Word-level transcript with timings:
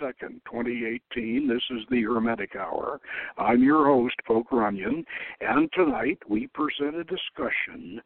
Thursday, 0.00 0.12
August 0.12 0.22
2nd, 0.22 0.40
2018. 0.50 1.48
This 1.48 1.62
is 1.70 1.86
the 1.90 2.02
Hermetic 2.02 2.56
Hour. 2.56 3.00
I'm 3.38 3.62
your 3.62 3.86
host, 3.86 4.16
Poke 4.26 4.52
Runyon, 4.52 5.04
and 5.40 5.70
tonight 5.72 6.18
we 6.28 6.48
present 6.48 6.96
a 6.96 7.04
discussion 7.04 8.00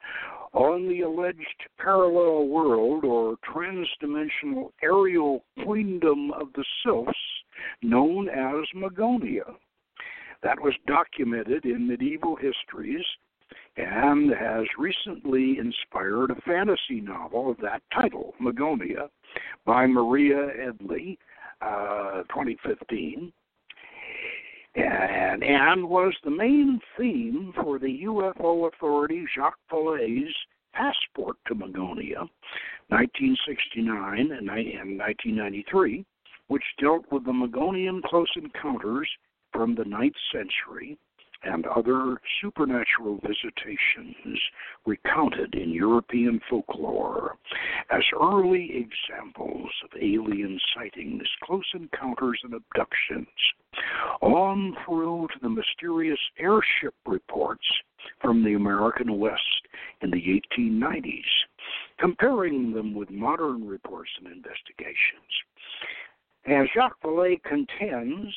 on 0.52 0.88
the 0.88 1.02
alleged 1.02 1.68
parallel 1.78 2.48
world 2.48 3.04
or 3.04 3.36
transdimensional 3.54 4.70
aerial 4.82 5.44
queendom 5.64 6.32
of 6.32 6.48
the 6.54 6.64
sylphs 6.84 7.12
known 7.82 8.28
as 8.28 8.64
Magonia. 8.74 9.54
That 10.42 10.60
was 10.60 10.74
documented 10.86 11.64
in 11.64 11.88
medieval 11.88 12.36
histories 12.36 13.04
and 13.76 14.30
has 14.30 14.64
recently 14.78 15.58
inspired 15.58 16.30
a 16.30 16.40
fantasy 16.42 17.00
novel 17.00 17.50
of 17.50 17.56
that 17.58 17.82
title, 17.92 18.34
Magonia, 18.40 19.08
by 19.64 19.86
Maria 19.86 20.48
Headley, 20.56 21.18
uh, 21.64 22.22
2015. 22.24 23.32
And, 24.76 25.44
and 25.44 25.88
was 25.88 26.14
the 26.24 26.30
main 26.30 26.80
theme 26.98 27.52
for 27.62 27.78
the 27.78 28.02
UFO 28.04 28.68
authority 28.68 29.24
Jacques 29.34 29.58
Vallée's 29.70 30.34
Passport 30.72 31.36
to 31.46 31.54
Magonia, 31.54 32.28
1969 32.88 34.32
and 34.32 34.48
1993, 34.48 36.04
which 36.48 36.64
dealt 36.80 37.04
with 37.12 37.24
the 37.24 37.32
Magonian 37.32 38.02
close 38.04 38.30
encounters 38.36 39.08
from 39.52 39.76
the 39.76 39.84
ninth 39.84 40.16
century 40.32 40.98
and 41.44 41.66
other 41.66 42.20
supernatural 42.40 43.18
visitations 43.22 44.38
recounted 44.86 45.54
in 45.54 45.70
European 45.70 46.40
folklore 46.48 47.36
as 47.90 48.02
early 48.20 48.70
examples 48.74 49.70
of 49.84 49.90
alien 50.00 50.58
sightings, 50.74 51.22
close 51.42 51.66
encounters, 51.74 52.40
and 52.44 52.54
abductions, 52.54 53.28
on 54.20 54.76
through 54.84 55.28
to 55.32 55.38
the 55.42 55.48
mysterious 55.48 56.20
airship 56.38 56.94
reports 57.06 57.66
from 58.20 58.44
the 58.44 58.54
American 58.54 59.18
West 59.18 59.40
in 60.02 60.10
the 60.10 60.40
1890s, 60.58 61.22
comparing 61.98 62.72
them 62.72 62.94
with 62.94 63.10
modern 63.10 63.66
reports 63.66 64.10
and 64.18 64.32
investigations. 64.32 65.30
As 66.46 66.66
Jacques 66.74 67.00
Vallée 67.02 67.42
contends, 67.42 68.34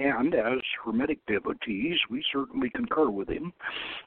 and 0.00 0.34
as 0.34 0.58
Hermetic 0.82 1.18
devotees, 1.26 1.98
we 2.08 2.24
certainly 2.32 2.70
concur 2.70 3.10
with 3.10 3.28
him 3.28 3.52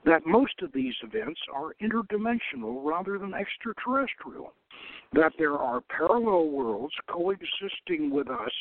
that 0.06 0.26
most 0.26 0.62
of 0.64 0.74
these 0.74 0.96
events 1.04 1.40
are 1.54 1.76
interdimensional 1.82 2.84
rather 2.84 3.20
than 3.20 3.36
extraterrestrial, 3.36 4.54
that 5.14 5.34
there 5.38 5.54
are 5.54 5.82
parallel 5.82 6.50
worlds 6.50 6.96
coexisting 7.08 8.10
with 8.10 8.28
us 8.28 8.52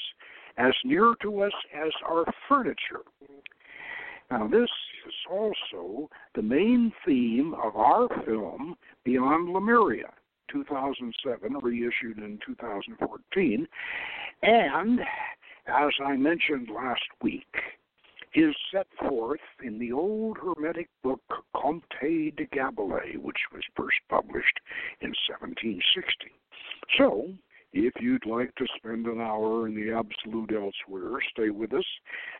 as 0.58 0.74
near 0.84 1.14
to 1.22 1.42
us 1.42 1.52
as 1.74 1.90
our 2.06 2.26
furniture. 2.48 3.00
Now, 4.30 4.46
this 4.46 4.68
is 5.06 5.14
also 5.30 6.10
the 6.34 6.42
main 6.42 6.92
theme 7.06 7.54
of 7.54 7.76
our 7.76 8.08
film, 8.26 8.76
Beyond 9.04 9.52
Lemuria. 9.52 10.12
2007, 10.52 11.56
reissued 11.62 12.18
in 12.18 12.38
2014, 12.44 13.66
and 14.42 15.00
as 15.66 15.92
I 16.04 16.16
mentioned 16.16 16.68
last 16.74 17.02
week, 17.22 17.54
is 18.34 18.54
set 18.72 18.86
forth 18.98 19.40
in 19.62 19.78
the 19.78 19.92
old 19.92 20.38
Hermetic 20.38 20.88
book 21.02 21.20
Comte 21.54 21.84
de 22.00 22.46
Gabalis, 22.52 23.18
which 23.18 23.36
was 23.52 23.62
first 23.76 23.98
published 24.08 24.58
in 25.00 25.12
1760. 25.28 26.32
So, 26.98 27.28
if 27.72 27.92
you'd 28.00 28.26
like 28.26 28.54
to 28.56 28.66
spend 28.76 29.06
an 29.06 29.20
hour 29.20 29.66
in 29.66 29.74
the 29.74 29.92
absolute 29.92 30.52
elsewhere, 30.52 31.18
stay 31.30 31.50
with 31.50 31.72
us, 31.72 31.84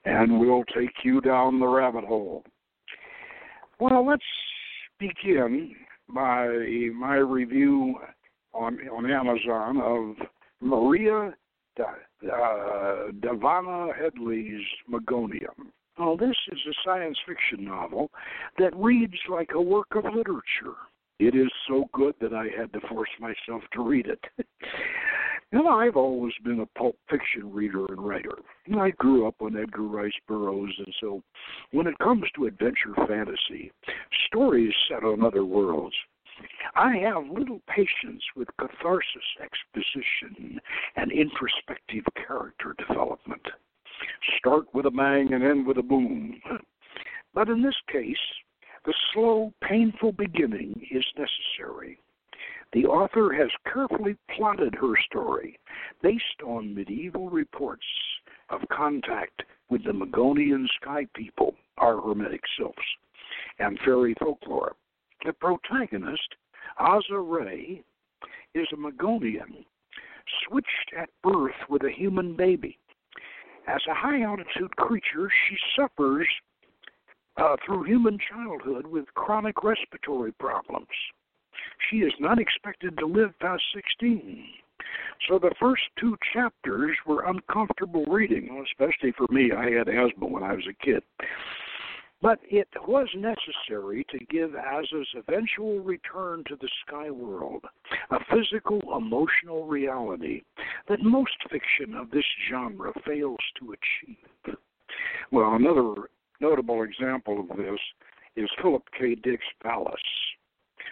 and 0.05 0.41
we'll 0.41 0.65
take 0.65 0.93
you 1.05 1.21
down 1.21 1.61
the 1.61 1.67
rabbit 1.67 2.05
hole. 2.05 2.45
Well, 3.79 4.07
let's 4.07 4.23
begin 4.99 5.75
by 6.09 6.49
my 6.95 7.17
review 7.17 7.97
on 8.53 8.79
on 8.91 9.11
Amazon 9.11 9.81
of 9.81 10.27
Maria 10.61 11.35
uh, 11.81 13.11
Dahvana 13.21 13.97
Headley's 13.97 14.67
Magonia. 14.91 15.51
Now, 15.99 16.17
this 16.17 16.37
is 16.51 16.59
a 16.69 16.75
science 16.85 17.19
fiction 17.27 17.65
novel 17.65 18.11
that 18.59 18.75
reads 18.77 19.15
like 19.31 19.51
a 19.55 19.61
work 19.61 19.89
of 19.95 20.05
literature. 20.05 20.77
It 21.19 21.35
is 21.35 21.51
so 21.69 21.85
good 21.93 22.15
that 22.21 22.33
I 22.33 22.49
had 22.57 22.73
to 22.73 22.81
force 22.89 23.11
myself 23.21 23.63
to 23.75 23.83
read 23.83 24.07
it. 24.07 24.21
and 25.53 25.69
I've 25.69 25.97
always 25.97 26.33
been 26.43 26.61
a 26.61 26.79
pulp 26.79 26.97
fiction 27.11 27.53
reader 27.53 27.87
and 27.87 28.01
writer. 28.01 28.39
I 28.79 28.91
grew 28.91 29.27
up 29.29 29.37
on 29.41 29.57
Edgar 29.57 29.83
Rice 29.83 30.11
Burroughs, 30.27 30.75
and 30.79 30.95
so 31.01 31.23
when 31.73 31.87
it 31.87 31.99
comes 31.99 32.25
to 32.37 32.47
adventure 32.47 32.95
fantasy, 33.07 33.71
stories 34.27 34.73
set 34.89 35.05
on 35.05 35.23
other 35.23 35.45
worlds, 35.45 35.95
I 36.75 36.97
have 36.97 37.29
little 37.29 37.61
patience 37.69 38.23
with 38.37 38.49
catharsis 38.59 39.37
exposition 39.43 40.61
and 40.97 41.13
introspective 41.13 42.05
character 42.27 42.75
development. 42.89 43.43
Start 44.39 44.67
with 44.75 44.87
a 44.87 44.91
bang 44.91 45.33
and 45.33 45.45
end 45.45 45.67
with 45.67 45.79
a 45.79 45.83
boom. 45.83 46.41
But 47.35 47.49
in 47.49 47.63
this 47.63 47.77
case, 47.91 48.17
the 48.85 48.95
slow, 49.13 49.53
painful 49.63 50.13
beginning 50.13 50.87
is 50.91 51.05
necessary. 51.17 51.99
The 52.73 52.87
author 52.87 53.33
has 53.33 53.51
carefully 53.73 54.17
plotted 54.35 54.75
her 54.75 54.95
story 55.07 55.59
based 56.03 56.43
on 56.45 56.75
medieval 56.75 57.29
reports 57.29 57.87
of 58.49 58.61
contact 58.71 59.43
with 59.69 59.85
the 59.85 59.93
Magonian 59.93 60.69
sky 60.81 61.07
people, 61.15 61.55
our 61.79 62.01
Hermetic 62.01 62.43
sylphs, 62.57 62.83
and 63.59 63.79
fairy 63.85 64.15
folklore. 64.19 64.75
The 65.25 65.33
protagonist, 65.33 66.35
Aza 66.81 67.21
Ray, 67.23 67.83
is 68.55 68.67
a 68.73 68.77
Magonian, 68.77 69.65
switched 70.47 70.93
at 70.97 71.11
birth 71.23 71.55
with 71.69 71.83
a 71.85 71.91
human 71.91 72.37
baby. 72.37 72.79
As 73.69 73.81
a 73.89 73.95
high 73.95 74.23
altitude 74.23 74.75
creature, 74.77 75.31
she 75.49 75.57
suffers 75.77 76.27
uh, 77.37 77.57
through 77.65 77.85
human 77.85 78.19
childhood 78.31 78.87
with 78.87 79.05
chronic 79.15 79.63
respiratory 79.63 80.33
problems. 80.33 80.89
She 81.89 81.99
is 81.99 82.13
not 82.19 82.39
expected 82.39 82.99
to 82.99 83.07
live 83.07 83.39
past 83.41 83.63
16. 83.75 84.45
So 85.29 85.39
the 85.39 85.55
first 85.61 85.83
two 85.99 86.17
chapters 86.33 86.97
were 87.07 87.25
uncomfortable 87.27 88.05
reading, 88.07 88.65
especially 88.67 89.13
for 89.13 89.27
me. 89.33 89.53
I 89.53 89.71
had 89.71 89.89
asthma 89.89 90.27
when 90.27 90.43
I 90.43 90.53
was 90.53 90.67
a 90.69 90.85
kid. 90.85 91.03
But 92.23 92.39
it 92.45 92.69
was 92.87 93.09
necessary 93.17 94.07
to 94.11 94.25
give 94.27 94.55
Aza's 94.55 95.09
eventual 95.17 95.81
return 95.81 96.45
to 96.47 96.55
the 96.55 96.69
sky 96.87 97.11
world 97.11 97.65
a 98.13 98.19
physical, 98.31 98.81
emotional 98.97 99.67
reality 99.67 100.43
that 100.89 101.03
most 101.03 101.33
fiction 101.51 101.97
of 101.97 102.13
this 102.13 102.25
genre 102.49 102.93
fails 103.05 103.41
to 103.59 103.75
achieve. 103.75 104.57
Well, 105.33 105.55
another 105.55 106.11
notable 106.41 106.85
example 106.85 107.41
of 107.41 107.57
this 107.57 107.81
is 108.37 108.49
Philip 108.63 108.85
K. 108.97 109.17
Dick's 109.17 109.45
Valis, 109.65 109.97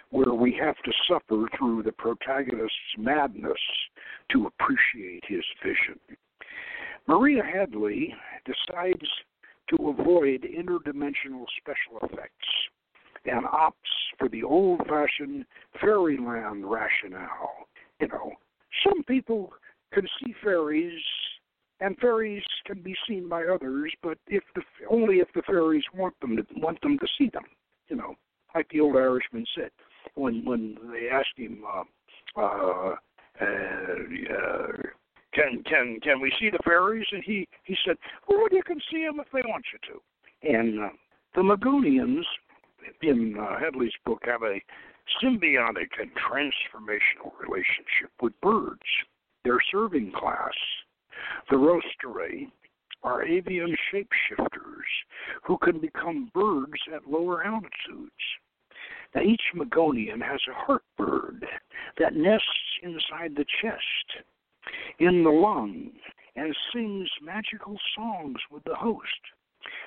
where 0.09 0.33
we 0.33 0.53
have 0.61 0.75
to 0.83 0.91
suffer 1.07 1.47
through 1.57 1.83
the 1.83 1.93
protagonist's 1.93 2.97
madness 2.97 3.53
to 4.31 4.47
appreciate 4.47 5.23
his 5.27 5.45
vision. 5.63 5.97
Maria 7.07 7.41
Headley 7.41 8.13
decides 8.45 9.09
to 9.71 9.89
avoid 9.89 10.43
interdimensional 10.43 11.45
special 11.59 11.97
effects 12.03 12.47
and 13.25 13.45
opts 13.45 13.73
for 14.17 14.29
the 14.29 14.43
old 14.43 14.81
fashioned 14.87 15.45
fairyland 15.79 16.69
rationale. 16.69 17.67
You 17.99 18.07
know, 18.07 18.33
some 18.85 19.03
people 19.03 19.53
can 19.93 20.07
see 20.19 20.33
fairies 20.43 21.01
and 21.79 21.97
fairies 21.97 22.43
can 22.65 22.81
be 22.81 22.95
seen 23.07 23.27
by 23.27 23.43
others, 23.43 23.91
but 24.03 24.17
if 24.27 24.43
the 24.55 24.61
only 24.89 25.15
if 25.15 25.27
the 25.33 25.41
fairies 25.41 25.83
want 25.93 26.19
them 26.21 26.37
to 26.37 26.45
want 26.57 26.79
them 26.81 26.97
to 26.99 27.07
see 27.17 27.29
them. 27.33 27.45
You 27.87 27.97
know, 27.97 28.15
like 28.55 28.69
the 28.69 28.79
old 28.79 28.95
Irishman 28.95 29.45
said 29.55 29.71
when 30.15 30.45
when 30.45 30.77
they 30.91 31.09
asked 31.09 31.37
him, 31.37 31.63
uh, 31.67 32.39
uh, 32.39 32.95
uh, 33.41 33.45
can 35.33 35.63
can 35.63 35.99
can 36.01 36.19
we 36.19 36.31
see 36.39 36.49
the 36.49 36.59
fairies? 36.63 37.07
And 37.11 37.23
he 37.23 37.47
he 37.63 37.75
said, 37.85 37.97
well, 38.27 38.47
you 38.51 38.63
can 38.63 38.79
see 38.91 39.03
them 39.05 39.19
if 39.19 39.27
they 39.33 39.47
want 39.47 39.65
you 39.71 39.79
to. 39.93 40.57
And 40.57 40.79
uh, 40.79 40.89
the 41.35 41.43
Magonians 41.43 42.25
in 43.01 43.37
uh, 43.39 43.59
Headley's 43.59 43.93
book 44.05 44.21
have 44.25 44.43
a 44.43 44.59
symbiotic 45.23 45.89
and 45.99 46.09
transformational 46.15 47.31
relationship 47.39 48.11
with 48.21 48.39
birds. 48.41 48.79
Their 49.43 49.57
serving 49.71 50.11
class, 50.15 50.53
the 51.49 51.55
Roasterei, 51.55 52.47
are 53.03 53.23
avian 53.23 53.75
shapeshifters 53.91 54.89
who 55.43 55.57
can 55.57 55.79
become 55.79 56.29
birds 56.33 56.79
at 56.93 57.09
lower 57.09 57.43
altitudes. 57.43 58.11
Now, 59.15 59.21
each 59.21 59.41
Magonian 59.55 60.21
has 60.21 60.39
a 60.49 60.53
heart 60.53 60.83
bird 60.97 61.45
that 61.97 62.15
nests 62.15 62.45
inside 62.83 63.35
the 63.35 63.45
chest 63.61 64.25
in 64.99 65.23
the 65.23 65.29
lung 65.29 65.91
and 66.35 66.55
sings 66.73 67.09
magical 67.21 67.77
songs 67.95 68.37
with 68.51 68.63
the 68.63 68.75
host. 68.75 69.21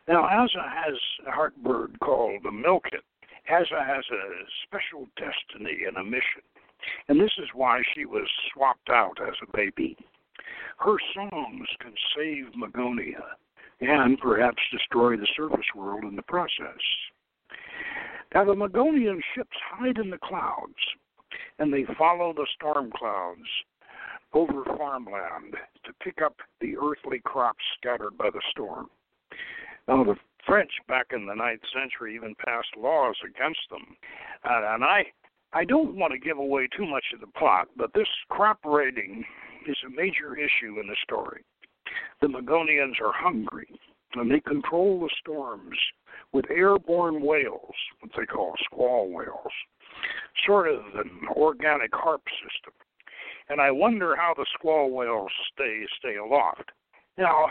Now, 0.06 0.22
Aza 0.22 0.62
has 0.62 0.94
a 1.26 1.30
heart 1.30 1.56
bird 1.62 1.98
called 2.00 2.44
a 2.44 2.50
milkit. 2.50 3.02
Aza 3.50 3.86
has 3.86 4.04
a 4.10 4.44
special 4.66 5.06
destiny 5.16 5.84
and 5.86 5.96
a 5.96 6.04
mission, 6.04 6.42
and 7.08 7.20
this 7.20 7.32
is 7.38 7.48
why 7.54 7.82
she 7.94 8.04
was 8.04 8.28
swapped 8.52 8.88
out 8.90 9.18
as 9.20 9.34
a 9.42 9.56
baby. 9.56 9.96
Her 10.78 10.96
songs 11.14 11.68
can 11.80 11.94
save 12.16 12.46
Magonia 12.54 13.36
and 13.80 14.18
perhaps 14.18 14.62
destroy 14.72 15.16
the 15.16 15.28
surface 15.36 15.66
world 15.74 16.04
in 16.04 16.16
the 16.16 16.22
process. 16.22 16.80
Now, 18.34 18.44
the 18.44 18.54
Magonian 18.54 19.20
ships 19.34 19.56
hide 19.70 19.98
in 19.98 20.10
the 20.10 20.18
clouds, 20.18 20.74
and 21.58 21.72
they 21.72 21.84
follow 21.96 22.32
the 22.32 22.46
storm 22.56 22.90
clouds 22.96 23.48
over 24.34 24.64
farmland 24.76 25.54
to 25.84 25.92
pick 26.02 26.20
up 26.22 26.36
the 26.60 26.76
earthly 26.76 27.20
crops 27.24 27.64
scattered 27.78 28.16
by 28.18 28.30
the 28.30 28.42
storm. 28.50 28.90
Now, 29.88 30.02
the 30.02 30.16
French 30.46 30.70
back 30.88 31.06
in 31.14 31.26
the 31.26 31.34
ninth 31.34 31.62
century 31.72 32.14
even 32.14 32.34
passed 32.44 32.76
laws 32.76 33.16
against 33.24 33.60
them, 33.70 33.96
uh, 34.44 34.74
and 34.74 34.84
I 34.84 35.04
I 35.52 35.64
don't 35.64 35.94
want 35.94 36.12
to 36.12 36.18
give 36.18 36.38
away 36.38 36.68
too 36.76 36.84
much 36.84 37.04
of 37.14 37.20
the 37.20 37.28
plot, 37.38 37.68
but 37.76 37.92
this 37.94 38.08
crop 38.28 38.58
raiding 38.64 39.24
is 39.68 39.76
a 39.86 39.90
major 39.90 40.36
issue 40.36 40.80
in 40.80 40.88
the 40.88 40.96
story. 41.04 41.44
The 42.20 42.28
Magonians 42.28 42.96
are 43.00 43.12
hungry, 43.12 43.68
and 44.14 44.30
they 44.30 44.40
control 44.40 45.00
the 45.00 45.10
storms 45.20 45.78
with 46.32 46.50
airborne 46.50 47.22
whales, 47.22 47.74
what 48.00 48.10
they 48.16 48.26
call 48.26 48.54
squall 48.64 49.12
whales, 49.12 49.52
sort 50.44 50.68
of 50.68 50.80
an 50.96 51.10
organic 51.36 51.94
harp 51.94 52.22
system. 52.42 52.72
And 53.48 53.60
I 53.60 53.70
wonder 53.70 54.16
how 54.16 54.34
the 54.36 54.46
squall 54.54 54.90
whales 54.90 55.30
stay 55.52 55.86
stay 55.98 56.16
aloft. 56.16 56.70
Now, 57.18 57.46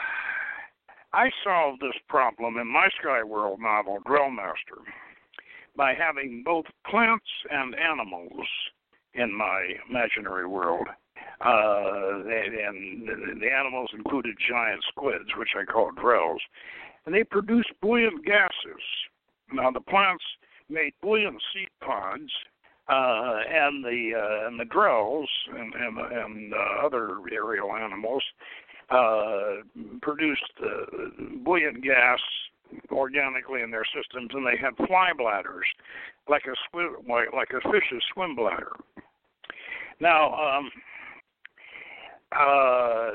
I 1.13 1.30
solved 1.44 1.81
this 1.81 2.00
problem 2.10 2.57
in 2.57 2.68
my 2.68 2.90
Skyworld 3.01 3.60
novel, 3.60 4.00
Drillmaster, 4.06 4.81
by 5.75 5.94
having 5.94 6.42
both 6.44 6.66
plants 6.90 7.30
and 7.51 7.75
animals 7.75 8.48
in 9.13 9.34
my 9.34 9.74
imaginary 9.90 10.48
world. 10.48 10.88
Uh, 11.42 12.24
and 12.25 13.07
the 13.42 13.51
animals 13.51 13.89
included 13.94 14.36
giant 14.50 14.84
squids, 14.89 15.30
which 15.38 15.50
I 15.60 15.66
call 15.66 15.92
drells, 15.92 16.39
and 17.06 17.13
they 17.13 17.24
produced 17.24 17.69
buoyant 17.81 18.25
gases. 18.25 18.81
Now 19.51 19.69
the 19.69 19.81
plants 19.81 20.24
made 20.69 20.94
buoyant 21.01 21.42
seed 21.54 21.69
pods, 21.81 22.31
uh, 22.90 23.40
and 23.50 23.84
the 23.84 24.12
uh, 24.16 24.48
and 24.48 24.60
the 24.60 24.66
drells 24.66 25.28
and 25.50 25.74
and, 25.74 25.98
and 25.98 26.54
uh, 26.54 26.86
other 26.86 27.18
aerial 27.32 27.74
animals 27.74 28.24
uh, 28.90 29.64
produced 30.02 30.42
uh, 30.62 31.26
buoyant 31.44 31.82
gas 31.84 32.20
organically 32.92 33.62
in 33.62 33.72
their 33.72 33.86
systems, 33.86 34.32
and 34.34 34.46
they 34.46 34.58
had 34.58 34.76
fly 34.88 35.12
bladders, 35.18 35.66
like 36.28 36.44
a 36.46 36.56
swim, 36.70 36.96
like 37.08 37.50
a 37.52 37.62
fish's 37.72 38.04
swim 38.14 38.36
bladder. 38.36 38.74
Now, 40.00 40.34
um, 40.34 40.70
uh, 42.36 43.12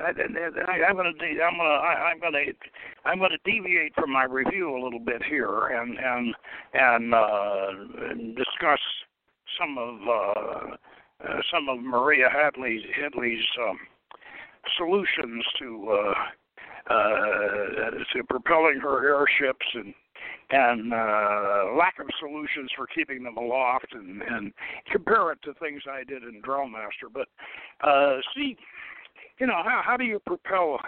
I, 0.00 0.12
I'm 0.88 0.96
gonna, 0.96 1.12
I'm 1.20 1.56
gonna, 1.56 1.62
I, 1.62 2.10
I'm 2.10 2.20
gonna, 2.20 2.38
I'm 3.04 3.18
gonna 3.18 3.38
deviate 3.44 3.94
from 3.94 4.12
my 4.12 4.24
review 4.24 4.76
a 4.76 4.82
little 4.82 5.00
bit 5.00 5.22
here 5.22 5.68
and 5.68 5.98
and 5.98 6.34
and 6.74 7.14
uh, 7.14 7.66
discuss 8.36 8.80
some 9.58 9.78
of 9.78 10.00
uh, 10.08 10.76
uh, 11.28 11.40
some 11.52 11.68
of 11.68 11.82
Maria 11.82 12.28
Hadley 12.30 12.84
Hadley's 13.00 13.44
um, 13.68 13.78
solutions 14.76 15.44
to 15.58 15.88
uh, 15.90 16.92
uh, 16.92 17.90
to 18.14 18.24
propelling 18.28 18.80
her 18.80 19.06
airships 19.06 19.66
and 19.74 19.94
and 20.52 20.92
uh, 20.92 21.72
lack 21.76 21.98
of 21.98 22.06
solutions 22.20 22.70
for 22.76 22.86
keeping 22.86 23.22
them 23.22 23.38
aloft 23.38 23.88
and, 23.92 24.22
and 24.22 24.52
compare 24.90 25.32
it 25.32 25.38
to 25.42 25.54
things 25.54 25.82
I 25.90 26.04
did 26.04 26.22
in 26.22 26.42
Drillmaster. 26.42 27.08
But 27.12 27.28
uh, 27.86 28.18
see, 28.36 28.56
you 29.40 29.46
know, 29.46 29.62
how, 29.64 29.80
how 29.84 29.96
do 29.96 30.04
you 30.04 30.20
propel 30.20 30.78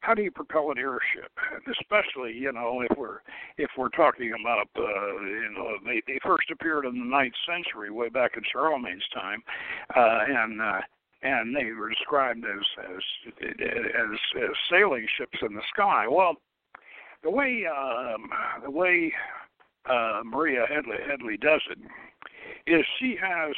how 0.00 0.12
do 0.12 0.22
you 0.22 0.30
propel 0.30 0.70
an 0.70 0.78
airship? 0.78 1.32
Especially, 1.80 2.34
you 2.34 2.52
know, 2.52 2.82
if 2.82 2.96
we're 2.96 3.20
if 3.56 3.70
we're 3.78 3.88
talking 3.88 4.32
about, 4.38 4.68
uh, 4.76 5.20
you 5.22 5.50
know, 5.56 5.76
they, 5.84 6.02
they 6.06 6.18
first 6.22 6.50
appeared 6.50 6.84
in 6.84 6.98
the 6.98 7.04
ninth 7.04 7.34
century, 7.48 7.90
way 7.90 8.10
back 8.10 8.32
in 8.36 8.42
Charlemagne's 8.52 9.08
time, 9.14 9.42
uh, 9.96 10.18
and 10.28 10.60
uh, 10.60 10.80
and 11.22 11.56
they 11.56 11.72
were 11.72 11.88
described 11.88 12.44
as 12.44 12.84
as 12.94 13.02
as, 13.40 14.42
as 14.42 14.50
sailing 14.70 15.06
ships 15.16 15.38
in 15.40 15.54
the 15.54 15.62
sky. 15.72 16.06
Well, 16.06 16.36
the 17.24 17.30
way 17.30 17.64
um, 17.66 18.30
the 18.62 18.70
way 18.70 19.12
uh, 19.90 20.20
Maria 20.24 20.66
Headley 20.68 20.98
Headley 21.08 21.36
does 21.36 21.62
it 21.70 21.78
is 22.66 22.84
she 23.00 23.16
has 23.20 23.54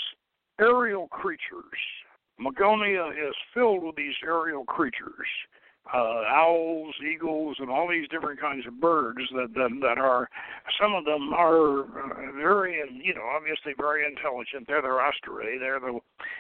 aerial 0.61 1.08
creatures. 1.08 1.40
Magonia 2.40 3.11
is 3.11 3.35
filled 3.52 3.82
with 3.82 3.96
these 3.96 4.14
aerial 4.25 4.64
creatures 4.64 5.26
uh, 5.92 6.23
owls, 6.28 6.94
eagles, 7.00 7.56
and 7.61 7.70
all 7.70 7.88
these 7.88 8.08
different 8.08 8.40
kinds 8.40 8.66
of 8.66 8.80
birds 8.80 9.20
that 9.32 9.54
that, 9.54 9.70
that 9.82 9.99
are 9.99 10.28
some 10.80 10.94
of 10.94 11.04
them 11.04 11.32
are 11.32 11.80
uh, 11.82 12.25
very 12.47 12.79
you 13.03 13.15
know 13.15 13.26
obviously 13.35 13.73
very 13.76 14.07
intelligent. 14.07 14.67
They're 14.67 14.83
the 14.83 14.88
Asterae. 14.88 15.59
They're 15.59 15.81
the 15.81 15.99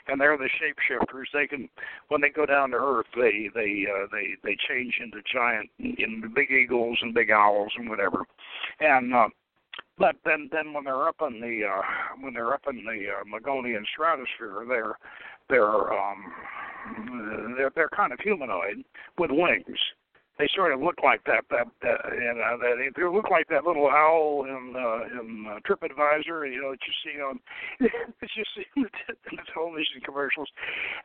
and 0.08 0.20
they're 0.20 0.38
the 0.38 0.50
shapeshifters. 0.60 1.26
They 1.32 1.46
can 1.46 1.68
when 2.08 2.20
they 2.20 2.30
go 2.30 2.46
down 2.46 2.70
to 2.70 2.76
Earth, 2.76 3.06
they 3.16 3.50
they 3.54 3.86
uh, 3.90 4.06
they 4.12 4.36
they 4.44 4.56
change 4.68 4.94
into 5.02 5.18
giant 5.32 5.68
into 5.78 6.28
big 6.28 6.50
eagles 6.50 6.98
and 7.02 7.14
big 7.14 7.30
owls 7.30 7.72
and 7.76 7.90
whatever. 7.90 8.24
And 8.80 9.14
uh, 9.14 9.28
but 9.98 10.16
then 10.24 10.48
then 10.52 10.72
when 10.72 10.84
they're 10.84 11.08
up 11.08 11.16
in 11.26 11.40
the 11.40 11.62
uh, 11.66 11.82
when 12.20 12.34
they're 12.34 12.54
up 12.54 12.64
in 12.68 12.84
the 12.84 13.06
uh, 13.08 13.24
Magonian 13.26 13.84
stratosphere, 13.92 14.64
they're 14.68 14.98
they're 15.48 15.92
um 15.92 16.32
they're 17.56 17.72
they're 17.74 17.88
kind 17.88 18.12
of 18.12 18.20
humanoid 18.20 18.84
with 19.18 19.30
wings. 19.32 19.78
They 20.38 20.46
sort 20.54 20.72
of 20.72 20.80
look 20.80 20.96
like 21.02 21.24
that 21.24 21.44
that 21.50 21.66
that 21.82 21.98
you 22.12 22.34
know 22.34 22.58
that 22.60 22.92
they 22.94 23.02
look 23.04 23.30
like 23.30 23.48
that 23.48 23.64
little 23.64 23.88
owl 23.88 24.44
in 24.44 24.74
uh, 24.76 25.20
in 25.20 25.46
uh, 25.48 25.58
TripAdvisor 25.66 26.52
you 26.52 26.60
know 26.60 26.72
that 26.72 26.84
you 26.86 26.94
see 27.04 27.20
on 27.20 27.40
that 27.80 28.30
you 28.36 28.44
see 28.54 28.64
in 28.76 28.84
the 28.84 29.42
television 29.52 30.00
commercials. 30.04 30.48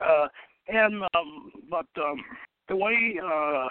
Uh, 0.02 0.28
and 0.68 1.04
um, 1.16 1.52
but 1.70 1.88
um, 1.98 2.24
the 2.68 2.76
way 2.76 3.20
uh, 3.24 3.68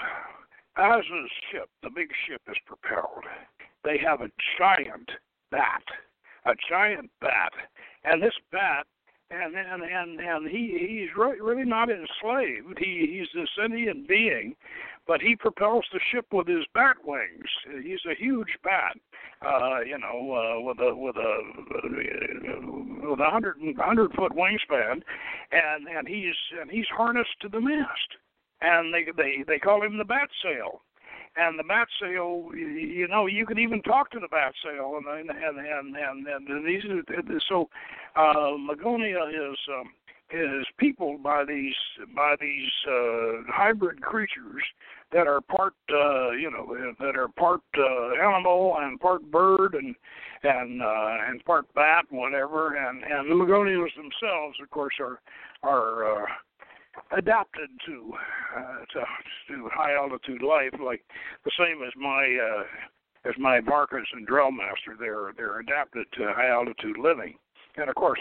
Aza's 0.78 1.30
ship, 1.50 1.68
the 1.82 1.90
big 1.94 2.08
ship, 2.26 2.40
is 2.48 2.56
propelled, 2.66 3.24
they 3.84 3.98
have 3.98 4.20
a 4.22 4.30
giant 4.58 5.10
bat, 5.50 5.82
a 6.46 6.52
giant 6.68 7.10
bat, 7.20 7.52
and 8.04 8.22
this 8.22 8.34
bat 8.50 8.86
and 9.30 9.54
and 9.54 9.82
and 9.82 10.20
and 10.20 10.50
he 10.50 10.76
he's 10.78 11.16
re- 11.16 11.40
really 11.40 11.64
not 11.64 11.88
enslaved. 11.88 12.78
He 12.78 13.06
he's 13.10 13.28
this 13.34 13.48
sentient 13.58 14.08
being, 14.08 14.54
but 15.10 15.20
he 15.20 15.34
propels 15.34 15.84
the 15.92 15.98
ship 16.12 16.24
with 16.30 16.46
his 16.46 16.64
bat 16.72 16.96
wings. 17.04 17.48
He's 17.82 17.98
a 18.08 18.14
huge 18.14 18.56
bat, 18.62 18.96
uh, 19.44 19.80
you 19.80 19.98
know, 19.98 20.30
uh, 20.30 20.60
with 20.60 20.78
a 20.78 20.94
with 20.94 21.16
a 21.16 23.10
with 23.10 23.18
a 23.18 23.28
hundred 23.28 23.56
hundred 23.76 24.12
foot 24.12 24.30
wingspan, 24.30 25.02
and 25.50 25.88
and 25.88 26.06
he's 26.06 26.36
and 26.60 26.70
he's 26.70 26.86
harnessed 26.96 27.40
to 27.40 27.48
the 27.48 27.60
mast, 27.60 28.18
and 28.60 28.94
they 28.94 29.08
they 29.16 29.42
they 29.48 29.58
call 29.58 29.82
him 29.82 29.98
the 29.98 30.04
bat 30.04 30.28
sail 30.44 30.82
and 31.36 31.58
the 31.58 31.64
bat 31.64 31.88
sail 32.00 32.50
you 32.54 33.06
know 33.08 33.26
you 33.26 33.46
can 33.46 33.58
even 33.58 33.82
talk 33.82 34.10
to 34.10 34.18
the 34.18 34.28
bat 34.28 34.52
sail 34.64 34.96
and 34.96 35.06
and 35.06 35.30
and 35.30 35.58
and, 35.58 36.26
and, 36.26 36.48
and 36.48 36.66
these 36.66 36.82
so 37.48 37.68
uh 38.16 38.54
is 38.54 39.58
um 39.68 39.90
is 40.32 40.66
peopled 40.78 41.22
by 41.22 41.44
these 41.44 41.74
by 42.14 42.34
these 42.40 42.70
uh 42.88 43.42
hybrid 43.48 44.00
creatures 44.00 44.62
that 45.12 45.26
are 45.26 45.40
part 45.40 45.74
uh 45.92 46.30
you 46.30 46.50
know 46.50 46.74
that 47.00 47.16
are 47.16 47.28
part 47.28 47.60
uh 47.78 48.10
animal 48.22 48.76
and 48.80 49.00
part 49.00 49.22
bird 49.30 49.74
and 49.74 49.94
and 50.42 50.82
uh 50.82 51.16
and 51.28 51.44
part 51.44 51.66
bat 51.74 52.04
whatever 52.10 52.76
and 52.76 53.02
and 53.04 53.30
the 53.30 53.34
magonians 53.34 53.90
themselves 53.96 54.56
of 54.62 54.70
course 54.70 54.94
are 55.00 55.20
are 55.62 56.22
uh 56.22 56.26
adapted 57.16 57.68
to 57.86 58.12
uh, 58.56 58.78
to, 58.92 59.00
to 59.48 59.68
high 59.72 59.94
altitude 59.94 60.42
life, 60.42 60.72
like 60.84 61.02
the 61.44 61.50
same 61.58 61.82
as 61.82 61.92
my 61.96 62.38
uh, 62.38 63.28
as 63.28 63.34
my 63.38 63.60
Marcus 63.60 64.06
and 64.12 64.26
drill 64.26 64.50
Drillmaster. 64.50 64.98
They're 64.98 65.32
they're 65.36 65.60
adapted 65.60 66.06
to 66.14 66.32
high 66.34 66.50
altitude 66.50 66.98
living, 66.98 67.34
and 67.76 67.88
of 67.88 67.94
course, 67.94 68.20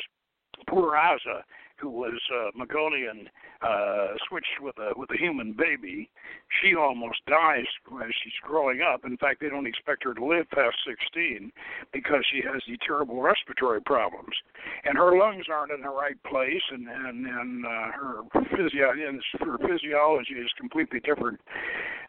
poor 0.68 0.94
Aza 0.94 1.42
who 1.80 1.90
was 1.90 2.20
uh, 2.34 2.52
Magonian, 2.56 3.30
uh, 3.62 4.08
switched 4.28 4.62
with 4.62 4.76
a 4.78 4.92
with 4.98 5.10
a 5.12 5.18
human 5.18 5.54
baby. 5.54 6.10
She 6.62 6.76
almost 6.76 7.26
dies 7.28 7.66
as 8.04 8.12
she's 8.24 8.34
growing 8.42 8.82
up. 8.82 9.06
In 9.06 9.18
fact, 9.18 9.42
they 9.42 9.50
don't 9.50 9.68
expect 9.68 10.04
her 10.04 10.14
to 10.14 10.26
live 10.26 10.50
past 10.50 10.78
16 10.88 11.52
because 11.94 12.26
she 12.32 12.42
has 12.42 12.62
these 12.68 12.78
terrible 12.86 13.22
respiratory 13.22 13.82
problems, 13.82 14.36
and 14.86 14.98
her 14.98 15.18
lungs 15.18 15.46
aren't 15.52 15.72
in 15.72 15.82
the 15.82 15.90
right 15.90 16.22
place, 16.24 16.64
and 16.72 16.88
and 16.88 17.26
and 17.26 17.66
uh, 17.66 17.92
her 17.92 18.22
physio 18.56 18.92
and 18.92 19.22
her 19.40 19.58
physiology 19.58 20.34
is 20.34 20.52
completely 20.58 21.00
different. 21.00 21.40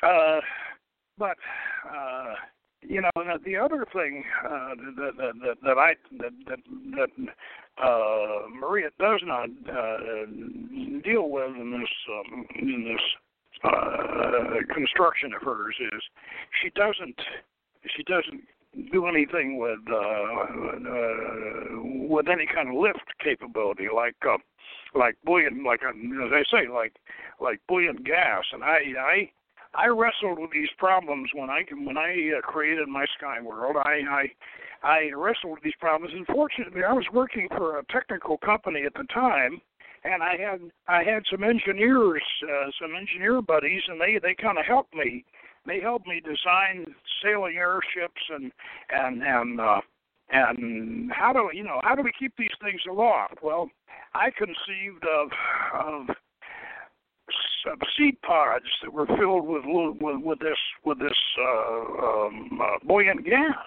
Uh, 0.02 0.40
but 1.18 1.36
uh, 1.86 2.34
you 2.82 3.00
know, 3.00 3.10
the 3.44 3.56
other 3.56 3.86
thing 3.92 4.24
uh, 4.44 4.74
that, 4.96 5.12
that 5.18 5.56
that 5.62 5.78
I 5.78 5.94
that 6.18 6.32
that, 6.48 6.58
that 6.96 7.82
uh, 7.82 8.48
Maria 8.48 8.88
does 8.98 9.20
not 9.24 9.48
uh, 9.68 10.26
deal 11.04 11.28
with 11.30 11.56
in 11.56 11.70
this 11.78 11.90
um, 12.10 12.46
in 12.58 12.84
this 12.84 13.02
uh, 13.64 14.74
construction 14.74 15.32
of 15.34 15.42
hers 15.42 15.76
is 15.92 16.02
she 16.62 16.70
doesn't 16.70 17.20
she 17.96 18.02
doesn't 18.04 18.42
do 18.92 19.06
anything 19.06 19.58
with 19.58 19.80
uh, 19.90 19.94
uh, 19.94 21.82
with 22.08 22.28
any 22.28 22.46
kind 22.46 22.68
of 22.68 22.74
lift 22.74 23.04
capability 23.22 23.88
like 23.94 24.16
uh, 24.28 24.38
like 24.94 25.16
buoyant 25.24 25.64
like 25.64 25.80
as 25.82 26.32
I 26.32 26.42
say 26.50 26.68
like 26.72 26.94
like 27.40 27.60
buoyant 27.68 28.04
gas. 28.04 28.44
And 28.52 28.64
I 28.64 28.78
I 28.98 29.30
I 29.74 29.86
wrestled 29.86 30.38
with 30.38 30.50
these 30.50 30.68
problems 30.78 31.30
when 31.34 31.48
I 31.48 31.62
when 31.70 31.96
I 31.96 32.32
uh, 32.38 32.40
created 32.40 32.88
my 32.88 33.06
Sky 33.16 33.40
World. 33.40 33.76
I, 33.76 34.00
I 34.10 34.26
I 34.82 35.10
wrestled 35.14 35.54
with 35.54 35.62
these 35.62 35.78
problems. 35.78 36.14
Unfortunately, 36.16 36.82
I 36.82 36.92
was 36.92 37.06
working 37.12 37.48
for 37.56 37.78
a 37.78 37.84
technical 37.84 38.38
company 38.38 38.82
at 38.84 38.94
the 38.94 39.06
time, 39.12 39.60
and 40.04 40.22
I 40.22 40.36
had 40.36 40.60
I 40.88 41.04
had 41.04 41.22
some 41.30 41.44
engineers, 41.44 42.22
uh, 42.44 42.70
some 42.80 42.96
engineer 42.96 43.40
buddies, 43.42 43.82
and 43.88 44.00
they 44.00 44.18
they 44.20 44.34
kind 44.34 44.58
of 44.58 44.64
helped 44.64 44.94
me. 44.94 45.24
They 45.66 45.80
helped 45.80 46.06
me 46.06 46.20
design 46.20 46.94
sailing 47.22 47.56
airships 47.56 48.22
and 48.30 48.50
and 48.90 49.22
and 49.22 49.60
uh, 49.60 49.80
and 50.30 51.12
how 51.12 51.32
do 51.32 51.50
you 51.52 51.62
know 51.62 51.80
how 51.84 51.94
do 51.94 52.02
we 52.02 52.12
keep 52.18 52.36
these 52.36 52.48
things 52.62 52.80
aloft? 52.90 53.42
Well, 53.42 53.70
I 54.14 54.30
conceived 54.30 55.04
of 55.04 55.30
of 55.74 56.16
uh, 57.66 57.76
seed 57.96 58.20
pods 58.22 58.64
that 58.82 58.92
were 58.92 59.06
filled 59.06 59.46
with 59.46 59.64
with, 59.66 60.22
with 60.22 60.38
this 60.38 60.58
with 60.84 60.98
this 60.98 61.18
uh, 61.38 62.06
um, 62.06 62.60
uh, 62.62 62.78
buoyant 62.84 63.24
gas, 63.24 63.66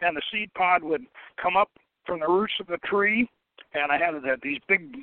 and 0.00 0.16
the 0.16 0.22
seed 0.32 0.52
pod 0.54 0.82
would 0.82 1.04
come 1.40 1.56
up 1.56 1.70
from 2.06 2.20
the 2.20 2.28
roots 2.28 2.54
of 2.60 2.66
the 2.66 2.78
tree. 2.84 3.28
And 3.76 3.90
I 3.90 3.98
had 3.98 4.14
that 4.14 4.40
these 4.42 4.58
big 4.68 4.94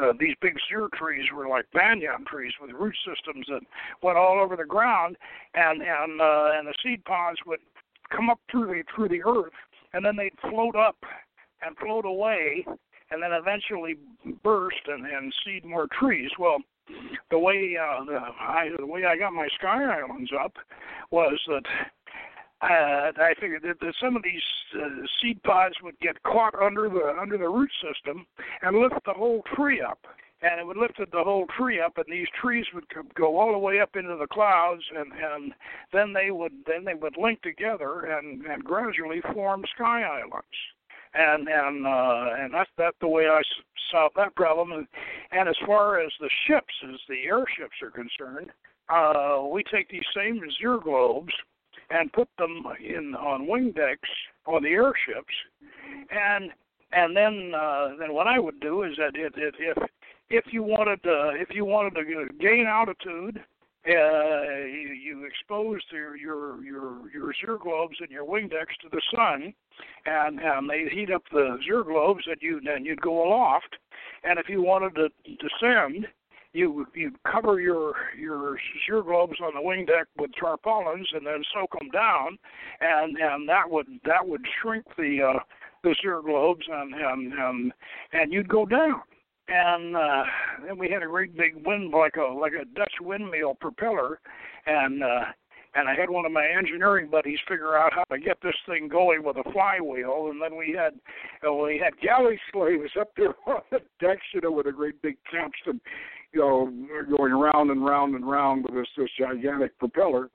uh, 0.00 0.12
these 0.18 0.34
big 0.40 0.54
sear 0.68 0.88
trees 0.94 1.26
were 1.34 1.48
like 1.48 1.64
banyan 1.72 2.24
trees 2.26 2.52
with 2.60 2.70
root 2.70 2.94
systems 3.04 3.46
that 3.48 3.60
went 4.02 4.18
all 4.18 4.40
over 4.40 4.56
the 4.56 4.64
ground, 4.64 5.16
and 5.54 5.82
and 5.82 6.20
uh, 6.20 6.50
and 6.54 6.66
the 6.66 6.74
seed 6.82 7.04
pods 7.04 7.38
would 7.46 7.60
come 8.14 8.30
up 8.30 8.38
through 8.50 8.66
the 8.66 8.84
through 8.94 9.08
the 9.08 9.22
earth, 9.24 9.52
and 9.92 10.04
then 10.04 10.16
they'd 10.16 10.38
float 10.48 10.76
up 10.76 10.96
and 11.62 11.76
float 11.78 12.04
away, 12.04 12.64
and 13.10 13.22
then 13.22 13.32
eventually 13.32 13.96
burst 14.44 14.80
and, 14.86 15.06
and 15.06 15.34
seed 15.44 15.64
more 15.64 15.88
trees. 15.98 16.30
Well, 16.38 16.58
the 17.30 17.38
way 17.38 17.76
uh, 17.80 18.04
the, 18.04 18.18
I, 18.18 18.70
the 18.78 18.86
way 18.86 19.04
I 19.04 19.16
got 19.16 19.32
my 19.32 19.48
Sky 19.58 20.00
Islands 20.00 20.30
up 20.38 20.54
was 21.10 21.38
that 21.48 21.62
uh, 22.62 23.12
I 23.16 23.34
figured 23.40 23.62
that, 23.62 23.80
that 23.80 23.94
some 24.02 24.16
of 24.16 24.22
these 24.22 24.42
uh, 24.76 25.06
seed 25.20 25.42
pods 25.42 25.76
would 25.82 25.98
get 26.00 26.22
caught 26.24 26.54
under 26.60 26.88
the 26.88 27.14
under 27.20 27.38
the 27.38 27.48
root 27.48 27.70
system 27.82 28.26
and 28.62 28.78
lift 28.78 28.96
the 29.06 29.14
whole 29.14 29.42
tree 29.54 29.80
up. 29.80 29.98
And 30.42 30.58
it 30.58 30.66
would 30.66 30.78
lift 30.78 30.96
the 30.96 31.22
whole 31.22 31.46
tree 31.58 31.82
up, 31.82 31.98
and 31.98 32.06
these 32.08 32.26
trees 32.40 32.64
would 32.72 32.86
go 33.14 33.38
all 33.38 33.52
the 33.52 33.58
way 33.58 33.78
up 33.78 33.94
into 33.94 34.16
the 34.16 34.26
clouds, 34.26 34.82
and 34.96 35.12
and 35.12 35.52
then 35.92 36.14
they 36.14 36.30
would 36.30 36.52
then 36.66 36.84
they 36.84 36.94
would 36.94 37.16
link 37.18 37.42
together 37.42 38.06
and 38.06 38.44
and 38.46 38.64
gradually 38.64 39.20
form 39.34 39.64
sky 39.74 40.02
islands 40.02 40.46
and 41.14 41.48
and 41.48 41.86
uh, 41.86 42.26
and 42.38 42.54
that's 42.54 42.70
that's 42.76 42.96
the 43.00 43.08
way 43.08 43.26
I 43.26 43.42
solve 43.90 44.12
that 44.16 44.34
problem. 44.36 44.72
And, 44.72 44.86
and 45.32 45.48
as 45.48 45.56
far 45.66 46.00
as 46.00 46.12
the 46.20 46.30
ships, 46.46 46.74
as 46.88 47.00
the 47.08 47.24
airships 47.24 47.76
are 47.82 47.90
concerned, 47.90 48.50
uh, 48.88 49.44
we 49.46 49.62
take 49.64 49.88
these 49.88 50.06
same 50.14 50.40
Zero 50.60 50.80
globes 50.80 51.32
and 51.90 52.12
put 52.12 52.28
them 52.38 52.64
in 52.80 53.14
on 53.14 53.46
wing 53.46 53.72
decks 53.72 54.08
on 54.46 54.62
the 54.62 54.70
airships, 54.70 55.34
and 56.10 56.50
and 56.92 57.16
then 57.16 57.52
uh, 57.54 57.90
then 57.98 58.12
what 58.12 58.26
I 58.26 58.38
would 58.38 58.60
do 58.60 58.82
is 58.82 58.92
that 58.96 59.12
if 59.14 59.32
if 59.36 59.76
if 60.30 60.52
you 60.52 60.62
wanted 60.62 61.02
to, 61.02 61.32
if 61.34 61.48
you 61.52 61.64
wanted 61.64 61.94
to 61.96 62.28
gain 62.38 62.66
altitude 62.66 63.42
uh, 63.86 64.66
you, 65.02 65.24
expose 65.24 65.80
your 65.90 66.16
your 66.16 66.62
your 66.62 67.10
your 67.12 67.32
zero 67.40 67.58
globes 67.58 67.96
and 68.00 68.10
your 68.10 68.24
wing 68.24 68.48
decks 68.48 68.74
to 68.82 68.88
the 68.90 69.00
sun, 69.14 69.54
and 70.04 70.38
and 70.40 70.68
they 70.68 70.86
heat 70.92 71.10
up 71.10 71.22
the 71.32 71.58
zero 71.64 71.84
globes, 71.84 72.24
and 72.26 72.36
you 72.40 72.60
and 72.66 72.84
you'd 72.84 73.00
go 73.00 73.26
aloft. 73.26 73.76
And 74.22 74.38
if 74.38 74.48
you 74.48 74.60
wanted 74.60 74.94
to 74.96 75.08
descend, 75.36 76.06
you 76.52 76.86
you 76.94 77.12
cover 77.30 77.60
your 77.60 77.94
your 78.18 78.58
zero 78.86 79.02
globes 79.02 79.38
on 79.42 79.54
the 79.54 79.62
wing 79.62 79.86
deck 79.86 80.08
with 80.18 80.30
tarpaulins, 80.38 81.08
and 81.14 81.26
then 81.26 81.42
soak 81.54 81.72
them 81.78 81.88
down, 81.90 82.38
and 82.80 83.16
and 83.16 83.48
that 83.48 83.70
would 83.70 83.86
that 84.04 84.26
would 84.26 84.44
shrink 84.60 84.84
the 84.98 85.22
uh, 85.22 85.38
the 85.82 85.94
zero 86.02 86.22
globes, 86.22 86.66
and 86.70 86.94
and 86.94 87.32
and 87.32 87.72
and 88.12 88.32
you'd 88.32 88.48
go 88.48 88.66
down 88.66 89.00
and 89.50 89.96
uh, 89.96 90.22
then 90.66 90.78
we 90.78 90.88
had 90.88 91.02
a 91.02 91.06
great 91.06 91.36
big 91.36 91.66
wind 91.66 91.90
like 91.90 92.16
a 92.16 92.32
like 92.32 92.52
a 92.52 92.64
Dutch 92.76 92.94
windmill 93.00 93.54
propeller, 93.60 94.20
and 94.66 95.02
uh, 95.02 95.24
and 95.74 95.88
I 95.88 95.94
had 95.94 96.10
one 96.10 96.24
of 96.24 96.32
my 96.32 96.46
engineering 96.46 97.08
buddies 97.10 97.38
figure 97.48 97.76
out 97.76 97.92
how 97.92 98.04
to 98.10 98.18
get 98.20 98.38
this 98.42 98.54
thing 98.66 98.88
going 98.88 99.24
with 99.24 99.36
a 99.36 99.52
flywheel, 99.52 100.28
and 100.30 100.40
then 100.40 100.56
we 100.56 100.76
had 100.76 100.94
uh, 101.46 101.52
we 101.52 101.80
had 101.82 101.98
galley 102.00 102.38
slaves 102.52 102.92
up 102.98 103.10
there 103.16 103.34
on 103.46 103.62
the 103.70 103.80
deck, 104.00 104.18
you 104.32 104.40
know, 104.40 104.52
with 104.52 104.66
a 104.66 104.72
great 104.72 105.00
big 105.02 105.16
capstan, 105.30 105.80
you 106.32 106.40
know, 106.40 106.72
going 107.16 107.32
round 107.32 107.70
and 107.70 107.84
round 107.84 108.14
and 108.14 108.28
round 108.28 108.64
with 108.64 108.74
this 108.74 108.88
this 108.96 109.10
gigantic 109.18 109.76
propeller, 109.78 110.30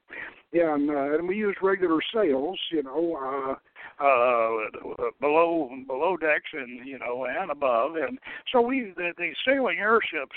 and 0.53 0.89
uh, 0.89 1.17
and 1.17 1.27
we 1.27 1.37
used 1.37 1.59
regular 1.61 1.99
sails, 2.13 2.59
you 2.71 2.83
know. 2.83 3.17
uh 3.51 3.55
uh 3.99 5.09
below 5.19 5.69
below 5.87 6.17
decks 6.17 6.49
and 6.53 6.85
you 6.87 6.99
know 6.99 7.25
and 7.25 7.51
above. 7.51 7.95
And 7.95 8.19
so 8.51 8.61
we 8.61 8.93
the, 8.95 9.13
the 9.17 9.31
sailing 9.47 9.77
airships 9.79 10.35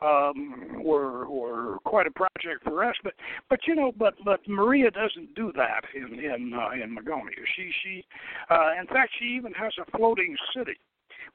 um 0.00 0.82
were 0.82 1.28
were 1.28 1.78
quite 1.84 2.06
a 2.06 2.10
project 2.10 2.64
for 2.64 2.84
us. 2.84 2.96
But 3.02 3.14
but 3.48 3.60
you 3.66 3.74
know 3.74 3.92
but 3.96 4.14
but 4.24 4.40
Maria 4.48 4.90
doesn't 4.90 5.34
do 5.34 5.52
that 5.56 5.82
in 5.94 6.18
in 6.18 6.52
uh, 6.54 6.70
in 6.82 6.94
Magonia 6.94 7.44
she 7.56 7.70
she 7.82 8.04
uh 8.50 8.72
in 8.80 8.86
fact 8.86 9.12
she 9.18 9.26
even 9.26 9.52
has 9.52 9.72
a 9.80 9.96
floating 9.96 10.36
city 10.56 10.78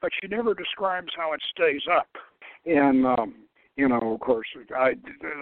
but 0.01 0.11
she 0.21 0.27
never 0.27 0.53
describes 0.53 1.09
how 1.15 1.33
it 1.33 1.41
stays 1.51 1.81
up 1.91 2.07
and 2.65 3.05
um 3.05 3.33
you 3.79 3.87
know, 3.87 4.13
of 4.13 4.19
course, 4.19 4.47
I 4.75 4.91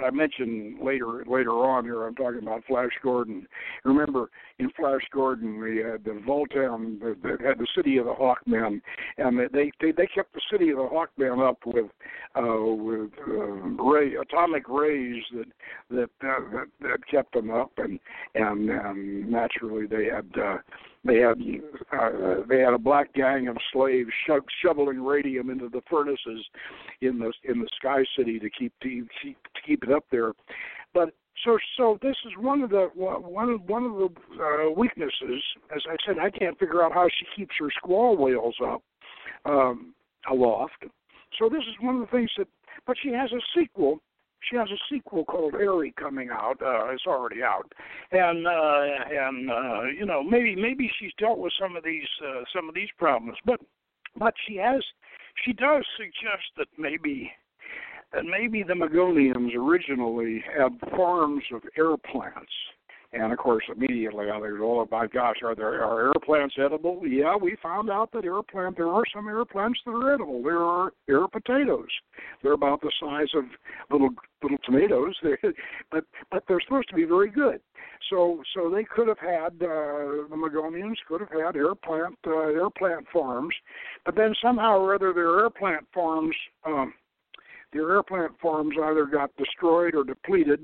I 0.06 0.12
mentioned 0.12 0.78
later 0.80 1.24
later 1.28 1.54
on 1.54 1.86
here. 1.86 2.06
I'm 2.06 2.14
talking 2.14 2.44
about 2.44 2.64
Flash 2.68 2.92
Gordon. 3.02 3.48
Remember, 3.84 4.30
in 4.60 4.70
Flash 4.78 5.02
Gordon, 5.12 5.60
we 5.60 5.78
had 5.78 6.04
the 6.04 6.22
Vultan 6.28 7.00
that 7.00 7.42
had 7.42 7.58
the 7.58 7.68
city 7.76 7.98
of 7.98 8.06
the 8.06 8.14
Hawkmen, 8.14 8.80
and 9.18 9.40
they 9.40 9.72
they 9.82 9.92
they 9.92 10.06
kept 10.06 10.34
the 10.36 10.42
city 10.52 10.70
of 10.70 10.78
the 10.78 10.88
Hawkmen 10.88 11.50
up 11.50 11.58
with 11.66 11.90
uh, 12.36 12.76
with 12.76 13.10
uh, 13.28 13.84
ray 13.84 14.14
atomic 14.14 14.70
rays 14.70 15.24
that 15.34 15.48
that 15.90 16.10
that, 16.22 16.68
that 16.82 17.08
kept 17.10 17.34
them 17.34 17.50
up, 17.50 17.72
and 17.78 18.00
and, 18.36 18.70
and 18.70 19.32
naturally 19.32 19.88
they 19.88 20.06
had. 20.06 20.30
Uh, 20.40 20.58
they 21.08 21.20
had 21.20 21.38
uh, 21.92 22.42
they 22.48 22.60
had 22.60 22.74
a 22.74 22.78
black 22.78 23.14
gang 23.14 23.48
of 23.48 23.58
slaves 23.72 24.10
sho- 24.26 24.46
shoveling 24.62 25.04
radium 25.04 25.50
into 25.50 25.70
the 25.70 25.82
furnaces 25.90 26.46
in 27.02 27.20
the 27.20 27.32
in 27.44 27.60
the 27.60 27.68
Sky 27.78 28.04
City 28.18 28.40
to 28.40 28.50
keep 28.50 28.74
to 28.82 29.08
keep 29.22 29.38
to 29.44 29.62
keep 29.66 29.84
it 29.84 29.92
up 29.92 30.06
there. 30.12 30.34
But 30.94 31.10
so 31.46 31.58
so 31.78 31.98
this 32.02 32.16
is 32.26 32.34
one 32.38 32.62
of 32.62 32.70
the 32.70 32.90
one 32.94 33.54
one 33.68 33.86
of 33.86 33.92
the 33.94 34.10
uh, 34.42 34.72
weaknesses. 34.72 35.44
As 35.76 35.82
I 35.90 35.96
said, 36.06 36.18
I 36.20 36.30
can't 36.30 36.58
figure 36.60 36.84
out 36.84 36.94
how 36.94 37.08
she 37.08 37.26
keeps 37.36 37.56
her 37.60 37.70
squall 37.78 38.18
whales 38.18 38.56
up 38.64 38.84
um, 39.46 39.94
aloft. 40.30 40.86
So 41.40 41.50
this 41.50 41.62
is 41.62 41.76
one 41.82 41.96
of 41.96 42.02
the 42.02 42.08
things 42.08 42.32
that. 42.38 42.48
But 42.86 42.96
she 43.02 43.10
has 43.10 43.32
a 43.32 43.42
sequel 43.60 44.00
she 44.50 44.56
has 44.56 44.70
a 44.70 44.78
sequel 44.92 45.26
called 45.26 45.56
Aerie 45.56 45.94
coming 46.00 46.30
out. 46.32 46.62
Uh, 46.62 46.90
it's 46.90 47.06
already 47.08 47.44
out, 47.44 47.72
and 48.12 48.48
uh, 48.48 48.82
and 49.12 49.50
uh, 49.50 49.84
you 49.86 50.06
know 50.06 50.24
maybe 50.24 50.56
maybe 50.56 50.90
she's 51.00 51.12
dealt 51.20 51.40
with 51.40 51.54
some 51.60 51.76
of 51.76 51.84
these 51.84 52.08
uh, 52.26 52.44
some 52.56 52.70
of 52.70 52.76
these 52.76 52.90
problems, 52.98 53.38
but 53.46 53.60
but 54.18 54.34
she 54.48 54.56
has 54.58 54.84
she 55.46 55.54
does 55.54 55.86
suggest 55.98 56.46
that 56.58 56.68
maybe 56.78 57.32
that 58.14 58.24
maybe 58.26 58.64
the 58.64 58.76
Magonians 58.76 59.52
originally 59.56 60.44
had 60.58 60.80
farms 60.96 61.44
of 61.54 61.62
air 61.78 61.98
plants 61.98 62.54
And 63.14 63.32
of 63.32 63.38
course, 63.40 63.64
immediately 63.74 64.30
others, 64.30 64.60
oh 64.62 64.86
my 64.92 65.08
gosh, 65.08 65.38
are 65.42 65.56
there 65.56 65.82
are 65.82 66.08
air 66.08 66.14
plants 66.26 66.56
edible? 66.60 67.02
Yeah, 67.08 67.38
we 67.38 67.56
found 67.64 67.90
out 67.90 68.12
that 68.12 68.26
air 68.26 68.44
plant 68.44 68.76
there 68.76 68.90
are 68.90 69.04
some 69.16 69.30
air 69.30 69.46
plants 69.46 69.80
that 69.86 69.92
are 69.92 70.14
edible. 70.14 70.44
There 70.44 70.62
are 70.62 70.92
air 71.10 71.26
potatoes. 71.30 71.88
They're 72.44 72.52
about 72.52 72.82
the 72.82 72.92
size 73.00 73.30
of 73.34 73.46
little 73.90 74.10
little 74.44 74.58
tomatoes, 74.66 75.16
but 75.92 76.04
but 76.32 76.44
they're 76.48 76.60
supposed 76.60 76.90
to 76.90 76.96
be 76.96 77.06
very 77.06 77.30
good. 77.30 77.62
So 78.10 78.44
so 78.54 78.70
they 78.70 78.84
could 78.84 79.08
have 79.08 79.20
had 79.20 79.54
uh, 79.62 80.28
the 80.30 80.36
Magonians 80.36 81.00
could 81.08 81.22
have 81.22 81.32
had 81.32 81.56
air 81.56 81.76
plant 81.76 82.18
uh, 82.28 82.32
air 82.32 82.70
plant 82.70 83.06
farms, 83.14 83.56
but 84.06 84.16
then 84.16 84.34
somehow 84.44 84.80
or 84.80 84.96
other 84.96 85.14
their 85.14 85.40
air 85.40 85.50
plant 85.50 85.86
farms. 85.94 86.36
Um, 86.66 86.94
their 87.74 87.92
air 87.92 88.04
plant 88.04 88.32
farms 88.42 88.76
either 88.82 89.06
got 89.06 89.36
destroyed 89.36 89.94
or 89.94 90.06
depleted, 90.06 90.62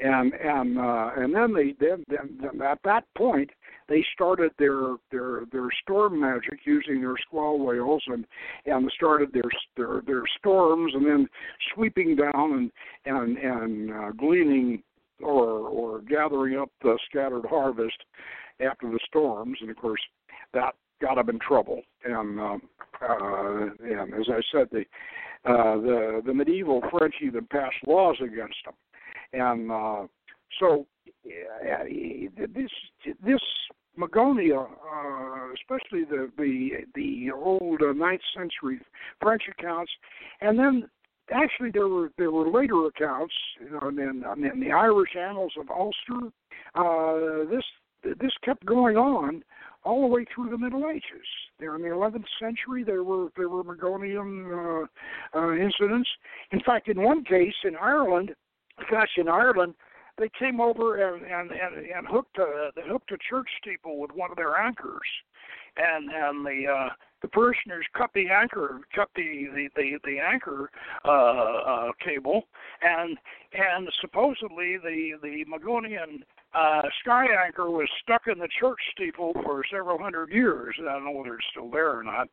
and 0.00 0.32
and 0.34 0.78
uh, 0.78 1.10
and 1.16 1.34
then 1.34 1.52
they 1.54 1.74
then, 1.78 2.04
then, 2.08 2.62
at 2.62 2.78
that 2.84 3.04
point 3.16 3.50
they 3.88 4.04
started 4.12 4.50
their 4.58 4.96
their 5.10 5.42
their 5.52 5.68
storm 5.82 6.20
magic 6.20 6.60
using 6.64 7.00
their 7.00 7.16
squall 7.26 7.64
whales 7.64 8.02
and 8.08 8.26
and 8.66 8.90
started 8.96 9.32
their 9.32 9.50
their 9.76 10.02
their 10.06 10.24
storms 10.38 10.92
and 10.94 11.06
then 11.06 11.28
sweeping 11.74 12.16
down 12.16 12.32
and 12.52 12.72
and 13.06 13.38
and 13.38 13.92
uh, 13.92 14.10
gleaning 14.12 14.82
or 15.22 15.44
or 15.68 16.00
gathering 16.02 16.58
up 16.58 16.70
the 16.82 16.98
scattered 17.08 17.46
harvest 17.48 17.98
after 18.60 18.90
the 18.90 19.00
storms. 19.06 19.58
And 19.60 19.70
of 19.70 19.76
course 19.76 20.02
that 20.54 20.74
got 21.00 21.16
them 21.16 21.28
in 21.28 21.38
trouble. 21.38 21.82
And 22.04 22.40
um, 22.40 22.62
uh, 23.00 23.66
and 23.80 24.14
as 24.14 24.26
I 24.28 24.40
said 24.50 24.68
the 24.72 24.84
uh, 25.44 25.76
the 25.76 26.22
the 26.26 26.34
medieval 26.34 26.82
French 26.90 27.14
even 27.22 27.46
passed 27.46 27.76
laws 27.86 28.16
against 28.20 28.56
them 28.64 28.74
and 29.34 29.70
uh, 29.70 30.06
so 30.60 30.86
this 31.24 32.70
this 33.24 33.40
Magonia, 33.98 34.66
uh, 34.66 35.52
especially 35.54 36.04
the 36.04 36.30
the 36.36 36.70
the 36.94 37.30
old 37.32 37.80
uh, 37.82 37.92
ninth 37.92 38.22
century 38.36 38.80
French 39.20 39.42
accounts, 39.50 39.92
and 40.40 40.58
then 40.58 40.88
actually 41.32 41.70
there 41.70 41.88
were 41.88 42.10
there 42.18 42.30
were 42.30 42.50
later 42.50 42.86
accounts, 42.86 43.34
you 43.60 43.70
know, 43.70 43.88
in, 43.88 44.24
in 44.44 44.60
the 44.60 44.72
Irish 44.72 45.14
Annals 45.16 45.52
of 45.58 45.70
Ulster. 45.70 46.32
Uh, 46.74 47.48
this 47.50 47.64
this 48.20 48.32
kept 48.44 48.64
going 48.66 48.96
on 48.96 49.42
all 49.84 50.02
the 50.02 50.06
way 50.08 50.24
through 50.34 50.50
the 50.50 50.58
Middle 50.58 50.88
Ages. 50.88 51.26
There 51.58 51.76
in 51.76 51.82
the 51.82 51.88
11th 51.88 52.24
century, 52.40 52.82
there 52.84 53.04
were 53.04 53.28
there 53.36 53.48
were 53.48 53.62
Magonian 53.62 54.50
uh, 54.52 55.38
uh, 55.38 55.52
incidents. 55.54 56.08
In 56.50 56.60
fact, 56.60 56.88
in 56.88 57.00
one 57.00 57.24
case 57.24 57.54
in 57.64 57.76
Ireland, 57.76 58.34
gosh, 58.90 59.10
in 59.16 59.28
Ireland, 59.28 59.74
they 60.18 60.30
came 60.38 60.60
over 60.60 60.96
and 60.96 61.22
and 61.24 61.50
and, 61.50 61.86
and 61.86 62.06
hooked 62.06 62.38
a 62.38 62.70
they 62.76 62.82
hooked 62.86 63.12
a 63.12 63.18
church 63.28 63.48
steeple 63.60 63.98
with 63.98 64.10
one 64.12 64.30
of 64.30 64.36
their 64.36 64.56
anchors, 64.56 65.08
and 65.76 66.10
and 66.10 66.46
the 66.46 66.66
uh, 66.70 66.88
the 67.22 67.28
parishioners 67.28 67.86
cut 67.96 68.10
the 68.14 68.28
anchor 68.28 68.80
cut 68.94 69.08
the 69.16 69.46
the 69.54 69.68
the, 69.76 69.98
the 70.04 70.18
anchor 70.18 70.70
uh, 71.04 71.08
uh, 71.08 71.92
cable, 72.04 72.44
and 72.82 73.18
and 73.52 73.88
supposedly 74.00 74.76
the 74.76 75.12
the 75.22 75.44
Magonian 75.48 76.24
uh, 76.54 76.82
Sky 77.02 77.26
Anchor 77.46 77.70
was 77.70 77.88
stuck 78.02 78.22
in 78.26 78.38
the 78.38 78.48
church 78.60 78.78
steeple 78.92 79.32
for 79.44 79.62
several 79.70 79.98
hundred 79.98 80.30
years. 80.30 80.74
I 80.80 80.92
don't 80.92 81.04
know 81.04 81.10
whether 81.10 81.34
it's 81.34 81.46
still 81.50 81.70
there 81.70 81.98
or 81.98 82.02
not, 82.02 82.28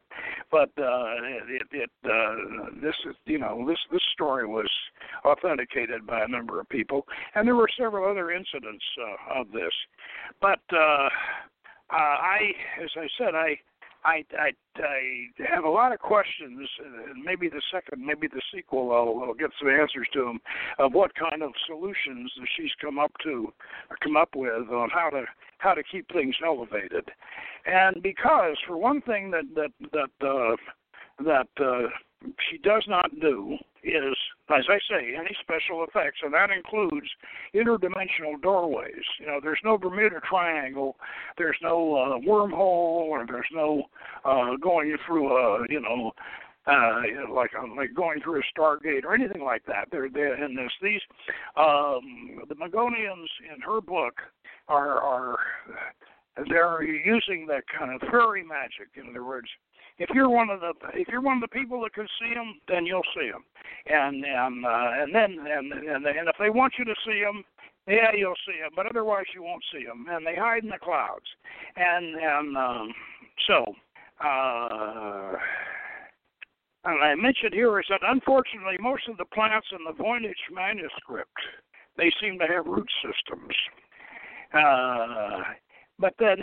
but 0.51 0.69
uh, 0.77 1.15
it, 1.47 1.63
it 1.71 1.89
uh, 2.05 2.69
this 2.81 2.95
is 3.09 3.15
you 3.25 3.39
know 3.39 3.65
this 3.67 3.79
this 3.91 4.01
story 4.13 4.45
was 4.45 4.69
authenticated 5.25 6.05
by 6.05 6.23
a 6.23 6.27
number 6.27 6.59
of 6.59 6.69
people, 6.69 7.05
and 7.35 7.47
there 7.47 7.55
were 7.55 7.69
several 7.77 8.09
other 8.09 8.31
incidents 8.31 8.83
uh, 9.01 9.41
of 9.41 9.51
this. 9.51 9.73
But 10.39 10.61
uh, 10.71 10.77
uh, 10.77 11.09
I, 11.91 12.51
as 12.81 12.89
I 12.95 13.07
said, 13.17 13.35
I 13.35 13.57
I, 14.03 14.23
I 14.37 14.51
I 14.77 15.27
have 15.53 15.63
a 15.63 15.69
lot 15.69 15.93
of 15.93 15.99
questions, 15.99 16.67
and 17.13 17.23
maybe 17.23 17.49
the 17.49 17.61
second, 17.71 18.03
maybe 18.03 18.27
the 18.27 18.41
sequel, 18.53 18.91
I'll, 18.91 19.27
I'll 19.27 19.33
get 19.33 19.51
some 19.59 19.69
answers 19.69 20.07
to 20.13 20.25
them 20.25 20.39
of 20.79 20.93
what 20.93 21.11
kind 21.15 21.43
of 21.43 21.51
solutions 21.67 22.31
that 22.37 22.47
she's 22.55 22.71
come 22.81 22.97
up 22.97 23.11
to, 23.23 23.53
come 24.01 24.17
up 24.17 24.29
with 24.35 24.69
on 24.69 24.89
how 24.89 25.09
to 25.09 25.25
how 25.59 25.73
to 25.73 25.83
keep 25.83 26.11
things 26.11 26.35
elevated, 26.43 27.09
and 27.65 28.01
because 28.01 28.57
for 28.65 28.77
one 28.77 29.01
thing 29.01 29.31
that 29.31 29.43
that 29.55 29.71
that 29.91 30.27
uh, 30.27 30.55
that 31.23 31.47
uh, 31.63 31.89
she 32.49 32.57
does 32.57 32.83
not 32.87 33.11
do 33.19 33.57
is, 33.83 34.15
as 34.53 34.65
I 34.69 34.79
say, 34.89 35.15
any 35.17 35.35
special 35.41 35.83
effects, 35.83 36.19
and 36.23 36.33
that 36.33 36.49
includes 36.51 37.07
interdimensional 37.55 38.41
doorways. 38.41 39.03
You 39.19 39.27
know, 39.27 39.39
there's 39.41 39.59
no 39.63 39.77
Bermuda 39.77 40.21
Triangle, 40.27 40.95
there's 41.37 41.57
no 41.61 41.95
uh, 41.95 42.19
wormhole, 42.27 43.07
or 43.09 43.25
there's 43.25 43.45
no 43.53 43.83
uh, 44.25 44.55
going 44.61 44.95
through 45.05 45.35
a, 45.35 45.65
you 45.69 45.81
know, 45.81 46.11
uh, 46.67 47.01
like 47.33 47.51
uh, 47.57 47.65
like 47.75 47.93
going 47.95 48.21
through 48.21 48.39
a 48.39 48.59
Stargate 48.59 49.03
or 49.03 49.15
anything 49.15 49.43
like 49.43 49.65
that. 49.65 49.87
They're 49.91 50.09
there 50.09 50.43
in 50.43 50.55
this. 50.55 50.71
These 50.81 51.01
um, 51.57 52.41
the 52.47 52.55
Magonians 52.55 53.29
in 53.53 53.61
her 53.61 53.81
book 53.81 54.13
are 54.67 54.99
are 55.01 55.37
they're 56.49 56.83
using 56.83 57.47
that 57.47 57.63
kind 57.77 57.93
of 57.93 58.07
fairy 58.09 58.43
magic. 58.43 58.89
In 58.95 59.09
other 59.09 59.23
words, 59.23 59.47
if 60.01 60.09
you're 60.13 60.29
one 60.29 60.49
of 60.49 60.59
the 60.59 60.73
if 60.93 61.07
you're 61.07 61.21
one 61.21 61.37
of 61.37 61.41
the 61.41 61.59
people 61.59 61.81
that 61.81 61.93
can 61.93 62.07
see 62.19 62.33
them, 62.33 62.59
then 62.67 62.85
you'll 62.85 63.07
see 63.15 63.29
them, 63.29 63.43
and 63.85 64.25
and 64.25 64.65
uh, 64.65 64.91
and 64.97 65.13
then 65.13 65.37
and 65.45 65.71
and 65.71 66.05
and 66.05 66.27
if 66.27 66.35
they 66.39 66.49
want 66.49 66.73
you 66.79 66.85
to 66.85 66.95
see 67.05 67.21
them, 67.21 67.43
yeah, 67.87 68.11
you'll 68.15 68.41
see 68.45 68.59
them, 68.59 68.71
but 68.75 68.87
otherwise 68.87 69.25
you 69.33 69.43
won't 69.43 69.63
see 69.71 69.85
them, 69.85 70.07
and 70.09 70.25
they 70.25 70.35
hide 70.35 70.63
in 70.63 70.69
the 70.69 70.79
clouds, 70.81 71.25
and 71.75 72.15
and 72.15 72.57
um, 72.57 72.93
so. 73.47 73.65
Uh, 74.23 75.35
and 76.83 77.03
I 77.03 77.15
mentioned 77.15 77.53
here 77.53 77.79
is 77.79 77.85
that 77.89 78.01
unfortunately 78.03 78.77
most 78.79 79.07
of 79.07 79.17
the 79.17 79.25
plants 79.25 79.67
in 79.71 79.83
the 79.83 79.93
Voynich 80.03 80.49
manuscript 80.51 81.37
they 81.97 82.11
seem 82.21 82.39
to 82.39 82.47
have 82.47 82.65
root 82.65 82.89
systems. 83.03 83.55
Uh, 84.53 85.41
but 85.99 86.13
then 86.19 86.37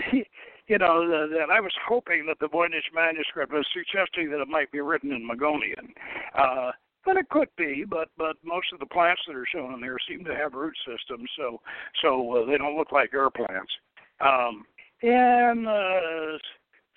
you 0.68 0.78
know, 0.78 1.09
that 1.09 1.50
I 1.50 1.61
was 1.61 1.72
hoping 1.87 2.26
that 2.26 2.38
the 2.40 2.48
Voynich 2.48 2.92
manuscript 2.94 3.52
was 3.52 3.66
suggesting 3.72 4.31
that 4.31 4.40
it 4.40 4.48
might 4.48 4.70
be 4.70 4.81
written 4.81 5.12
in 5.12 5.26
Magonian. 5.26 5.92
Uh, 6.38 6.72
but 7.04 7.16
it 7.16 7.28
could 7.31 7.48
be, 7.57 7.85
but 7.88 8.11
but 8.18 8.37
most 8.44 8.66
of 8.74 8.81
the 8.81 8.87
plants 8.87 9.22
that 9.26 9.35
are 9.35 9.46
shown 9.50 9.72
in 9.72 9.81
there 9.81 9.96
seem 10.07 10.24
to 10.24 10.35
have 10.35 10.52
root 10.52 10.74
systems, 10.87 11.28
so 11.38 11.59
so 12.02 12.37
uh, 12.37 12.46
they 12.46 12.59
don't 12.59 12.76
look 12.76 12.92
like 12.92 13.14
air 13.14 13.31
plants. 13.31 13.72
Um, 14.20 14.66
and 15.00 15.66
uh, 15.66 16.37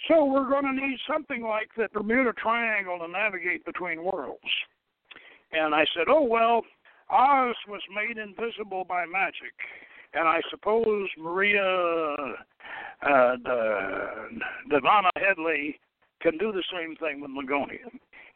so 0.10 0.26
we're 0.26 0.50
going 0.50 0.66
to 0.66 0.74
need 0.74 0.98
something 1.10 1.44
like 1.44 1.70
the 1.78 1.88
Bermuda 1.94 2.34
Triangle 2.34 3.00
to 3.00 3.08
navigate 3.08 3.64
between 3.64 4.04
worlds. 4.04 4.40
And 5.54 5.74
I 5.74 5.86
said, 5.96 6.08
oh 6.10 6.24
well, 6.24 6.64
Oz 7.10 7.56
was 7.70 7.82
made 7.96 8.18
invisible 8.18 8.84
by 8.84 9.06
magic, 9.06 9.56
and 10.14 10.28
I 10.28 10.42
suppose 10.50 11.08
Maria 11.18 11.64
uh, 13.04 13.36
Dahvana 14.70 15.10
Headley 15.16 15.80
can 16.22 16.38
do 16.38 16.52
the 16.52 16.64
same 16.72 16.96
thing 16.98 17.22
with. 17.22 17.32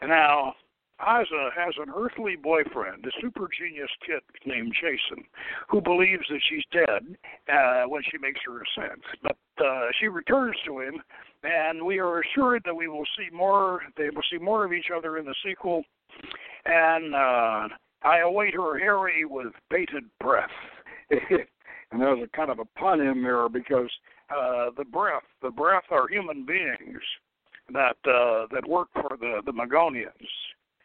And 0.01 0.09
now, 0.09 0.53
Aza 1.01 1.49
has 1.55 1.73
an 1.77 1.91
earthly 1.95 2.35
boyfriend, 2.35 3.05
a 3.05 3.09
super 3.21 3.49
genius 3.57 3.89
kid 4.05 4.21
named 4.45 4.73
Jason, 4.73 5.25
who 5.69 5.81
believes 5.81 6.23
that 6.29 6.39
she's 6.49 6.63
dead 6.71 7.17
uh, 7.51 7.83
when 7.87 8.01
she 8.09 8.17
makes 8.17 8.39
her 8.45 8.61
ascent. 8.61 9.01
But 9.21 9.37
uh, 9.63 9.87
she 9.99 10.07
returns 10.07 10.55
to 10.65 10.79
him, 10.79 11.01
and 11.43 11.85
we 11.85 11.99
are 11.99 12.21
assured 12.21 12.63
that 12.65 12.75
we 12.75 12.87
will 12.87 13.05
see 13.17 13.35
more. 13.35 13.81
They 13.97 14.09
will 14.09 14.23
see 14.31 14.37
more 14.37 14.65
of 14.65 14.73
each 14.73 14.87
other 14.95 15.17
in 15.17 15.25
the 15.25 15.35
sequel. 15.45 15.83
And 16.65 17.13
uh, 17.13 17.67
I 18.03 18.19
await 18.19 18.53
her 18.55 18.79
Aerie 18.79 19.25
with 19.25 19.53
bated 19.69 20.05
breath. 20.19 20.49
and 21.91 22.01
there's 22.01 22.21
a 22.23 22.35
kind 22.35 22.49
of 22.49 22.59
a 22.59 22.65
pun 22.79 23.01
in 23.01 23.21
there 23.21 23.47
because 23.49 23.89
uh, 24.29 24.69
the 24.77 24.85
breath, 24.85 25.23
the 25.41 25.51
breath 25.51 25.83
are 25.91 26.07
human 26.07 26.45
beings 26.45 27.01
that 27.73 27.97
uh, 28.05 28.47
that 28.51 28.67
work 28.67 28.89
for 28.93 29.17
the 29.19 29.41
the 29.45 29.53
Magonians, 29.53 30.11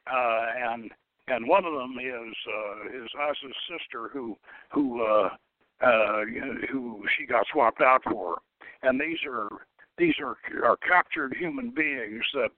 uh, 0.06 0.46
and 0.72 0.90
and 1.28 1.46
one 1.46 1.64
of 1.64 1.72
them 1.72 1.96
is 1.98 2.34
uh, 2.48 3.04
is 3.04 3.08
Aza's 3.20 3.56
sister 3.68 4.08
who 4.12 4.36
who 4.72 5.02
uh, 5.02 5.30
uh, 5.84 6.20
who 6.70 7.02
she 7.16 7.26
got 7.26 7.46
swapped 7.52 7.80
out 7.80 8.02
for, 8.04 8.38
and 8.82 9.00
these 9.00 9.18
are 9.28 9.48
these 9.98 10.14
are 10.20 10.36
are 10.64 10.76
captured 10.76 11.34
human 11.38 11.70
beings 11.70 12.24
that 12.34 12.50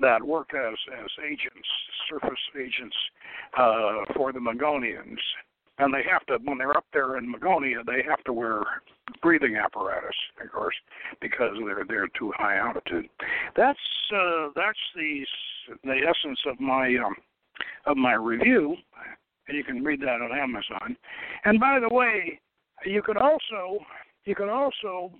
that 0.00 0.22
work 0.22 0.52
as 0.54 0.76
as 1.02 1.10
agents, 1.24 1.68
surface 2.08 2.38
agents 2.56 2.96
uh, 3.56 4.04
for 4.14 4.32
the 4.32 4.40
Magonians 4.40 5.20
and 5.78 5.92
they 5.92 6.02
have 6.10 6.24
to 6.26 6.38
when 6.44 6.58
they're 6.58 6.76
up 6.76 6.86
there 6.92 7.16
in 7.18 7.32
Magonia, 7.32 7.84
they 7.86 8.02
have 8.08 8.22
to 8.24 8.32
wear 8.32 8.62
breathing 9.22 9.56
apparatus, 9.56 10.16
of 10.42 10.50
course, 10.50 10.74
because 11.20 11.54
they're 11.64 11.84
they're 11.86 12.08
too 12.18 12.32
high 12.36 12.56
altitude. 12.56 13.08
That's 13.56 13.78
uh, 14.14 14.48
that's 14.54 14.78
the 14.94 15.24
the 15.84 15.98
essence 16.08 16.40
of 16.46 16.60
my 16.60 16.96
um, 16.96 17.14
of 17.86 17.96
my 17.96 18.14
review, 18.14 18.76
and 19.46 19.56
you 19.56 19.64
can 19.64 19.82
read 19.84 20.00
that 20.00 20.20
on 20.20 20.36
Amazon. 20.36 20.96
And 21.44 21.60
by 21.60 21.78
the 21.80 21.94
way, 21.94 22.40
you 22.84 23.02
can 23.02 23.16
also 23.16 23.84
you 24.24 24.34
can 24.34 24.48
also 24.48 25.12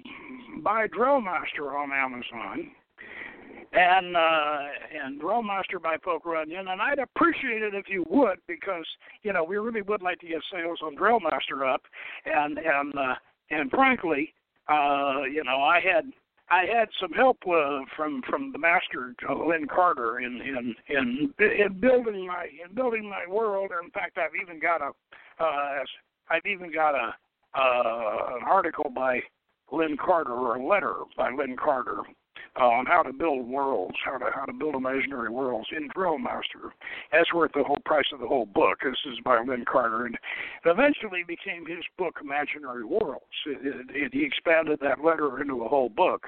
buy 0.62 0.87
Drillmaster 0.88 1.73
on 1.75 1.92
Amazon 1.92 2.71
and 3.72 4.16
uh 4.16 4.59
and 5.04 5.20
Drill 5.20 5.42
Master 5.42 5.78
by 5.78 5.96
Poke 5.96 6.24
Runyon 6.24 6.68
and 6.68 6.81
I'd 6.81 6.98
appreciate 6.98 7.62
it 7.62 7.74
if 7.74 7.87
you 7.88 8.04
would 8.09 8.38
because 8.46 8.87
you 9.22 9.33
know 9.33 9.44
we 9.44 9.57
really 9.57 9.83
would 9.83 10.02
like 10.02 10.18
to 10.20 10.28
get 10.28 10.42
sales 10.52 10.78
on 10.83 10.94
Drill 10.94 11.20
Master 11.20 11.66
up 11.66 11.83
and 12.24 12.59
and 12.59 12.98
uh 12.98 13.14
and 13.50 13.70
frankly 13.70 14.33
uh 14.68 15.22
you 15.31 15.44
know 15.44 15.62
I 15.62 15.81
had 15.81 16.12
I 16.50 16.64
had 16.64 16.88
some 17.00 17.12
help 17.12 17.38
uh, 17.46 17.81
from 17.94 18.22
from 18.28 18.52
the 18.52 18.59
master 18.59 19.14
uh, 19.28 19.35
Lin 19.35 19.66
Carter 19.66 20.20
in 20.20 20.40
in 20.40 20.74
in 20.88 21.35
in 21.38 21.78
building 21.78 22.26
my 22.26 22.46
in 22.64 22.74
building 22.74 23.09
my 23.09 23.24
world. 23.28 23.70
In 23.83 23.90
fact, 23.90 24.18
I've 24.18 24.35
even 24.40 24.59
got 24.59 24.81
a 24.81 24.92
uh, 25.42 25.85
I've 26.31 26.46
even 26.46 26.72
got 26.72 26.94
a 26.94 27.14
uh, 27.54 28.37
an 28.37 28.44
article 28.46 28.90
by 28.94 29.20
Lin 29.72 29.96
Carter 30.02 30.33
or 30.33 30.57
a 30.57 30.66
letter 30.66 30.94
by 31.16 31.31
Lin 31.31 31.57
Carter 31.62 31.98
on 32.59 32.87
how 32.87 33.03
to 33.03 33.12
build 33.12 33.47
worlds, 33.49 33.97
how 34.05 34.18
to 34.18 34.27
how 34.35 34.44
to 34.44 34.53
build 34.53 34.75
imaginary 34.75 35.31
worlds 35.31 35.68
in 35.77 35.88
Drill 35.94 36.18
Master. 36.18 36.75
That's 37.12 37.33
worth 37.33 37.53
the 37.55 37.64
whole 37.64 37.79
price 37.85 38.07
of 38.12 38.21
the 38.21 38.27
whole 38.27 38.47
book. 38.47 38.79
This 38.83 38.97
is 39.07 39.18
by 39.25 39.38
Lin 39.40 39.64
Carter, 39.71 40.07
and 40.07 40.18
eventually 40.64 41.25
became 41.27 41.66
his 41.66 41.85
book, 41.97 42.16
Imaginary 42.21 42.85
Worlds. 42.85 43.25
It, 43.47 43.59
it, 43.64 43.97
it, 43.97 44.14
he 44.14 44.25
expanded 44.25 44.79
that 44.83 45.05
letter 45.05 45.40
into 45.40 45.64
a 45.64 45.68
whole 45.68 45.88
book, 45.88 46.27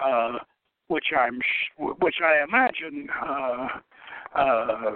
uh, 0.00 0.38
which 0.88 1.06
I'm 1.16 1.40
which 1.78 2.16
I 2.22 2.44
imagine. 2.44 3.08
Uh, 3.24 3.68
uh, 4.34 4.92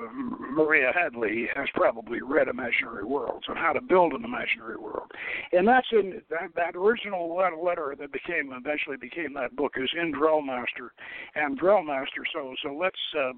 Maria 0.53 0.93
Hadley 0.95 1.47
has 1.55 1.69
probably 1.75 2.21
read 2.23 2.49
Imaginary 2.49 3.05
Worlds 3.05 3.47
on 3.49 3.57
how 3.57 3.73
to 3.73 3.81
build 3.81 4.13
an 4.13 4.25
imaginary 4.25 4.77
world, 4.77 5.11
and 5.53 5.67
that's 5.67 5.87
in 5.93 6.23
that, 6.31 6.55
that 6.55 6.77
original 6.77 7.37
letter 7.63 7.95
that 7.99 8.13
became 8.13 8.53
eventually 8.53 8.97
became 8.97 9.35
that 9.35 9.55
book 9.57 9.75
is 9.77 9.91
in 10.01 10.13
Drill 10.13 10.41
Master, 10.41 10.93
and 11.35 11.59
Drill 11.59 11.83
Master. 11.83 12.23
So 12.33 12.55
so 12.63 12.75
let's 12.75 12.97
uh, 13.19 13.33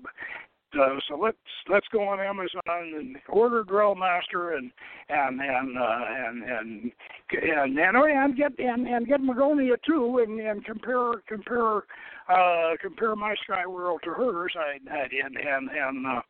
uh, 0.74 0.96
so 1.08 1.16
let's 1.16 1.36
let's 1.68 1.86
go 1.92 2.06
on 2.08 2.20
Amazon 2.20 2.60
and 2.66 3.16
order 3.28 3.64
Drill 3.64 3.94
Master 3.94 4.52
and 4.52 4.70
and 5.08 5.40
and 5.40 5.78
uh, 5.78 6.04
and 6.08 6.42
and 6.42 6.92
and 7.30 7.78
and, 7.78 7.96
oh, 7.96 8.04
and 8.04 8.36
get 8.36 8.58
and, 8.58 8.86
and 8.86 9.06
get 9.06 9.20
Magonia 9.20 9.76
too 9.86 10.18
and 10.18 10.40
and 10.40 10.64
compare 10.64 11.12
compare 11.26 11.82
uh 12.28 12.76
compare 12.80 13.16
my 13.16 13.34
sky 13.44 13.66
world 13.66 14.00
to 14.04 14.10
hers. 14.10 14.52
I, 14.56 14.78
I 14.92 15.08
and 15.24 15.36
and 15.36 15.70
and 15.70 16.06
uh 16.06 16.20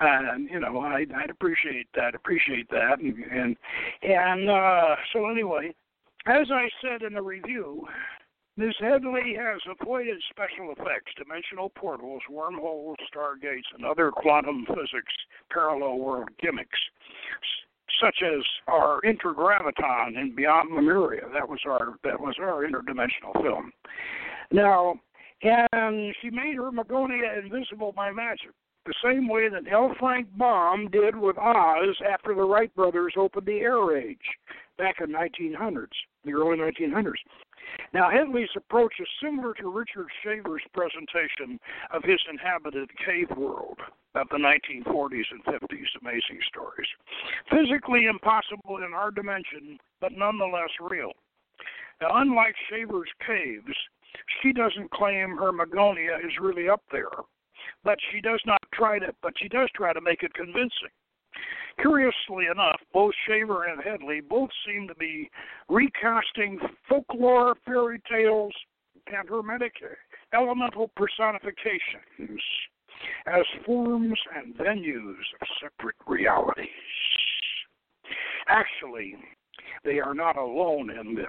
and 0.00 0.48
you 0.50 0.60
know 0.60 0.80
I 0.80 1.06
I'd 1.16 1.30
appreciate 1.30 1.88
that 1.94 2.14
appreciate 2.14 2.68
that. 2.70 3.00
And 3.00 3.16
and 3.30 3.56
and 4.02 4.50
uh 4.50 4.96
so 5.12 5.28
anyway 5.28 5.74
as 6.26 6.48
I 6.50 6.68
said 6.80 7.02
in 7.02 7.14
the 7.14 7.22
review 7.22 7.86
Ms. 8.56 8.74
Hadley 8.78 9.34
has 9.36 9.60
avoided 9.80 10.22
special 10.30 10.70
effects, 10.70 11.12
dimensional 11.16 11.70
portals, 11.70 12.22
wormholes, 12.30 12.96
stargates, 13.12 13.66
and 13.74 13.84
other 13.84 14.12
quantum 14.12 14.64
physics 14.68 15.12
parallel 15.50 15.98
world 15.98 16.28
gimmicks, 16.40 16.78
such 18.00 18.22
as 18.22 18.42
our 18.68 19.00
intergraviton 19.02 20.16
in 20.16 20.34
Beyond 20.36 20.72
Lemuria. 20.72 21.22
That 21.32 21.48
was 21.48 21.58
our 21.66 21.96
that 22.04 22.20
was 22.20 22.36
our 22.38 22.64
interdimensional 22.64 23.42
film. 23.42 23.72
Now, 24.52 25.00
and 25.42 26.14
she 26.22 26.30
made 26.30 26.54
her 26.54 26.70
Magonia 26.70 27.42
invisible 27.42 27.90
by 27.90 28.12
magic, 28.12 28.50
the 28.86 28.94
same 29.04 29.26
way 29.26 29.48
that 29.48 29.70
L. 29.70 29.96
Frank 29.98 30.28
Baum 30.36 30.88
did 30.92 31.16
with 31.16 31.36
Oz 31.38 31.96
after 32.08 32.34
the 32.34 32.44
Wright 32.44 32.72
brothers 32.76 33.14
opened 33.16 33.46
the 33.46 33.58
air 33.58 33.96
age 33.96 34.16
back 34.78 34.96
in 35.00 35.10
1900s, 35.10 35.88
the 36.24 36.32
early 36.32 36.56
1900s. 36.58 37.14
Now, 37.92 38.10
Hadley's 38.10 38.50
approach 38.56 38.94
is 39.00 39.08
similar 39.22 39.54
to 39.54 39.68
Richard 39.68 40.08
Shaver's 40.22 40.62
presentation 40.72 41.58
of 41.92 42.02
his 42.02 42.20
inhabited 42.28 42.90
cave 43.04 43.30
world 43.36 43.78
of 44.14 44.28
the 44.30 44.38
1940s 44.38 45.24
and 45.30 45.44
50s 45.44 46.00
amazing 46.00 46.40
stories. 46.48 46.88
Physically 47.50 48.06
impossible 48.06 48.78
in 48.78 48.92
our 48.94 49.10
dimension, 49.10 49.78
but 50.00 50.12
nonetheless 50.12 50.70
real. 50.80 51.12
Now, 52.00 52.10
unlike 52.14 52.54
Shaver's 52.68 53.10
caves, 53.26 53.76
she 54.42 54.52
doesn't 54.52 54.90
claim 54.90 55.36
her 55.36 55.52
Magonia 55.52 56.18
is 56.24 56.32
really 56.40 56.68
up 56.68 56.82
there, 56.90 57.10
but 57.82 57.98
she 58.10 58.20
does 58.20 58.40
not 58.46 58.60
try 58.72 58.98
to. 58.98 59.14
But 59.22 59.34
she 59.36 59.48
does 59.48 59.68
try 59.74 59.92
to 59.92 60.00
make 60.00 60.22
it 60.22 60.34
convincing. 60.34 60.94
Curiously 61.80 62.46
enough, 62.50 62.80
both 62.92 63.12
Shaver 63.26 63.64
and 63.64 63.82
Hadley 63.82 64.20
both 64.20 64.50
seem 64.66 64.86
to 64.88 64.94
be 64.94 65.30
recasting 65.68 66.58
folklore, 66.88 67.56
fairy 67.64 68.00
tales, 68.10 68.52
and 69.06 69.28
hermetic 69.28 69.72
elemental 70.32 70.90
personifications 70.96 72.40
as 73.26 73.44
forms 73.66 74.18
and 74.36 74.54
venues 74.54 75.16
of 75.40 75.48
separate 75.60 75.96
realities. 76.06 76.68
Actually, 78.48 79.16
they 79.84 79.98
are 79.98 80.14
not 80.14 80.36
alone 80.36 80.90
in 80.90 81.14
this. 81.14 81.26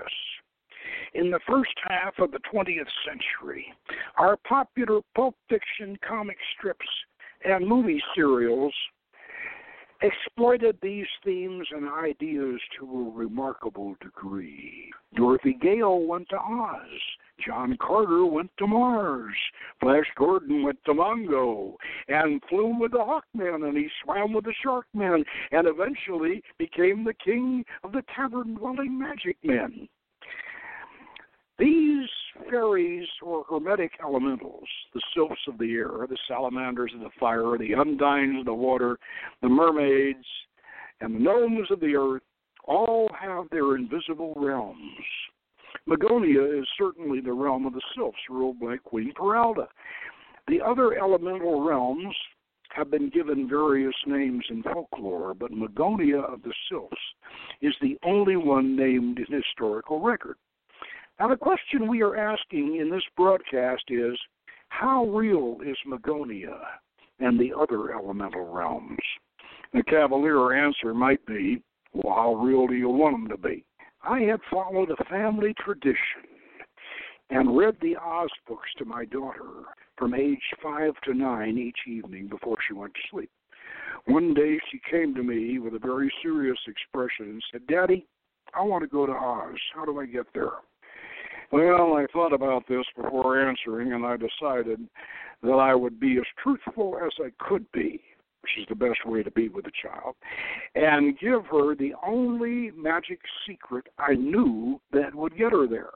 In 1.14 1.32
the 1.32 1.40
first 1.48 1.74
half 1.88 2.14
of 2.20 2.32
the 2.32 2.40
20th 2.54 2.92
century, 3.06 3.66
our 4.18 4.38
popular 4.48 5.02
pulp 5.16 5.36
fiction 5.50 5.98
comic 6.08 6.38
strips 6.58 6.88
and 7.44 7.68
movie 7.68 8.02
serials 8.14 8.74
exploited 10.02 10.78
these 10.82 11.08
themes 11.24 11.68
and 11.72 11.90
ideas 11.90 12.60
to 12.80 12.86
a 12.86 13.18
remarkable 13.18 13.96
degree. 14.02 14.92
Dorothy 15.16 15.58
Gale 15.62 16.06
went 16.06 16.30
to 16.30 16.38
Oz. 16.38 17.02
John 17.46 17.78
Carter 17.82 18.26
went 18.26 18.50
to 18.58 18.68
Mars. 18.68 19.36
Flash 19.80 20.06
Gordon 20.18 20.64
went 20.64 20.80
to 20.86 20.94
Mongo 20.94 21.76
and 22.08 22.42
flew 22.50 22.80
with 22.80 22.92
the 22.92 22.98
Hawkman 23.00 23.68
and 23.68 23.78
he 23.78 23.90
swam 24.04 24.34
with 24.34 24.46
the 24.46 24.54
Sharkman 24.64 25.24
and 25.52 25.68
eventually 25.68 26.42
became 26.58 27.04
the 27.04 27.14
king 27.14 27.66
of 27.84 27.92
the 27.92 28.04
tavern 28.16 28.56
dwelling 28.56 28.98
magic 28.98 29.38
men. 29.44 29.88
These 31.58 32.10
fairies 32.50 33.08
or 33.22 33.46
hermetic 33.50 33.94
elementals, 34.04 34.68
the 34.94 35.02
sylphs 35.14 35.42
of 35.48 35.58
the 35.58 35.74
air, 35.74 36.06
the 36.10 36.18
salamanders 36.28 36.92
of 36.94 37.00
the 37.00 37.10
fire, 37.18 37.58
the 37.58 37.74
undines 37.74 38.40
of 38.40 38.46
the 38.46 38.54
water, 38.54 39.00
the 39.42 39.48
mermaids, 39.48 40.26
and 41.00 41.16
the 41.16 41.20
gnomes 41.20 41.72
of 41.72 41.80
the 41.80 41.96
earth, 41.96 42.24
all 42.66 43.10
have 43.20 43.46
their 43.52 43.76
invisible 43.76 44.34
realms. 44.36 44.80
Magonia 45.88 46.60
is 46.60 46.68
certainly 46.78 47.22
the 47.22 47.32
realm 47.32 47.66
of 47.66 47.74
the 47.74 47.82
sylphs, 47.96 48.18
ruled 48.30 48.60
by 48.60 48.76
Queen 48.78 49.14
Peralta. 49.16 49.68
The 50.48 50.62
other 50.62 50.98
elemental 50.98 51.64
realms 51.64 52.16
have 52.70 52.92
been 52.92 53.10
given 53.10 53.48
various 53.48 53.96
names 54.06 54.44
in 54.50 54.62
folklore, 54.64 55.34
but 55.34 55.52
Magonia 55.52 56.22
of 56.22 56.42
the 56.42 56.54
sylphs 56.70 56.98
is 57.62 57.74
the 57.82 57.98
only 58.04 58.36
one 58.36 58.76
named 58.76 59.20
in 59.20 59.42
historical 59.42 60.02
record. 60.02 60.36
Now, 61.20 61.30
the 61.30 61.38
question 61.38 61.88
we 61.88 62.02
are 62.02 62.18
asking 62.18 62.78
in 62.82 62.90
this 62.90 63.04
broadcast 63.16 63.84
is 63.90 64.18
how 64.70 65.06
real 65.06 65.58
is 65.66 65.78
Magonia 65.88 66.60
and 67.20 67.40
the 67.40 67.54
other 67.54 67.94
elemental 67.94 68.52
realms? 68.52 69.00
The 69.74 69.84
cavalier 69.84 70.54
answer 70.54 70.94
might 70.94 71.26
be, 71.26 71.62
well, 71.94 72.14
how 72.14 72.36
real 72.36 72.68
do 72.68 72.76
you 72.76 72.90
want 72.90 73.16
them 73.16 73.30
to 73.30 73.42
be? 73.42 73.64
I 74.04 74.22
had 74.22 74.42
followed 74.52 74.90
a 74.92 75.06
family 75.06 75.54
tradition 75.64 76.28
and 77.30 77.58
read 77.58 77.78
the 77.82 77.96
Oz 77.96 78.30
books 78.48 78.70
to 78.78 78.86
my 78.86 79.06
daughter 79.06 79.64
from 79.98 80.14
age 80.14 80.44
five 80.62 80.94
to 81.06 81.14
nine 81.14 81.58
each 81.58 81.80
evening 81.88 82.28
before 82.28 82.58
she 82.68 82.74
went 82.74 82.94
to 82.94 83.00
sleep. 83.10 83.32
One 84.06 84.34
day 84.34 84.60
she 84.70 84.82
came 84.92 85.16
to 85.16 85.24
me 85.24 85.60
with 85.60 85.74
a 85.74 85.80
very 85.80 86.12
serious 86.22 86.60
expression 86.68 87.30
and 87.30 87.44
said, 87.52 87.68
Daddy, 87.68 88.06
I 88.54 88.62
want 88.62 88.84
to 88.84 88.88
go 88.88 89.06
to 89.06 89.14
Oz. 89.14 89.56
How 89.74 89.86
do 89.86 90.00
I 90.00 90.06
get 90.06 90.28
there? 90.34 90.52
Well, 91.52 91.94
I 91.94 92.06
thought 92.12 92.34
about 92.34 92.68
this 92.68 92.86
before 92.96 93.48
answering, 93.48 93.94
and 93.94 94.06
I 94.06 94.18
decided 94.18 94.88
that 95.44 95.52
I 95.52 95.76
would 95.76 96.00
be 96.00 96.18
as 96.18 96.24
truthful 96.42 96.98
as 97.04 97.12
I 97.20 97.30
could 97.40 97.72
be, 97.72 98.02
which 98.42 98.52
is 98.60 98.66
the 98.68 98.76
best 98.76 99.06
way 99.06 99.24
to 99.24 99.32
be 99.32 99.50
with 99.50 99.66
a 99.66 99.72
child, 99.82 100.16
and 100.74 101.18
give 101.20 101.46
her 101.48 101.76
the 101.76 101.94
only 102.06 102.72
magic 102.72 103.20
secret 103.48 103.88
I 104.00 104.14
knew 104.14 104.82
that 104.92 105.14
would 105.14 105.38
get 105.38 105.52
her 105.52 105.68
there. 105.68 105.92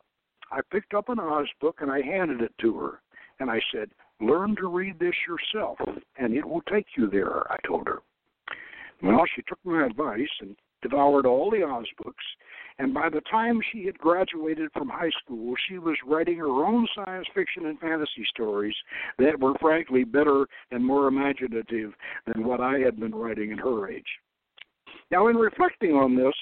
I 0.51 0.61
picked 0.71 0.93
up 0.93 1.09
an 1.09 1.19
Oz 1.19 1.47
book 1.61 1.77
and 1.81 1.91
I 1.91 2.01
handed 2.01 2.41
it 2.41 2.53
to 2.61 2.77
her, 2.79 3.01
and 3.39 3.49
I 3.49 3.59
said, 3.71 3.89
Learn 4.21 4.55
to 4.57 4.67
read 4.67 4.99
this 4.99 5.15
yourself, 5.27 5.77
and 6.17 6.33
it 6.33 6.45
will 6.45 6.61
take 6.63 6.87
you 6.97 7.07
there, 7.09 7.49
I 7.51 7.57
told 7.65 7.87
her. 7.87 7.99
Well, 9.01 9.23
she 9.33 9.41
took 9.43 9.59
my 9.63 9.85
advice 9.85 10.27
and 10.41 10.55
devoured 10.81 11.25
all 11.25 11.51
the 11.51 11.63
Oz 11.63 11.87
books 12.03 12.25
and 12.79 12.93
by 12.93 13.09
the 13.09 13.21
time 13.29 13.59
she 13.71 13.85
had 13.85 13.97
graduated 13.97 14.71
from 14.71 14.87
high 14.87 15.11
school, 15.21 15.53
she 15.67 15.77
was 15.77 15.97
writing 16.07 16.37
her 16.37 16.65
own 16.65 16.87
science 16.95 17.27
fiction 17.35 17.65
and 17.65 17.77
fantasy 17.77 18.25
stories 18.29 18.75
that 19.17 19.37
were 19.37 19.53
frankly 19.59 20.05
better 20.05 20.47
and 20.71 20.83
more 20.83 21.07
imaginative 21.07 21.91
than 22.25 22.45
what 22.45 22.61
I 22.61 22.79
had 22.79 22.97
been 22.97 23.13
writing 23.13 23.51
at 23.51 23.59
her 23.59 23.89
age. 23.89 24.07
Now, 25.11 25.27
in 25.27 25.35
reflecting 25.35 25.91
on 25.91 26.15
this, 26.15 26.33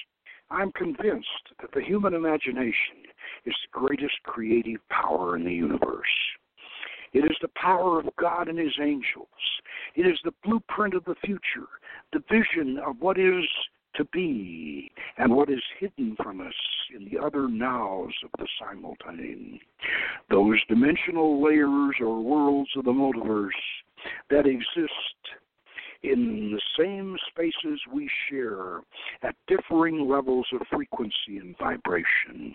I'm 0.48 0.70
convinced 0.72 1.28
that 1.60 1.72
the 1.74 1.82
human 1.82 2.14
imagination 2.14 3.02
is 3.44 3.54
the 3.54 3.78
greatest 3.80 4.22
creative 4.22 4.80
power 4.90 5.36
in 5.36 5.44
the 5.44 5.52
universe. 5.52 6.06
It 7.14 7.24
is 7.24 7.36
the 7.42 7.50
power 7.60 7.98
of 7.98 8.14
God 8.16 8.46
and 8.48 8.58
His 8.58 8.74
angels. 8.80 9.26
It 9.96 10.06
is 10.06 10.18
the 10.24 10.34
blueprint 10.44 10.94
of 10.94 11.04
the 11.04 11.16
future, 11.24 11.68
the 12.12 12.22
vision 12.30 12.78
of 12.86 13.00
what 13.00 13.18
is 13.18 13.44
to 13.96 14.04
be 14.12 14.90
and 15.16 15.34
what 15.34 15.50
is 15.50 15.62
hidden 15.78 16.16
from 16.22 16.40
us 16.40 16.54
in 16.94 17.08
the 17.10 17.18
other 17.18 17.48
nows 17.48 18.12
of 18.24 18.30
the 18.38 18.46
simultane. 18.60 19.58
Those 20.30 20.58
dimensional 20.68 21.42
layers 21.42 21.96
or 22.00 22.22
worlds 22.22 22.70
of 22.76 22.84
the 22.84 22.92
multiverse 22.92 23.50
that 24.30 24.46
exist 24.46 24.92
in 26.02 26.52
the 26.52 26.60
same 26.78 27.16
spaces 27.28 27.80
we 27.92 28.08
share 28.30 28.80
at 29.22 29.34
differing 29.48 30.08
levels 30.08 30.46
of 30.52 30.60
frequency 30.70 31.38
and 31.38 31.56
vibration. 31.58 32.54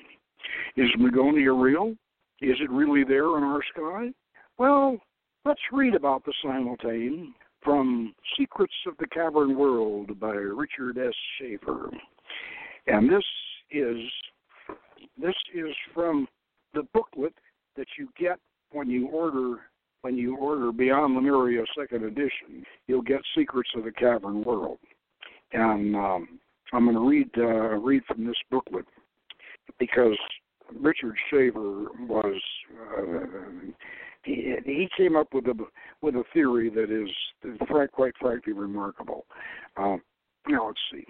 Is 0.77 0.89
Magonia 0.97 1.53
real? 1.53 1.95
Is 2.41 2.57
it 2.61 2.69
really 2.69 3.03
there 3.03 3.37
in 3.37 3.43
our 3.43 3.61
sky? 3.73 4.11
Well, 4.57 4.97
let's 5.45 5.59
read 5.71 5.95
about 5.95 6.23
the 6.25 6.33
simultane 6.43 7.33
from 7.63 8.13
Secrets 8.37 8.73
of 8.87 8.95
the 8.99 9.07
Cavern 9.07 9.57
World 9.57 10.19
by 10.19 10.33
Richard 10.33 10.97
S. 10.97 11.13
Shaver. 11.39 11.89
And 12.87 13.09
this 13.09 13.23
is 13.71 13.97
this 15.21 15.35
is 15.53 15.73
from 15.93 16.27
the 16.73 16.83
booklet 16.93 17.33
that 17.75 17.87
you 17.97 18.09
get 18.17 18.39
when 18.71 18.89
you 18.89 19.07
order 19.07 19.61
when 20.01 20.17
you 20.17 20.35
order 20.37 20.71
Beyond 20.71 21.15
Lemuria 21.15 21.63
second 21.77 22.03
edition. 22.03 22.65
You'll 22.87 23.01
get 23.01 23.21
Secrets 23.37 23.69
of 23.75 23.85
the 23.85 23.91
Cavern 23.91 24.43
World. 24.43 24.79
And 25.53 25.95
um, 25.95 26.39
I'm 26.73 26.85
going 26.85 26.95
to 26.95 27.07
read 27.07 27.29
uh, 27.37 27.77
read 27.77 28.03
from 28.05 28.25
this 28.25 28.35
booklet 28.51 28.85
because 29.79 30.17
Richard 30.79 31.15
Shaver 31.29 31.85
was 32.07 32.41
uh, 32.97 33.03
he, 34.23 34.55
he 34.65 34.89
came 34.97 35.15
up 35.15 35.27
with 35.33 35.45
a 35.47 35.53
with 36.01 36.15
a 36.15 36.23
theory 36.33 36.69
that 36.69 36.89
is, 36.91 37.09
quite 37.91 38.13
frankly 38.19 38.53
remarkable. 38.53 39.25
Uh, 39.77 39.97
now 40.47 40.67
let's 40.67 40.79
see. 40.91 41.05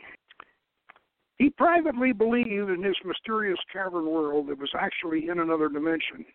He 1.38 1.50
privately 1.50 2.14
believed 2.14 2.70
in 2.70 2.84
his 2.84 2.96
mysterious 3.04 3.60
cavern 3.72 4.06
world 4.06 4.48
that 4.48 4.60
was 4.60 4.72
actually 4.80 5.30
in 5.30 5.40
another 5.40 5.68
dimension 5.68 6.26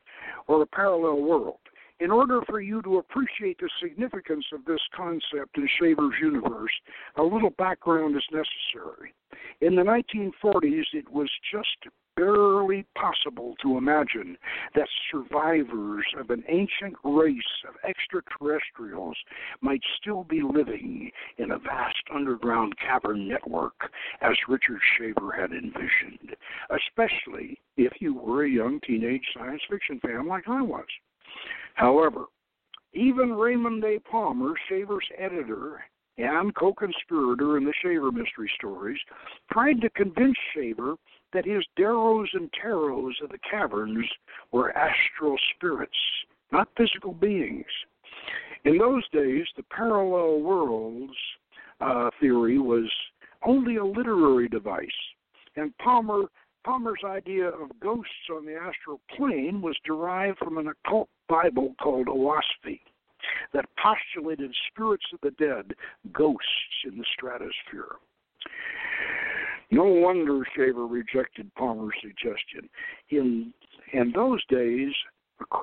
or 0.48 0.62
a 0.62 0.66
parallel 0.66 1.22
world. 1.22 1.58
In 2.00 2.10
order 2.12 2.40
for 2.46 2.60
you 2.60 2.80
to 2.82 2.98
appreciate 2.98 3.58
the 3.58 3.68
significance 3.82 4.44
of 4.52 4.64
this 4.64 4.80
concept 4.94 5.56
in 5.56 5.68
Shaver's 5.80 6.14
universe, 6.20 6.72
a 7.16 7.22
little 7.22 7.50
background 7.50 8.16
is 8.16 8.24
necessary. 8.30 9.14
In 9.60 9.74
the 9.74 9.82
1940s, 9.82 10.84
it 10.92 11.10
was 11.10 11.30
just 11.52 11.92
barely 12.18 12.84
possible 12.96 13.54
to 13.62 13.78
imagine 13.78 14.36
that 14.74 14.88
survivors 15.10 16.04
of 16.18 16.30
an 16.30 16.42
ancient 16.48 16.96
race 17.04 17.36
of 17.68 17.74
extraterrestrials 17.88 19.16
might 19.60 19.80
still 20.00 20.24
be 20.24 20.42
living 20.42 21.10
in 21.38 21.52
a 21.52 21.58
vast 21.58 22.02
underground 22.12 22.74
cavern 22.78 23.28
network 23.28 23.90
as 24.20 24.36
Richard 24.48 24.80
Shaver 24.96 25.30
had 25.32 25.52
envisioned, 25.52 26.34
especially 26.70 27.58
if 27.76 27.92
you 28.00 28.14
were 28.14 28.44
a 28.44 28.50
young 28.50 28.80
teenage 28.84 29.24
science 29.36 29.62
fiction 29.70 30.00
fan 30.00 30.26
like 30.26 30.48
I 30.48 30.60
was. 30.60 30.86
However, 31.74 32.24
even 32.94 33.32
Raymond 33.32 33.84
A. 33.84 34.00
Palmer, 34.00 34.54
Shaver's 34.68 35.06
editor, 35.16 35.84
and 36.16 36.52
co 36.56 36.72
conspirator 36.72 37.56
in 37.58 37.64
the 37.64 37.72
Shaver 37.80 38.10
mystery 38.10 38.50
stories, 38.56 38.98
tried 39.52 39.80
to 39.82 39.90
convince 39.90 40.36
Shaver 40.52 40.96
that 41.32 41.44
his 41.44 41.64
Deros 41.78 42.26
and 42.34 42.50
Teros 42.52 43.12
of 43.22 43.30
the 43.30 43.38
caverns 43.50 44.06
were 44.52 44.76
astral 44.76 45.36
spirits, 45.54 45.96
not 46.52 46.68
physical 46.76 47.12
beings. 47.12 47.66
In 48.64 48.78
those 48.78 49.06
days, 49.10 49.46
the 49.56 49.62
parallel 49.64 50.40
worlds 50.40 51.12
uh, 51.80 52.10
theory 52.20 52.58
was 52.58 52.90
only 53.46 53.76
a 53.76 53.84
literary 53.84 54.48
device, 54.48 54.88
and 55.56 55.76
Palmer 55.78 56.24
Palmer's 56.64 57.00
idea 57.04 57.48
of 57.48 57.70
ghosts 57.80 58.28
on 58.30 58.44
the 58.44 58.54
astral 58.54 59.00
plane 59.16 59.62
was 59.62 59.76
derived 59.86 60.38
from 60.38 60.58
an 60.58 60.68
occult 60.68 61.08
Bible 61.28 61.74
called 61.80 62.08
Oahspe 62.08 62.80
that 63.52 63.64
postulated 63.82 64.54
spirits 64.70 65.04
of 65.14 65.20
the 65.22 65.30
dead, 65.32 65.74
ghosts 66.12 66.84
in 66.84 66.98
the 66.98 67.04
stratosphere. 67.14 67.96
No 69.70 69.84
wonder 69.84 70.42
Shaver 70.56 70.86
rejected 70.86 71.54
Palmer's 71.54 71.94
suggestion. 72.00 72.68
In 73.10 73.52
in 73.92 74.12
those 74.12 74.44
days, 74.46 74.92
uh, 75.52 75.58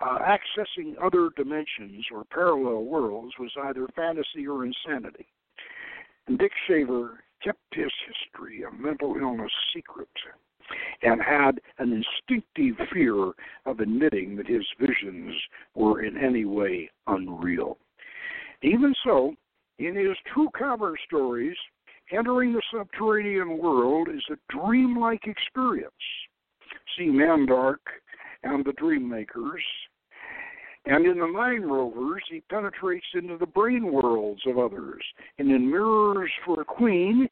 accessing 0.00 0.94
other 1.02 1.30
dimensions 1.36 2.04
or 2.12 2.24
parallel 2.24 2.84
worlds 2.84 3.34
was 3.38 3.50
either 3.64 3.86
fantasy 3.96 4.46
or 4.46 4.64
insanity. 4.64 5.26
And 6.26 6.38
Dick 6.38 6.52
Shaver 6.66 7.24
kept 7.42 7.58
his 7.72 7.90
history 8.06 8.62
of 8.62 8.78
mental 8.78 9.16
illness 9.16 9.52
secret 9.74 10.08
and 11.02 11.20
had 11.22 11.60
an 11.78 11.92
instinctive 11.92 12.76
fear 12.92 13.32
of 13.66 13.80
admitting 13.80 14.36
that 14.36 14.46
his 14.46 14.66
visions 14.78 15.34
were 15.74 16.02
in 16.02 16.16
any 16.16 16.44
way 16.44 16.90
unreal. 17.06 17.78
Even 18.62 18.94
so, 19.04 19.34
in 19.78 19.94
his 19.94 20.16
true 20.32 20.48
cavern 20.58 20.96
stories, 21.06 21.56
entering 22.12 22.52
the 22.52 22.62
subterranean 22.72 23.58
world 23.58 24.08
is 24.08 24.22
a 24.30 24.52
dreamlike 24.52 25.26
experience. 25.26 25.92
See 26.96 27.06
Mandark 27.06 27.78
and 28.42 28.64
the 28.64 28.72
Dream 28.72 29.08
Makers. 29.08 29.62
And 30.86 31.04
in 31.04 31.18
the 31.18 31.26
Mind 31.26 31.70
Rovers, 31.70 32.22
he 32.30 32.40
penetrates 32.48 33.06
into 33.14 33.36
the 33.36 33.46
brain 33.46 33.92
worlds 33.92 34.40
of 34.46 34.58
others. 34.58 35.02
And 35.38 35.50
in 35.50 35.70
Mirrors 35.70 36.30
for 36.46 36.62
a 36.62 36.64
Queen, 36.64 37.28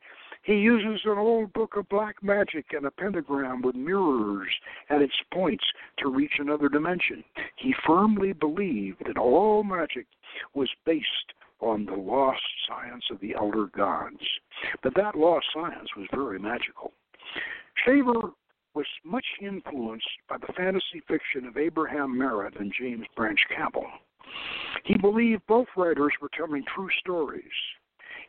he 0.47 0.55
uses 0.55 1.01
an 1.05 1.19
old 1.19 1.53
book 1.55 1.77
of 1.77 1.89
black 1.89 2.23
magic 2.23 2.67
and 2.71 2.87
a 2.87 2.91
pentagram 2.91 3.63
with 3.63 3.75
mirrors 3.75 4.49
at 4.91 5.03
its 5.03 5.15
points 5.35 5.65
to 5.99 6.09
reach 6.09 6.35
another 6.39 6.69
dimension. 6.69 7.25
He 7.57 7.75
firmly 7.85 8.33
believed 8.33 9.03
that 9.07 9.19
all 9.19 9.65
magic 9.65 10.07
was 10.55 10.69
based 10.85 11.33
on 11.61 11.87
the 11.87 11.95
lost 11.95 12.43
science 12.69 13.05
of 13.11 13.21
the 13.21 13.35
elder 13.35 13.67
gods. 13.67 14.21
But 14.83 14.95
that 14.97 15.17
lost 15.17 15.47
science 15.55 15.89
was 15.97 16.07
very 16.13 16.39
magical. 16.39 16.93
Shaver 17.85 18.33
was 18.75 18.87
much 19.05 19.25
influenced 19.41 20.07
by 20.29 20.37
the 20.39 20.53
fantasy 20.53 21.01
fiction 21.09 21.47
of 21.47 21.57
Abraham 21.57 22.17
Merritt 22.17 22.61
and 22.61 22.73
James 22.79 23.07
Branch 23.17 23.41
Cabell. 23.49 23.91
He 24.85 24.99
believed 24.99 25.47
both 25.47 25.69
writers 25.77 26.13
were 26.21 26.31
telling 26.37 26.65
true 26.75 26.91
stories. 27.01 27.45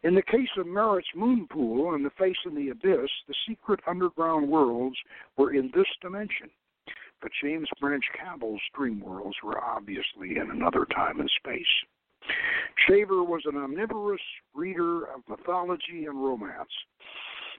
In 0.04 0.16
the 0.16 0.22
case 0.22 0.50
of 0.58 0.68
Merritt's 0.68 1.08
Moon 1.16 1.48
Pool 1.50 1.96
and 1.96 2.06
The 2.06 2.12
Face 2.12 2.38
in 2.46 2.56
the 2.56 2.70
Abyss, 2.70 3.10
the 3.28 3.36
secret 3.48 3.80
underground 3.88 4.48
worlds 4.48 4.98
were 5.38 5.54
in 5.54 5.72
this 5.76 5.88
dimension. 6.02 6.50
But 7.22 7.32
James 7.42 7.68
Branch 7.82 8.04
Cabell's 8.18 8.62
dream 8.76 9.02
worlds 9.02 9.38
were 9.44 9.64
obviously 9.64 10.38
in 10.38 10.52
another 10.52 10.86
time 10.86 11.20
and 11.20 11.30
space. 11.40 11.66
Shaver 12.88 13.24
was 13.24 13.42
an 13.46 13.58
omnivorous 13.58 14.22
reader 14.54 15.06
of 15.06 15.22
mythology 15.28 16.06
and 16.06 16.24
romance. 16.24 16.70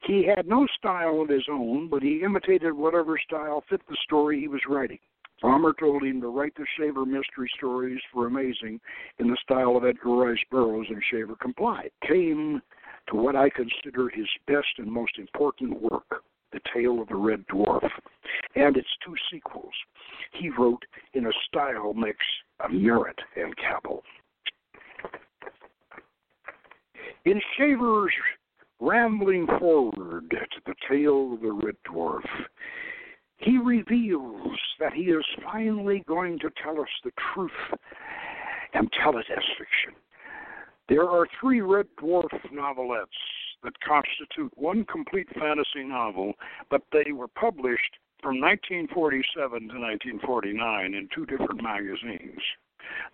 He 0.06 0.24
had 0.24 0.46
no 0.46 0.66
style 0.78 1.20
of 1.20 1.28
his 1.28 1.44
own, 1.50 1.88
but 1.88 2.02
he 2.02 2.22
imitated 2.22 2.72
whatever 2.72 3.18
style 3.18 3.64
fit 3.68 3.80
the 3.88 3.96
story 4.04 4.40
he 4.40 4.48
was 4.48 4.60
writing. 4.68 4.98
Palmer 5.40 5.72
told 5.78 6.02
him 6.02 6.20
to 6.20 6.28
write 6.28 6.54
the 6.56 6.66
Shaver 6.76 7.04
mystery 7.04 7.50
stories 7.56 8.00
for 8.12 8.26
Amazing 8.26 8.80
in 9.18 9.28
the 9.28 9.36
style 9.42 9.76
of 9.76 9.84
Edgar 9.84 10.10
Rice 10.10 10.42
Burroughs, 10.50 10.88
and 10.90 11.02
Shaver 11.10 11.36
complied. 11.36 11.90
Came 12.06 12.60
to 13.08 13.16
what 13.16 13.36
I 13.36 13.48
consider 13.50 14.08
his 14.08 14.26
best 14.46 14.78
and 14.78 14.90
most 14.90 15.18
important 15.18 15.80
work, 15.80 16.22
The 16.52 16.60
Tale 16.74 17.00
of 17.00 17.08
the 17.08 17.16
Red 17.16 17.46
Dwarf, 17.46 17.88
and 18.56 18.76
its 18.76 18.88
two 19.04 19.14
sequels. 19.32 19.74
He 20.32 20.50
wrote 20.50 20.84
in 21.14 21.26
a 21.26 21.32
style 21.48 21.94
mix 21.94 22.18
of 22.60 22.72
Merritt 22.72 23.18
and 23.36 23.54
Cabell. 23.56 24.02
In 27.28 27.42
Shaver's 27.58 28.14
rambling 28.80 29.46
forward 29.58 30.30
to 30.30 30.60
the 30.64 30.74
tale 30.88 31.34
of 31.34 31.42
the 31.42 31.52
Red 31.52 31.76
Dwarf, 31.86 32.24
he 33.36 33.58
reveals 33.58 34.58
that 34.80 34.94
he 34.94 35.10
is 35.10 35.26
finally 35.44 36.02
going 36.08 36.38
to 36.38 36.48
tell 36.62 36.80
us 36.80 36.88
the 37.04 37.10
truth 37.34 37.50
and 38.72 38.90
tell 38.92 39.18
it 39.18 39.26
as 39.30 39.44
fiction. 39.58 39.92
There 40.88 41.04
are 41.04 41.26
three 41.38 41.60
Red 41.60 41.88
Dwarf 42.00 42.32
novelettes 42.50 43.08
that 43.62 43.78
constitute 43.86 44.56
one 44.56 44.86
complete 44.86 45.28
fantasy 45.38 45.84
novel, 45.84 46.32
but 46.70 46.80
they 46.92 47.12
were 47.12 47.28
published 47.28 47.98
from 48.22 48.40
1947 48.40 49.68
to 49.68 49.78
1949 49.78 50.94
in 50.94 51.06
two 51.14 51.26
different 51.26 51.62
magazines. 51.62 52.40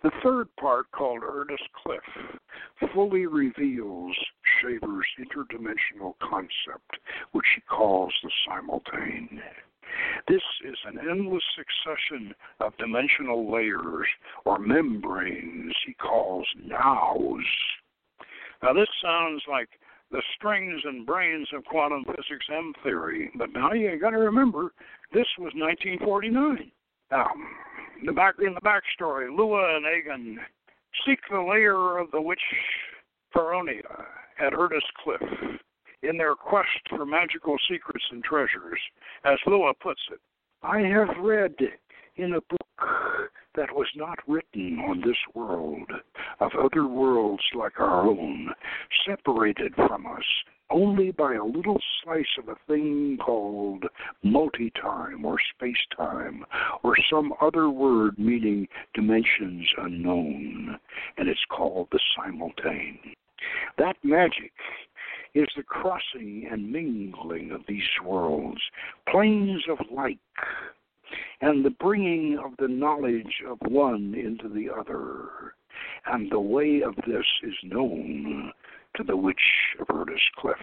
The 0.03 0.11
third 0.23 0.47
part, 0.59 0.91
called 0.91 1.21
Erdus 1.21 1.57
Cliff, 1.83 2.89
fully 2.93 3.25
reveals 3.25 4.15
Shaver's 4.61 5.07
interdimensional 5.19 6.13
concept, 6.21 6.99
which 7.31 7.45
he 7.55 7.61
calls 7.61 8.13
the 8.23 8.31
simultane. 8.47 9.41
This 10.27 10.41
is 10.65 10.77
an 10.85 10.99
endless 10.99 11.43
succession 11.55 12.33
of 12.59 12.77
dimensional 12.77 13.51
layers 13.51 14.07
or 14.45 14.59
membranes 14.59 15.75
he 15.85 15.93
calls 15.93 16.47
nows. 16.57 17.45
Now, 18.63 18.73
this 18.73 18.89
sounds 19.01 19.43
like 19.47 19.69
the 20.11 20.21
strings 20.35 20.81
and 20.85 21.05
branes 21.05 21.51
of 21.53 21.65
quantum 21.65 22.05
physics 22.05 22.47
M 22.51 22.73
theory, 22.83 23.31
but 23.35 23.53
now 23.53 23.73
you 23.73 23.97
got 23.99 24.11
to 24.11 24.17
remember 24.17 24.73
this 25.13 25.27
was 25.37 25.53
1949. 25.55 26.71
Now, 27.15 27.31
the 28.05 28.11
back 28.11 28.35
in 28.45 28.53
the 28.55 28.59
backstory, 28.59 29.33
Lua 29.33 29.77
and 29.77 29.85
Aegon 29.85 30.35
seek 31.05 31.19
the 31.31 31.39
lair 31.39 31.97
of 31.97 32.11
the 32.11 32.19
witch 32.19 32.41
Feronia 33.33 34.03
at 34.37 34.51
Erdus 34.51 34.81
Cliff 35.01 35.21
in 36.03 36.17
their 36.17 36.35
quest 36.35 36.67
for 36.89 37.05
magical 37.05 37.55
secrets 37.71 38.03
and 38.11 38.21
treasures. 38.21 38.81
As 39.23 39.37
Lua 39.47 39.73
puts 39.73 40.01
it, 40.11 40.19
I 40.61 40.79
have 40.81 41.07
read 41.21 41.55
in 42.17 42.33
a 42.33 42.41
book 42.41 42.89
that 43.55 43.73
was 43.73 43.87
not 43.95 44.19
written 44.27 44.79
on 44.79 44.99
this 44.99 45.15
world 45.33 45.89
of 46.41 46.51
other 46.61 46.85
worlds 46.85 47.43
like 47.57 47.79
our 47.79 48.07
own, 48.07 48.49
separated 49.07 49.73
from 49.75 50.05
us 50.05 50.25
only 50.69 51.11
by 51.11 51.35
a 51.35 51.43
little 51.43 51.79
slice 52.03 52.25
of 52.39 52.49
a 52.49 52.55
thing 52.67 53.17
called 53.23 53.83
multi 54.23 54.71
time 54.81 55.23
or 55.25 55.37
space 55.55 55.75
time 55.95 56.43
or 56.83 56.95
some 57.09 57.33
other 57.41 57.69
word 57.69 58.17
meaning 58.17 58.67
dimensions 58.93 59.67
unknown, 59.77 60.77
and 61.17 61.29
it's 61.29 61.45
called 61.49 61.87
the 61.91 61.99
simultane. 62.17 62.97
That 63.77 63.97
magic 64.03 64.53
is 65.35 65.47
the 65.55 65.63
crossing 65.63 66.47
and 66.49 66.71
mingling 66.71 67.51
of 67.51 67.61
these 67.67 67.83
worlds, 68.03 68.61
planes 69.09 69.63
of 69.69 69.77
like, 69.91 70.17
and 71.41 71.63
the 71.63 71.71
bringing 71.71 72.39
of 72.43 72.51
the 72.57 72.67
knowledge 72.67 73.43
of 73.47 73.57
one 73.69 74.15
into 74.15 74.47
the 74.47 74.69
other. 74.73 75.53
And 76.07 76.31
the 76.31 76.39
way 76.39 76.81
of 76.81 76.95
this 76.95 77.25
is 77.43 77.53
known 77.63 78.53
to 78.97 79.03
the 79.03 79.15
witch 79.15 79.37
of 79.79 79.87
Erdus 79.87 80.19
Cliff. 80.37 80.55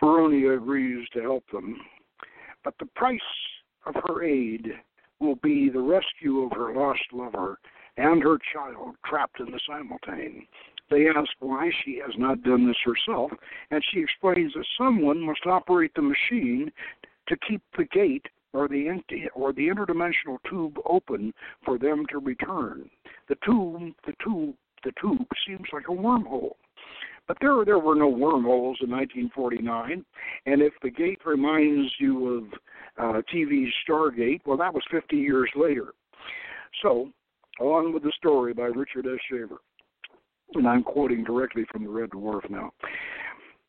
Feronia 0.00 0.56
agrees 0.56 1.06
to 1.14 1.22
help 1.22 1.44
them, 1.52 1.78
but 2.64 2.74
the 2.78 2.86
price 2.94 3.20
of 3.86 3.94
her 4.06 4.22
aid 4.24 4.72
will 5.20 5.36
be 5.36 5.70
the 5.70 5.80
rescue 5.80 6.42
of 6.42 6.52
her 6.52 6.74
lost 6.74 7.02
lover 7.12 7.58
and 7.96 8.22
her 8.22 8.38
child 8.52 8.94
trapped 9.04 9.40
in 9.40 9.46
the 9.46 9.60
simultane. 9.68 10.46
They 10.90 11.08
ask 11.08 11.30
why 11.40 11.70
she 11.84 12.00
has 12.04 12.14
not 12.16 12.42
done 12.42 12.66
this 12.66 12.76
herself, 12.84 13.32
and 13.70 13.82
she 13.90 14.00
explains 14.00 14.52
that 14.54 14.66
someone 14.78 15.20
must 15.20 15.46
operate 15.46 15.92
the 15.94 16.02
machine 16.02 16.70
to 17.28 17.36
keep 17.48 17.62
the 17.76 17.86
gate 17.86 18.26
or 18.52 18.68
the 18.68 18.88
empty 18.88 19.28
or 19.34 19.52
the 19.52 19.68
interdimensional 19.68 20.38
tube 20.48 20.78
open 20.84 21.32
for 21.64 21.78
them 21.78 22.06
to 22.10 22.18
return. 22.18 22.88
The 23.28 23.36
tube, 23.44 23.94
the 24.06 24.14
tube, 24.22 24.54
the 24.84 24.92
tube 25.00 25.26
seems 25.46 25.66
like 25.72 25.88
a 25.88 25.92
wormhole. 25.92 26.52
But 27.28 27.38
there, 27.40 27.64
there 27.64 27.78
were 27.78 27.96
no 27.96 28.08
wormholes 28.08 28.78
in 28.80 28.90
1949, 28.90 30.04
and 30.46 30.62
if 30.62 30.72
the 30.82 30.90
gate 30.90 31.18
reminds 31.26 31.92
you 31.98 32.36
of 32.36 32.44
uh, 32.98 33.22
TV's 33.34 33.72
Stargate, 33.88 34.40
well, 34.46 34.56
that 34.56 34.72
was 34.72 34.82
50 34.90 35.16
years 35.16 35.50
later. 35.56 35.92
So, 36.82 37.10
along 37.60 37.94
with 37.94 38.04
the 38.04 38.12
story 38.16 38.52
by 38.52 38.64
Richard 38.64 39.06
S. 39.06 39.18
Shaver, 39.28 39.56
and 40.54 40.68
I'm 40.68 40.84
quoting 40.84 41.24
directly 41.24 41.64
from 41.72 41.82
the 41.82 41.90
Red 41.90 42.10
Dwarf 42.10 42.48
now. 42.48 42.72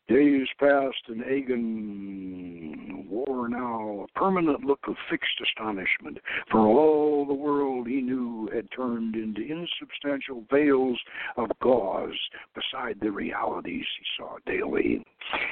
Days 0.07 0.47
passed, 0.57 1.03
and 1.09 1.21
Aegon 1.21 3.09
wore 3.09 3.49
now 3.49 4.05
a 4.05 4.19
permanent 4.19 4.63
look 4.63 4.79
of 4.87 4.95
fixed 5.09 5.41
astonishment, 5.41 6.19
for 6.49 6.59
all 6.59 7.25
the 7.25 7.33
world 7.33 7.87
he 7.87 8.01
knew 8.01 8.49
had 8.53 8.71
turned 8.71 9.15
into 9.15 9.41
insubstantial 9.41 10.45
veils 10.49 10.97
of 11.35 11.49
gauze 11.61 12.17
beside 12.55 12.99
the 13.01 13.11
realities 13.11 13.85
he 13.99 14.05
saw 14.17 14.37
daily. 14.45 15.03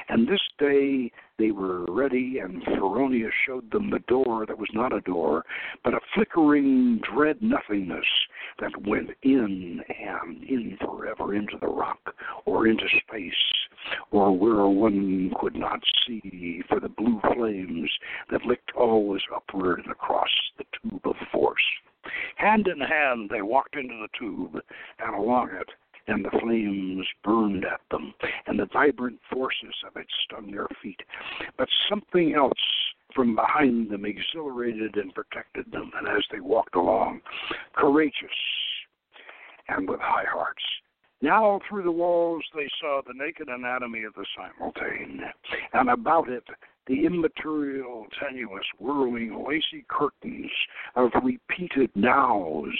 And 0.08 0.26
this 0.26 0.40
day 0.58 1.12
they 1.38 1.50
were 1.50 1.84
ready, 1.88 2.38
and 2.38 2.62
Feronia 2.62 3.30
showed 3.46 3.70
them 3.70 3.90
the 3.90 3.98
door 4.00 4.46
that 4.46 4.58
was 4.58 4.70
not 4.72 4.94
a 4.94 5.02
door, 5.02 5.44
but 5.84 5.94
a 5.94 6.00
flickering 6.14 7.00
dread 7.00 7.42
nothingness 7.42 8.06
that 8.58 8.86
went 8.86 9.10
in 9.22 9.82
and 9.88 10.42
in 10.44 10.78
forever 10.80 11.34
into 11.34 11.58
the 11.60 11.68
rock 11.68 12.14
or 12.46 12.66
into 12.66 12.86
space 13.06 13.34
or 14.10 14.36
where 14.36 14.66
one 14.66 15.30
could 15.40 15.54
not 15.54 15.80
see 16.06 16.62
for 16.68 16.80
the 16.80 16.88
blue 16.88 17.20
flames 17.34 17.90
that 18.30 18.44
licked 18.44 18.72
always 18.74 19.22
upward 19.34 19.80
and 19.80 19.90
across 19.90 20.30
the 20.58 20.64
tube 20.82 21.02
of 21.04 21.16
force. 21.32 21.62
Hand 22.36 22.68
in 22.68 22.80
hand 22.80 23.30
they 23.30 23.42
walked 23.42 23.76
into 23.76 23.94
the 23.94 24.08
tube 24.18 24.62
and 25.00 25.14
along 25.14 25.50
it 25.50 25.68
and 26.08 26.24
the 26.24 26.30
flames 26.40 27.06
burned 27.24 27.64
at 27.64 27.80
them, 27.90 28.14
and 28.46 28.58
the 28.58 28.68
vibrant 28.72 29.18
forces 29.30 29.74
of 29.86 29.96
it 29.96 30.06
stung 30.24 30.50
their 30.50 30.68
feet. 30.82 31.00
But 31.58 31.68
something 31.88 32.34
else 32.34 32.52
from 33.14 33.34
behind 33.34 33.90
them 33.90 34.04
exhilarated 34.04 34.96
and 34.96 35.14
protected 35.14 35.70
them, 35.72 35.90
and 35.96 36.08
as 36.08 36.24
they 36.30 36.40
walked 36.40 36.76
along, 36.76 37.22
courageous 37.74 38.30
and 39.68 39.88
with 39.88 40.00
high 40.00 40.26
hearts, 40.28 40.62
now 41.22 41.60
through 41.68 41.82
the 41.82 41.90
walls 41.90 42.44
they 42.54 42.68
saw 42.80 43.00
the 43.06 43.14
naked 43.14 43.48
anatomy 43.48 44.04
of 44.04 44.14
the 44.14 44.26
simultane, 44.36 45.20
and 45.72 45.90
about 45.90 46.28
it 46.28 46.44
the 46.86 47.04
immaterial, 47.04 48.06
tenuous, 48.20 48.64
whirling, 48.78 49.44
lacy 49.46 49.84
curtains 49.88 50.50
of 50.94 51.10
repeated 51.22 51.90
nows, 51.94 52.78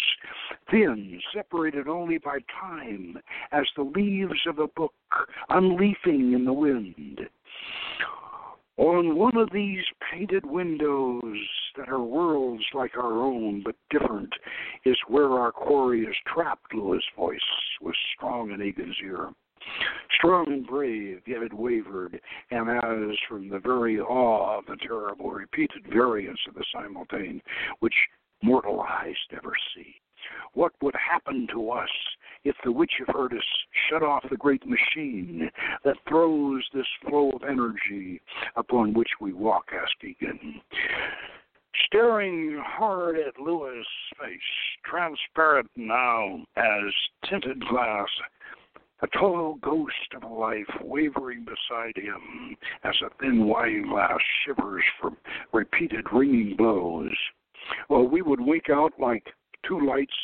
thin, 0.71 1.21
separated 1.35 1.89
only 1.89 2.19
by 2.19 2.39
time, 2.61 3.19
as 3.53 3.65
the 3.77 3.83
leaves 3.83 4.41
of 4.47 4.59
a 4.59 4.69
book 4.69 4.95
unleafing 5.51 6.35
in 6.35 6.45
the 6.45 6.53
wind. 6.53 7.21
On 8.77 9.17
one 9.17 9.37
of 9.37 9.51
these 9.53 9.85
painted 10.13 10.45
windows 10.45 11.23
that 11.77 11.89
are 11.89 12.03
worlds 12.03 12.65
like 12.75 12.97
our 12.97 13.23
own 13.23 13.63
but 13.65 13.77
different 13.91 14.33
is 14.85 14.97
where 15.09 15.31
our 15.33 15.53
quarry 15.53 16.03
is 16.03 16.17
trapped, 16.27 16.75
Lua's 16.75 17.05
voice 17.17 17.39
was 17.81 17.95
strong 18.17 18.51
in 18.51 18.63
Egan's 18.63 18.97
ear. 19.03 19.31
Strong 20.19 20.47
and 20.49 20.67
brave, 20.67 21.23
yet 21.27 21.43
it 21.43 21.53
wavered, 21.53 22.21
and 22.51 22.71
as 22.71 23.17
from 23.29 23.49
the 23.49 23.59
very 23.59 23.99
awe 23.99 24.59
of 24.59 24.67
the 24.67 24.77
terrible 24.77 25.31
repeated 25.31 25.85
variance 25.93 26.39
of 26.49 26.55
the 26.55 26.65
simultane, 26.75 27.41
which 27.81 27.95
mortal 28.43 28.81
eyes 28.81 29.17
never 29.33 29.53
see. 29.75 29.97
What 30.55 30.73
would 30.83 30.95
happen 30.95 31.47
to 31.53 31.71
us 31.71 31.91
if 32.45 32.57
the 32.65 32.73
witch 32.73 33.01
of 33.01 33.15
Erdus 33.15 33.41
shut 33.89 34.03
off 34.03 34.25
the 34.31 34.37
great 34.37 34.63
machine 34.67 35.51
that 35.85 35.97
throws 36.09 36.65
this 36.73 36.87
flow 37.03 37.31
of 37.31 37.43
energy 37.43 38.21
upon 38.57 38.95
which 38.95 39.11
we 39.21 39.33
walk? 39.33 39.71
asked 39.73 40.03
Aegon. 40.03 40.63
Staring 41.87 42.61
hard 42.65 43.17
at 43.17 43.39
Lua's 43.39 43.87
face, 44.21 44.41
transparent 44.85 45.71
now 45.77 46.45
as 46.57 46.93
tinted 47.31 47.65
glass, 47.69 48.09
a 49.03 49.07
tall 49.07 49.55
ghost 49.63 50.15
of 50.17 50.25
a 50.25 50.27
life 50.27 50.67
wavering 50.83 51.45
beside 51.45 51.97
him 51.97 52.57
as 52.83 52.97
a 53.03 53.11
thin 53.21 53.47
wine 53.47 53.89
glass 53.89 54.19
shivers 54.45 54.83
from 55.01 55.17
repeated 55.53 56.05
ringing 56.13 56.57
blows. 56.57 57.15
Well, 57.89 58.09
we 58.09 58.21
would 58.21 58.41
wink 58.41 58.69
out 58.69 58.93
like 58.99 59.25
two 59.65 59.87
lights 59.87 60.17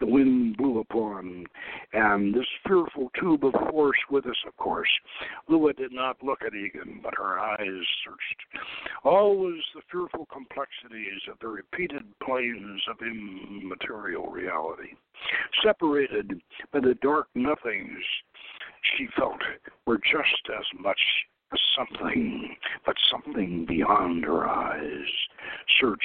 the 0.00 0.06
wind 0.06 0.56
blew 0.56 0.80
upon, 0.80 1.46
and 1.92 2.34
this 2.34 2.46
fearful 2.66 3.10
tube 3.20 3.44
of 3.44 3.52
force 3.70 3.98
with 4.10 4.26
us, 4.26 4.36
of 4.46 4.56
course. 4.56 4.88
Lua 5.48 5.72
did 5.74 5.92
not 5.92 6.22
look 6.22 6.40
at 6.44 6.54
Egan, 6.54 7.00
but 7.02 7.14
her 7.16 7.38
eyes 7.38 7.86
searched. 8.04 8.64
Always 9.04 9.60
the 9.74 9.82
fearful 9.92 10.26
complexities 10.32 11.20
of 11.30 11.38
the 11.40 11.48
repeated 11.48 12.02
planes 12.22 12.82
of 12.88 12.96
immaterial 13.02 14.28
reality. 14.28 14.94
Separated 15.62 16.40
by 16.72 16.80
the 16.80 16.94
dark 17.02 17.28
nothings 17.34 17.98
she 18.96 19.06
felt 19.16 19.40
were 19.86 19.98
just 19.98 20.48
as 20.58 20.64
much 20.80 21.00
as 21.52 21.60
something, 21.76 22.56
but 22.86 22.96
something 23.10 23.66
beyond 23.66 24.24
her 24.24 24.48
eyes, 24.48 25.08
search, 25.80 25.98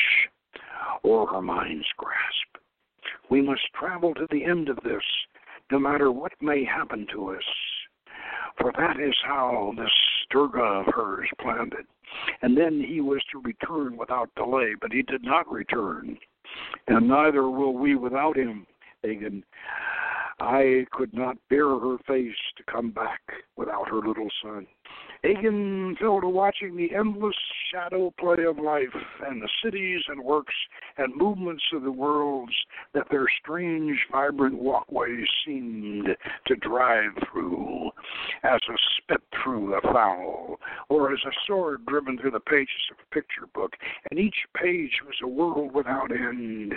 or 1.03 1.27
her 1.27 1.41
mind's 1.41 1.87
grasp. 1.97 2.54
We 3.30 3.41
must 3.41 3.61
travel 3.73 4.13
to 4.15 4.28
the 4.32 4.43
end 4.43 4.69
of 4.69 4.78
this, 4.84 5.03
no 5.71 5.80
matter 5.80 6.11
what 6.11 6.34
may 6.41 6.63
happen 6.63 7.07
to 7.11 7.32
us. 7.36 7.43
For 8.59 8.71
that 8.78 8.99
is 8.99 9.15
how 9.26 9.73
this 9.78 9.91
Durga 10.30 10.61
of 10.61 10.86
hers 10.93 11.30
planned 11.41 11.73
it. 11.73 11.86
And 12.41 12.57
then 12.57 12.84
he 12.88 13.01
was 13.01 13.21
to 13.32 13.41
return 13.41 13.97
without 13.97 14.34
delay, 14.36 14.73
but 14.80 14.91
he 14.91 15.01
did 15.01 15.23
not 15.23 15.51
return. 15.51 16.17
and 16.88 17.07
neither 17.07 17.49
will 17.49 17.73
we 17.73 17.95
without 17.95 18.38
him, 18.38 18.65
Egan. 19.03 19.43
I 20.39 20.86
could 20.91 21.13
not 21.13 21.38
bear 21.49 21.67
her 21.67 21.97
face 22.07 22.36
to 22.57 22.63
come 22.71 22.91
back 22.91 23.21
without 23.55 23.89
her 23.89 23.99
little 23.99 24.30
son. 24.43 24.67
To 25.26 26.30
watching 26.30 26.76
the 26.76 26.95
endless 26.95 27.36
shadow 27.71 28.13
play 28.19 28.43
of 28.45 28.57
life 28.57 28.93
and 29.28 29.41
the 29.41 29.49
cities 29.63 30.01
and 30.07 30.23
works 30.23 30.53
and 30.97 31.15
movements 31.15 31.63
of 31.73 31.84
the 31.84 31.91
worlds 31.91 32.53
that 32.93 33.07
their 33.09 33.26
strange, 33.41 33.97
vibrant 34.11 34.55
walkways 34.59 35.26
seemed 35.45 36.07
to 36.47 36.55
drive 36.55 37.11
through, 37.32 37.89
as 38.43 38.59
a 38.69 38.78
spit 38.97 39.21
through 39.43 39.76
a 39.76 39.82
fowl, 39.82 40.59
or 40.89 41.11
as 41.11 41.19
a 41.26 41.32
sword 41.47 41.86
driven 41.86 42.17
through 42.17 42.32
the 42.32 42.39
pages 42.39 42.69
of 42.91 42.97
a 42.99 43.13
picture 43.13 43.47
book, 43.53 43.73
and 44.09 44.19
each 44.19 44.45
page 44.55 45.01
was 45.05 45.15
a 45.23 45.28
world 45.28 45.73
without 45.73 46.11
end. 46.11 46.73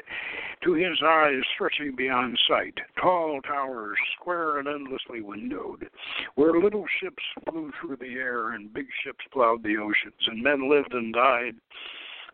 To 0.64 0.72
his 0.72 0.98
eyes, 1.04 1.42
stretching 1.54 1.94
beyond 1.96 2.38
sight, 2.48 2.74
tall 3.00 3.40
towers, 3.42 3.96
square 4.20 4.58
and 4.58 4.68
endlessly 4.68 5.20
windowed, 5.20 5.88
where 6.34 6.60
little 6.60 6.86
ships 7.00 7.22
flew 7.48 7.70
through 7.80 7.96
the 7.96 8.14
air 8.14 8.37
and 8.52 8.72
big 8.72 8.86
ships 9.04 9.24
plowed 9.32 9.62
the 9.62 9.76
oceans, 9.76 10.26
and 10.26 10.42
men 10.42 10.70
lived 10.70 10.94
and 10.94 11.12
died. 11.12 11.56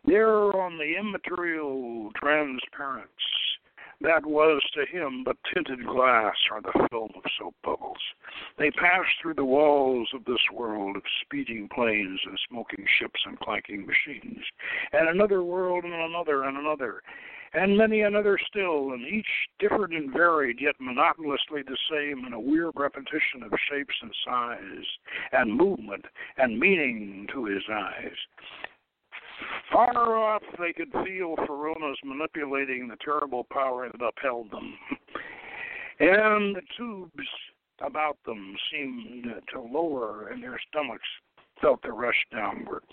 There 0.05 0.55
on 0.55 0.77
the 0.77 0.95
immaterial 0.99 2.11
transparence 2.15 3.09
that 4.01 4.25
was 4.25 4.61
to 4.73 4.85
him 4.85 5.23
but 5.23 5.37
tinted 5.53 5.85
glass 5.85 6.35
or 6.51 6.61
the 6.61 6.87
film 6.89 7.11
of 7.15 7.23
soap 7.39 7.55
bubbles. 7.63 7.97
They 8.57 8.71
passed 8.71 9.09
through 9.21 9.35
the 9.35 9.45
walls 9.45 10.09
of 10.13 10.25
this 10.25 10.43
world 10.53 10.97
of 10.97 11.03
speeding 11.21 11.69
planes 11.73 12.19
and 12.25 12.39
smoking 12.49 12.85
ships 12.99 13.19
and 13.25 13.39
clanking 13.39 13.85
machines, 13.85 14.43
and 14.91 15.07
another 15.09 15.43
world 15.43 15.85
and 15.85 15.93
another 15.93 16.43
and 16.43 16.57
another, 16.57 17.01
and 17.55 17.77
many 17.77 18.01
another 18.01 18.37
still, 18.47 18.91
and 18.91 19.07
each 19.07 19.25
different 19.59 19.93
and 19.93 20.11
varied, 20.11 20.59
yet 20.59 20.75
monotonously 20.79 21.61
the 21.63 21.77
same 21.89 22.25
in 22.25 22.33
a 22.33 22.39
weird 22.39 22.73
repetition 22.75 23.43
of 23.43 23.51
shapes 23.69 23.95
and 24.01 24.11
size, 24.25 24.85
and 25.31 25.55
movement 25.55 26.05
and 26.37 26.59
meaning 26.59 27.27
to 27.33 27.45
his 27.45 27.63
eyes. 27.71 28.15
Far 29.71 30.17
off, 30.17 30.43
they 30.59 30.73
could 30.73 30.91
feel 31.05 31.35
Feronas 31.37 31.95
manipulating 32.03 32.87
the 32.87 32.97
terrible 33.03 33.45
power 33.51 33.89
that 33.89 34.05
upheld 34.05 34.51
them, 34.51 34.77
and 35.99 36.55
the 36.55 36.61
tubes 36.77 37.27
about 37.81 38.17
them 38.25 38.55
seemed 38.71 39.25
to 39.51 39.59
lower, 39.59 40.29
and 40.29 40.41
their 40.41 40.59
stomachs 40.69 41.03
felt 41.61 41.81
the 41.81 41.91
rush 41.91 42.25
downward. 42.31 42.83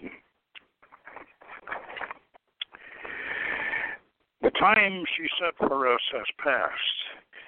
The 4.43 4.51
time 4.51 5.05
she 5.17 5.29
set 5.41 5.57
for 5.57 5.93
us 5.93 6.01
has 6.13 6.27
passed, 6.39 6.99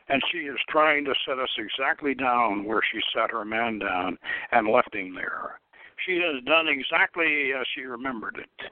and 0.09 0.23
she 0.31 0.39
is 0.47 0.59
trying 0.69 1.05
to 1.07 1.15
set 1.27 1.41
us 1.41 1.51
exactly 1.59 2.15
down 2.15 2.65
where 2.65 2.83
she 2.93 3.01
set 3.13 3.33
her 3.33 3.45
man 3.45 3.81
down 3.81 4.17
and 4.53 4.69
left 4.69 4.95
him 4.95 5.15
there. 5.15 5.59
She 6.07 6.21
has 6.21 6.45
done 6.45 6.69
exactly 6.69 7.53
as 7.53 7.67
she 7.75 7.83
remembered 7.83 8.39
it. 8.39 8.71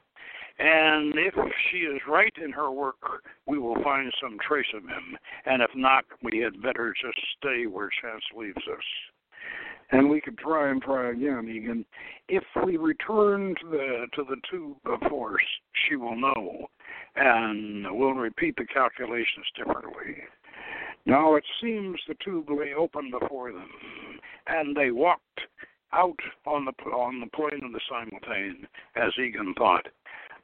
And 0.59 1.13
if 1.17 1.33
she 1.69 1.79
is 1.79 1.99
right 2.07 2.33
in 2.41 2.51
her 2.51 2.71
work, 2.71 3.23
we 3.45 3.57
will 3.57 3.81
find 3.83 4.13
some 4.21 4.37
trace 4.39 4.71
of 4.73 4.83
him. 4.83 5.17
And 5.45 5.61
if 5.61 5.71
not, 5.75 6.05
we 6.21 6.39
had 6.39 6.61
better 6.61 6.93
just 6.93 7.19
stay 7.37 7.65
where 7.65 7.89
chance 8.01 8.23
leaves 8.37 8.55
us. 8.71 8.85
And 9.93 10.09
we 10.09 10.21
could 10.21 10.39
try 10.39 10.71
and 10.71 10.81
try 10.81 11.11
again, 11.11 11.47
Egan. 11.47 11.85
If 12.27 12.43
we 12.65 12.77
return 12.77 13.53
to 13.61 13.69
the 13.69 14.07
to 14.15 14.23
the 14.27 14.37
tube 14.49 14.77
of 14.85 14.99
force, 15.07 15.43
she 15.87 15.95
will 15.95 16.19
know 16.19 16.67
and 17.15 17.85
we'll 17.91 18.13
repeat 18.13 18.55
the 18.57 18.65
calculations 18.65 19.45
differently. 19.55 20.15
Now 21.05 21.35
it 21.35 21.43
seems 21.61 21.99
the 22.07 22.15
tube 22.25 22.49
lay 22.49 22.73
open 22.73 23.11
before 23.11 23.51
them, 23.51 23.69
and 24.47 24.75
they 24.75 24.89
walked 24.89 25.41
out 25.91 26.19
on 26.47 26.65
the 26.65 26.71
on 26.89 27.19
the 27.19 27.27
plane 27.27 27.63
of 27.63 27.71
the 27.71 27.81
simultane, 27.91 28.65
as 28.95 29.11
Egan 29.19 29.53
thought. 29.55 29.87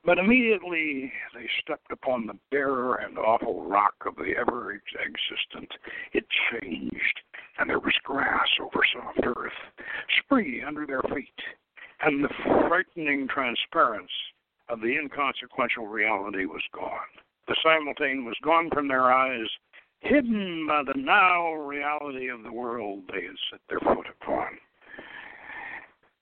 But 0.06 0.18
immediately 0.18 1.12
they 1.34 1.50
stepped 1.62 1.92
upon 1.92 2.26
the 2.26 2.40
bare 2.52 2.96
and 2.96 3.18
awful 3.18 3.66
rock 3.66 3.96
of 4.06 4.16
the 4.16 4.34
ever 4.38 4.72
existent. 4.74 5.72
It 6.14 6.26
changed, 6.52 7.22
and 7.58 7.70
there 7.70 7.80
was 7.80 7.94
grass 8.04 8.48
over 8.62 8.82
soft 8.94 9.20
earth, 9.24 9.52
spree 10.24 10.64
under 10.64 10.86
their 10.86 11.04
feet, 11.14 11.42
and 12.02 12.24
the 12.24 12.34
frightening 12.68 13.28
transparency 13.28 14.14
of 14.70 14.80
the 14.82 14.98
inconsequential 14.98 15.88
reality 15.88 16.46
was 16.46 16.64
gone. 16.74 17.10
The 17.48 17.56
simultane 17.66 18.26
was 18.26 18.38
gone 18.42 18.70
from 18.70 18.88
their 18.88 19.12
eyes, 19.12 19.50
hidden 20.00 20.66
by 20.68 20.84
the 20.84 20.98
now 20.98 21.54
reality 21.54 22.30
of 22.30 22.44
the 22.44 22.54
world 22.54 23.04
they 23.12 23.24
had 23.24 23.36
set 23.52 23.60
their 23.68 23.80
foot 23.80 24.08
upon. 24.22 24.60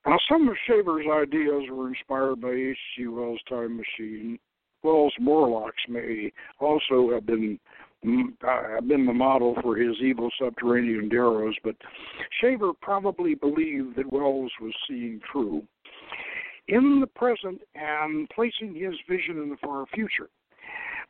Now, 0.07 0.17
some 0.31 0.47
of 0.47 0.55
Shaver's 0.65 1.05
ideas 1.11 1.63
were 1.69 1.89
inspired 1.89 2.39
by 2.39 2.51
H.G. 2.51 3.07
Wells' 3.07 3.41
Time 3.49 3.75
Machine. 3.75 4.39
Wells' 4.81 5.13
Morlocks 5.19 5.83
may 5.89 6.31
also 6.61 7.11
have 7.11 7.25
been 7.25 7.59
uh, 8.05 8.69
have 8.75 8.87
been 8.87 9.05
the 9.05 9.13
model 9.13 9.55
for 9.61 9.75
his 9.75 9.95
evil 10.01 10.29
subterranean 10.39 11.09
Deros, 11.09 11.55
but 11.63 11.75
Shaver 12.39 12.71
probably 12.79 13.35
believed 13.35 13.97
that 13.97 14.13
Wells 14.13 14.51
was 14.61 14.73
seeing 14.87 15.19
true 15.29 15.63
in 16.67 16.99
the 17.01 17.07
present 17.07 17.59
and 17.75 18.29
placing 18.29 18.75
his 18.75 18.93
vision 19.09 19.41
in 19.41 19.49
the 19.49 19.57
far 19.57 19.85
future. 19.93 20.29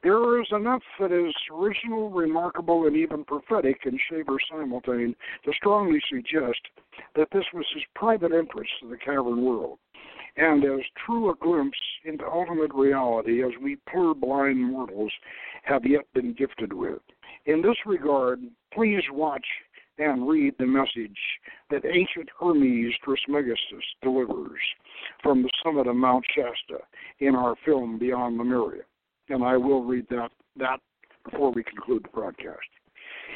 There 0.03 0.39
is 0.39 0.47
enough 0.51 0.83
that 0.99 1.11
is 1.11 1.33
original, 1.51 2.11
remarkable, 2.11 2.85
and 2.85 2.95
even 2.95 3.23
prophetic 3.23 3.81
in 3.85 3.97
Shaver 4.09 4.37
Simultane 4.51 5.15
to 5.43 5.53
strongly 5.53 5.99
suggest 6.07 6.59
that 7.15 7.29
this 7.31 7.45
was 7.53 7.65
his 7.73 7.83
private 7.95 8.31
interest 8.31 8.71
in 8.83 8.91
the 8.91 8.97
cavern 8.97 9.43
world, 9.43 9.79
and 10.35 10.63
as 10.63 10.85
true 11.03 11.31
a 11.31 11.35
glimpse 11.35 11.79
into 12.05 12.27
ultimate 12.27 12.73
reality 12.75 13.43
as 13.43 13.51
we 13.61 13.77
poor 13.89 14.13
blind 14.13 14.63
mortals 14.63 15.11
have 15.63 15.83
yet 15.83 16.05
been 16.13 16.33
gifted 16.33 16.73
with. 16.73 17.01
In 17.47 17.63
this 17.63 17.77
regard, 17.85 18.41
please 18.71 19.03
watch 19.11 19.45
and 19.97 20.27
read 20.27 20.53
the 20.59 20.65
message 20.67 21.17
that 21.71 21.85
ancient 21.85 22.29
Hermes 22.39 22.93
Trismegistus 23.03 23.83
delivers 24.03 24.61
from 25.23 25.41
the 25.41 25.49
summit 25.63 25.87
of 25.87 25.95
Mount 25.95 26.23
Shasta 26.35 26.83
in 27.19 27.35
our 27.35 27.55
film 27.65 27.97
Beyond 27.97 28.37
Lemuria. 28.37 28.83
And 29.29 29.43
I 29.43 29.57
will 29.57 29.83
read 29.83 30.05
that, 30.09 30.29
that 30.57 30.79
before 31.23 31.51
we 31.51 31.63
conclude 31.63 32.03
the 32.03 32.09
broadcast. 32.09 32.67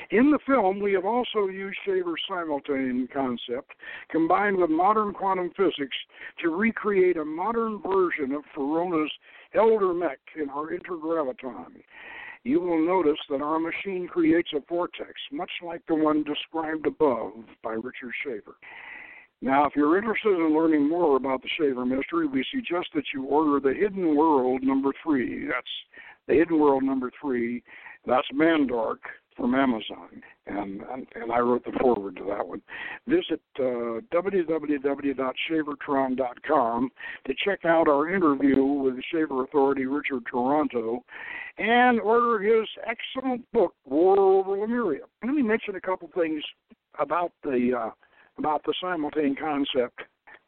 In 0.10 0.32
the 0.32 0.39
film, 0.46 0.80
we 0.80 0.94
have 0.94 1.06
also 1.06 1.48
used 1.48 1.78
Shaver's 1.86 2.22
simultane 2.30 3.10
concept 3.12 3.72
combined 4.10 4.58
with 4.58 4.70
modern 4.70 5.14
quantum 5.14 5.52
physics 5.56 5.96
to 6.42 6.50
recreate 6.50 7.18
a 7.18 7.26
modern 7.26 7.82
version 7.82 8.32
of 8.34 8.44
Ferona's 8.56 9.12
elder 9.54 9.94
mech 9.94 10.20
in 10.42 10.50
our 10.50 10.72
intergraviton 10.72 11.82
you 12.44 12.60
will 12.60 12.84
notice 12.84 13.20
that 13.30 13.42
our 13.42 13.60
machine 13.60 14.08
creates 14.08 14.50
a 14.56 14.62
vortex, 14.68 15.14
much 15.32 15.52
like 15.64 15.82
the 15.88 15.96
one 15.96 16.24
described 16.24 16.88
above 16.88 17.34
by 17.64 17.74
Richard 17.74 18.14
Shaver. 18.24 18.56
Now, 19.42 19.66
if 19.66 19.76
you're 19.76 19.98
interested 19.98 20.36
in 20.36 20.56
learning 20.56 20.88
more 20.88 21.18
about 21.18 21.42
the 21.42 21.50
Shaver 21.58 21.86
mystery, 21.86 22.28
we 22.28 22.46
suggest 22.54 22.89
that 22.94 23.06
you 23.14 23.26
order 23.26 23.60
The 23.60 23.74
Hidden 23.78 24.16
World 24.16 24.62
number 24.62 24.92
three. 25.04 25.48
That's 25.48 25.68
The 26.28 26.36
Hidden 26.36 26.60
World 26.60 26.84
number 26.84 27.12
three. 27.20 27.64
That's 28.06 28.28
Mandark 28.34 29.00
from 29.36 29.56
Amazon, 29.56 30.22
and, 30.46 30.82
and, 30.82 31.08
and 31.16 31.32
I 31.32 31.39
wrote 31.39 31.64
the 31.64 31.72
foreword 31.80 32.18
to 32.18 32.26
that 32.26 32.48
one. 32.48 32.62
Visit 33.08 33.42
uh, 33.60 34.02
www.shavertron.com 34.14 36.92
to 37.26 37.34
check 37.44 37.66
out 37.66 37.88
our 37.88 38.14
interview 38.14 38.64
with 38.64 38.98
the 38.98 39.04
Shaver 39.12 39.44
Authority 39.44 39.86
Richard 39.86 40.24
Toronto, 40.30 41.04
and 41.58 42.00
order 42.02 42.39
his 42.39 42.68
excellent 42.86 43.50
book 43.52 43.74
War 43.86 44.20
Over 44.20 44.58
Lemuria. 44.58 45.06
Let 45.24 45.34
me 45.34 45.42
mention 45.42 45.76
a 45.76 45.82
couple 45.82 46.12
things 46.14 46.44
about 47.00 47.32
the 47.44 47.86
uh, 47.86 47.92
about 48.42 48.64
the 48.66 48.74
simultaneous 48.82 49.38
concept 49.39 50.02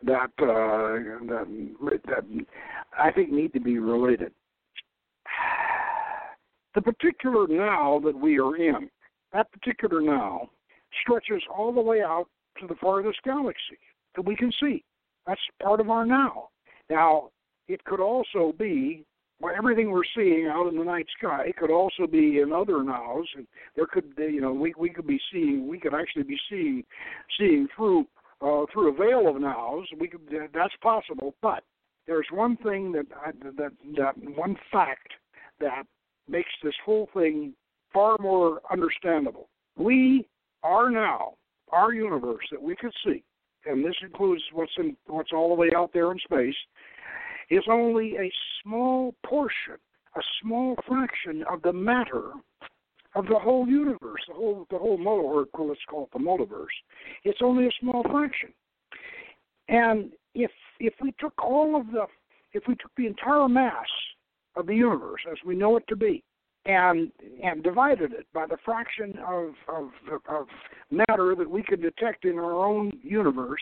that, 0.04 0.32
uh, 0.40 1.26
that 1.28 2.02
that 2.06 2.46
I 3.00 3.12
think 3.12 3.32
need 3.32 3.54
to 3.54 3.60
be 3.60 3.80
related 3.80 4.34
the 6.76 6.82
particular 6.82 7.48
now 7.48 8.02
that 8.04 8.18
we 8.18 8.40
are 8.40 8.56
in, 8.56 8.90
that 9.32 9.52
particular 9.52 10.02
now, 10.02 10.50
stretches 11.02 11.44
all 11.56 11.74
the 11.74 11.82
way 11.82 12.02
out 12.02 12.26
to 12.60 12.68
the 12.68 12.76
farthest 12.76 13.20
galaxy 13.24 13.80
that 14.16 14.24
we 14.24 14.36
can 14.36 14.52
see. 14.60 14.84
That's 15.26 15.42
part 15.62 15.80
of 15.80 15.90
our 15.90 16.06
now. 16.06 16.50
Now, 16.90 17.30
it 17.68 17.84
could 17.86 18.00
also 18.00 18.54
be 18.58 19.06
everything 19.52 19.92
we're 19.92 20.02
seeing 20.16 20.48
out 20.48 20.68
in 20.68 20.78
the 20.78 20.84
night 20.84 21.08
sky 21.18 21.52
could 21.58 21.72
also 21.72 22.08
be 22.08 22.40
in 22.40 22.54
other 22.54 22.84
nows. 22.84 23.28
And 23.36 23.48
there 23.76 23.88
could, 23.88 24.14
you 24.18 24.42
know, 24.42 24.54
we 24.54 24.74
we 24.78 24.90
could 24.90 25.08
be 25.08 25.20
seeing, 25.32 25.68
we 25.68 25.80
could 25.80 25.94
actually 25.94 26.24
be 26.24 26.38
seeing, 26.50 26.84
seeing 27.38 27.68
through 27.76 28.06
uh, 28.42 28.66
through 28.72 28.94
a 28.94 28.98
veil 28.98 29.28
of 29.28 29.42
nows. 29.42 29.88
We 30.00 30.08
could, 30.08 30.22
that's 30.54 30.74
possible. 30.82 31.34
But 31.42 31.64
there's 32.08 32.28
one 32.32 32.58
thing 32.58 32.92
that 32.94 33.06
I, 33.26 33.32
that 33.58 33.72
that 33.98 34.38
one 34.38 34.56
fact 34.72 35.14
that 35.60 35.84
makes 36.28 36.52
this 36.64 36.76
whole 36.86 37.10
thing 37.14 37.54
far 37.94 38.18
more 38.20 38.62
understandable. 38.72 39.50
We 39.78 40.28
are 40.64 40.90
now 40.90 41.34
our 41.72 41.94
universe 41.94 42.46
that 42.52 42.62
we 42.62 42.76
could 42.76 42.94
see, 43.06 43.24
and 43.66 43.84
this 43.84 43.96
includes 44.02 44.42
what's 44.52 44.72
in 44.78 44.96
what's 45.08 45.32
all 45.34 45.50
the 45.50 45.56
way 45.56 45.72
out 45.76 45.92
there 45.94 46.12
in 46.12 46.20
space, 46.20 46.56
is 47.54 47.64
only 47.70 48.18
a 48.18 48.32
small 48.62 49.14
portion, 49.26 49.76
a 50.16 50.22
small 50.42 50.76
fraction 50.88 51.44
of 51.52 51.62
the 51.62 51.74
matter 51.74 52.32
of 53.16 53.28
the 53.28 53.38
whole 53.38 53.68
universe, 53.68 54.22
the 54.28 54.34
whole 54.34 54.66
the 54.72 54.78
whole 54.78 54.98
multiverse. 54.98 55.68
Let's 55.70 55.80
call 55.90 56.06
it 56.06 56.10
the 56.14 56.20
multiverse. 56.20 56.76
It's 57.24 57.40
only 57.42 57.68
a 57.68 57.72
small 57.80 58.04
fraction, 58.04 58.50
and 59.68 60.12
if 60.34 60.52
if 60.80 60.94
we 61.02 61.14
took 61.20 61.34
all 61.44 61.80
of 61.80 61.88
the 61.88 62.06
if 62.54 62.64
we 62.68 62.76
took 62.76 62.92
the 62.98 63.08
entire 63.08 63.48
mass 63.48 63.88
of 64.56 64.68
the 64.68 64.76
universe 64.76 65.22
as 65.32 65.38
we 65.46 65.56
know 65.56 65.78
it 65.78 65.84
to 65.90 65.96
be, 65.96 66.24
and 66.66 67.12
and 67.44 67.64
divided 67.64 68.14
it 68.14 68.26
by 68.34 68.46
the 68.48 68.58
fraction 68.66 69.18
of, 69.28 69.54
of 69.68 69.90
of 70.28 70.48
matter 70.90 71.36
that 71.36 71.50
we 71.50 71.62
can 71.64 71.82
detect 71.82 72.26
in 72.26 72.40
our 72.40 72.66
own 72.66 72.92
universe, 73.02 73.62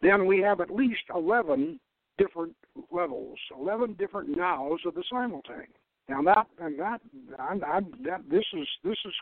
then 0.00 0.26
we 0.26 0.40
have 0.40 0.60
at 0.60 0.70
least 0.70 1.02
eleven 1.14 1.78
different 2.16 2.54
levels, 2.90 3.38
eleven 3.58 3.94
different 3.94 4.36
nows 4.36 4.80
of 4.86 4.94
the 4.94 5.04
simultane. 5.12 5.74
Now 6.08 6.22
that 6.22 6.46
and 6.60 6.78
that, 6.78 7.00
I'm, 7.38 7.62
I'm, 7.64 7.86
that 8.04 8.22
this 8.30 8.44
is 8.52 8.66
this 8.82 8.96
is 9.04 9.14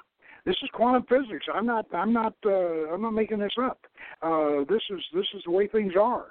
this 0.44 0.56
is 0.62 0.70
quantum 0.72 1.04
physics. 1.08 1.46
I'm 1.52 1.66
not 1.66 1.86
I'm 1.92 2.12
not 2.12 2.34
uh, 2.44 2.92
I'm 2.92 3.02
not 3.02 3.12
making 3.12 3.38
this 3.38 3.56
up. 3.60 3.80
Uh, 4.22 4.64
this 4.68 4.82
is 4.90 5.00
this 5.14 5.26
is 5.34 5.42
the 5.44 5.50
way 5.50 5.66
things 5.66 5.94
are. 6.00 6.26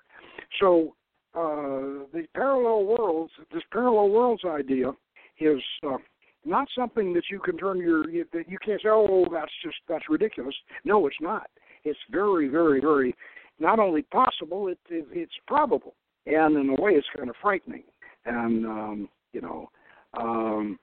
So 0.60 0.96
uh, 1.34 2.06
the 2.14 2.26
parallel 2.34 2.86
worlds, 2.86 3.32
this 3.54 3.64
parallel 3.72 4.10
worlds 4.10 4.44
idea, 4.46 4.92
is 5.40 5.62
uh, 5.86 5.98
not 6.46 6.68
something 6.78 7.14
that 7.14 7.24
you 7.30 7.40
can 7.40 7.58
turn 7.58 7.80
your 7.80 8.04
that 8.04 8.48
you 8.48 8.58
can't 8.64 8.82
say, 8.82 8.90
oh, 8.90 9.26
that's 9.32 9.52
just 9.64 9.78
that's 9.90 10.06
ridiculous. 10.10 10.56
No, 10.86 11.08
it's 11.08 11.16
not. 11.20 11.50
It's 11.84 12.00
very, 12.10 12.48
very, 12.48 12.80
very 12.80 13.16
not 13.60 13.80
only 13.80 14.04
possible, 14.04 14.68
it, 14.68 14.80
it 14.90 15.06
it's 15.12 15.34
probable, 15.48 15.96
and 16.26 16.58
in 16.58 16.70
a 16.70 16.82
way, 16.82 16.94
it's 16.94 17.08
kind 17.16 17.30
of 17.30 17.36
frightening. 17.42 17.84
And 18.26 18.66
um, 18.66 19.10
you 19.34 19.42
know, 19.42 19.70
um, 20.18 20.80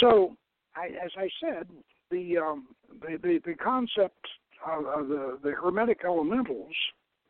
so 0.00 0.36
I, 0.76 0.86
as 1.04 1.10
I 1.16 1.28
said, 1.40 1.66
the 2.10 2.38
um, 2.38 2.68
the, 3.00 3.18
the 3.22 3.40
the 3.44 3.54
concept 3.54 4.26
of, 4.66 4.86
of 4.86 5.08
the 5.08 5.38
the 5.42 5.52
hermetic 5.52 6.00
elementals 6.04 6.74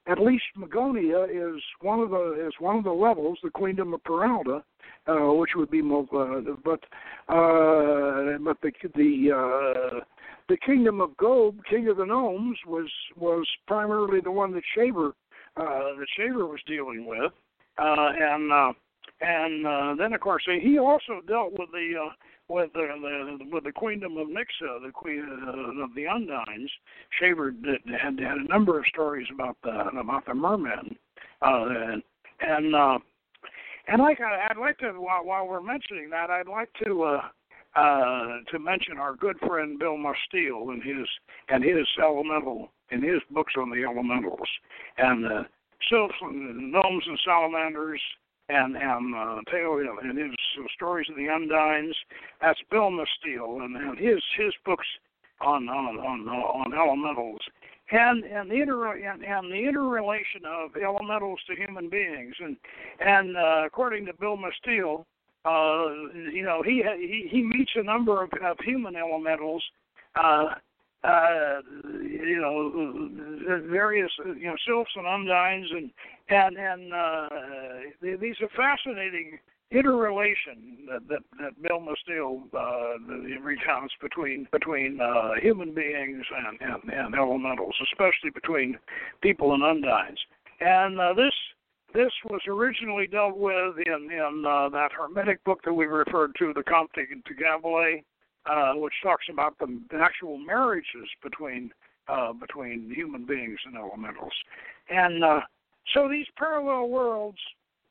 at 0.09 0.19
least 0.19 0.45
Magonia 0.57 1.25
is 1.29 1.63
one 1.81 2.01
of 2.01 2.11
the 2.11 2.47
is 2.47 2.55
one 2.59 2.77
of 2.77 2.85
the 2.85 2.91
levels, 2.91 3.39
the 3.43 3.51
Queendom 3.51 3.93
of 3.93 4.03
Paralda, 4.05 4.63
uh, 5.07 5.35
which 5.35 5.51
would 5.55 5.71
be 5.71 5.81
uh, 5.81 6.41
but 6.65 6.81
uh, 7.29 8.39
but 8.39 8.57
the 8.63 8.73
the 8.95 9.31
uh, 9.31 10.01
the 10.49 10.57
Kingdom 10.65 11.03
of 11.03 11.15
Gob, 11.19 11.57
King 11.69 11.89
of 11.89 11.99
the 11.99 12.07
Gnomes, 12.07 12.59
was 12.67 12.91
was 13.17 13.47
primarily 13.67 14.21
the 14.21 14.31
one 14.31 14.53
that 14.55 14.63
Shaver 14.75 15.13
uh, 15.59 15.97
that 15.99 16.07
Shaver 16.17 16.47
was 16.47 16.61
dealing 16.67 17.07
with, 17.07 17.33
uh, 17.79 18.13
and 18.21 18.53
uh, 18.53 18.73
and 19.21 19.67
uh, 19.67 19.95
then 19.99 20.13
of 20.13 20.21
course 20.21 20.47
he 20.61 20.79
also 20.79 21.21
dealt 21.27 21.53
with 21.53 21.71
the 21.73 21.95
uh, 22.01 22.13
with 22.49 22.73
the, 22.73 22.87
the 23.01 23.45
with 23.51 23.65
the 23.65 23.73
queendom 23.73 24.17
of 24.17 24.29
Nixa, 24.29 24.83
the 24.85 24.93
queen 24.93 25.27
uh, 25.47 25.85
of 25.85 25.95
the 25.95 26.05
Undines, 26.05 26.71
Shaver 27.19 27.51
did, 27.51 27.81
had 28.01 28.19
had 28.19 28.39
a 28.39 28.49
number 28.49 28.79
of 28.79 28.87
stories 28.87 29.27
about 29.33 29.57
the 29.63 29.71
about 29.99 30.25
the 30.27 30.35
mermen, 30.35 30.97
uh, 31.43 31.65
and 31.69 32.03
and 32.41 32.75
uh, 32.75 32.99
and 33.89 34.03
like 34.03 34.21
I, 34.21 34.49
I'd 34.51 34.59
like 34.59 34.79
to 34.79 34.93
while, 34.93 35.25
while 35.25 35.47
we're 35.47 35.61
mentioning 35.61 36.11
that, 36.11 36.31
I'd 36.31 36.49
like 36.49 36.71
to 36.85 37.03
uh, 37.03 37.21
uh, 37.77 38.39
to 38.51 38.59
mention 38.59 38.99
our 38.99 39.15
good 39.15 39.39
friend 39.41 39.79
Bill 39.79 39.97
Mistele 39.97 40.73
and 40.73 40.83
his 40.83 41.07
and 41.49 41.63
his 41.63 41.87
elemental 42.03 42.73
in 42.91 43.03
his 43.03 43.21
books 43.31 43.55
on 43.57 43.71
the 43.71 43.85
elementals 43.85 44.49
and 44.97 45.25
the 45.25 45.35
uh, 45.35 45.45
sylphs 45.91 46.15
and 46.23 46.73
gnomes 46.73 47.05
and 47.07 47.19
salamanders 47.25 48.01
and 48.49 48.77
and 48.77 49.15
uh, 49.15 49.41
and 50.03 50.19
his 50.19 50.31
stories 50.75 51.07
of 51.11 51.17
the 51.17 51.29
Undines. 51.29 51.95
That's 52.41 52.61
Bill 52.71 52.91
Mistele 52.91 53.65
and, 53.65 53.77
and 53.77 53.99
his 53.99 54.23
his 54.37 54.55
books 54.65 54.87
on 55.41 55.69
on 55.69 55.99
on 55.99 56.29
on 56.29 56.75
elementals 56.75 57.41
and 57.91 58.25
and 58.25 58.51
the 58.51 58.55
inter 58.55 58.97
and, 58.97 59.25
and 59.25 59.53
the 59.53 59.69
interrelation 59.69 60.43
of 60.47 60.71
elementals 60.77 61.41
to 61.49 61.57
human 61.57 61.89
beings 61.89 62.35
and 62.41 62.57
and 63.01 63.37
uh, 63.37 63.63
according 63.67 64.07
to 64.07 64.13
Bill 64.15 64.37
Mistele, 64.37 65.05
uh, 65.49 66.31
you 66.33 66.43
know 66.43 66.63
he 66.63 66.83
he 66.99 67.29
he 67.31 67.43
meets 67.43 67.73
a 67.77 67.83
number 67.83 68.23
of, 68.23 68.31
of 68.43 68.57
human 68.65 68.97
elementals. 68.97 69.63
Uh, 70.15 70.55
uh, 71.05 71.61
you 72.03 72.41
know, 72.41 73.61
various 73.71 74.11
you 74.37 74.47
know 74.47 74.57
sylphs 74.67 74.91
and 74.97 75.07
undines 75.07 75.67
and 75.71 75.91
and 76.29 76.57
and 76.57 76.93
uh, 76.93 77.29
these 78.21 78.35
are 78.43 78.49
fascinating 78.57 79.39
interrelation 79.71 80.87
that 80.89 81.07
that, 81.09 81.21
that 81.39 81.63
Bill 81.63 81.81
Mistele 81.81 82.43
uh, 82.55 83.41
recounts 83.41 83.95
between 84.01 84.49
between 84.51 85.01
uh, 85.01 85.35
human 85.41 85.73
beings 85.75 86.25
and, 86.37 86.61
and 86.61 86.93
and 86.93 87.15
elementals, 87.15 87.75
especially 87.93 88.31
between 88.35 88.79
people 89.23 89.55
and 89.55 89.63
undines. 89.63 90.19
And 90.61 91.01
uh, 91.01 91.15
this 91.15 91.35
this 91.95 92.13
was 92.25 92.41
originally 92.47 93.07
dealt 93.07 93.37
with 93.37 93.77
in 93.87 94.11
in 94.11 94.45
uh, 94.47 94.69
that 94.71 94.91
Hermetic 94.93 95.43
book 95.45 95.61
that 95.65 95.73
we 95.73 95.87
referred 95.87 96.33
to, 96.39 96.53
the 96.55 96.63
Comte 96.63 96.91
de 96.95 97.35
Gabalis, 97.35 98.03
uh, 98.47 98.75
which 98.75 98.95
talks 99.03 99.27
about 99.31 99.59
the 99.59 99.81
the 99.91 99.99
actual 99.99 100.39
marriages 100.39 101.09
between 101.23 101.71
uh, 102.09 102.33
between 102.33 102.93
human 102.95 103.25
beings 103.25 103.59
and 103.67 103.77
elementals, 103.77 104.33
and 104.91 105.25
uh, 105.25 105.41
so 105.95 106.09
these 106.09 106.27
parallel 106.37 106.89
worlds 106.89 107.39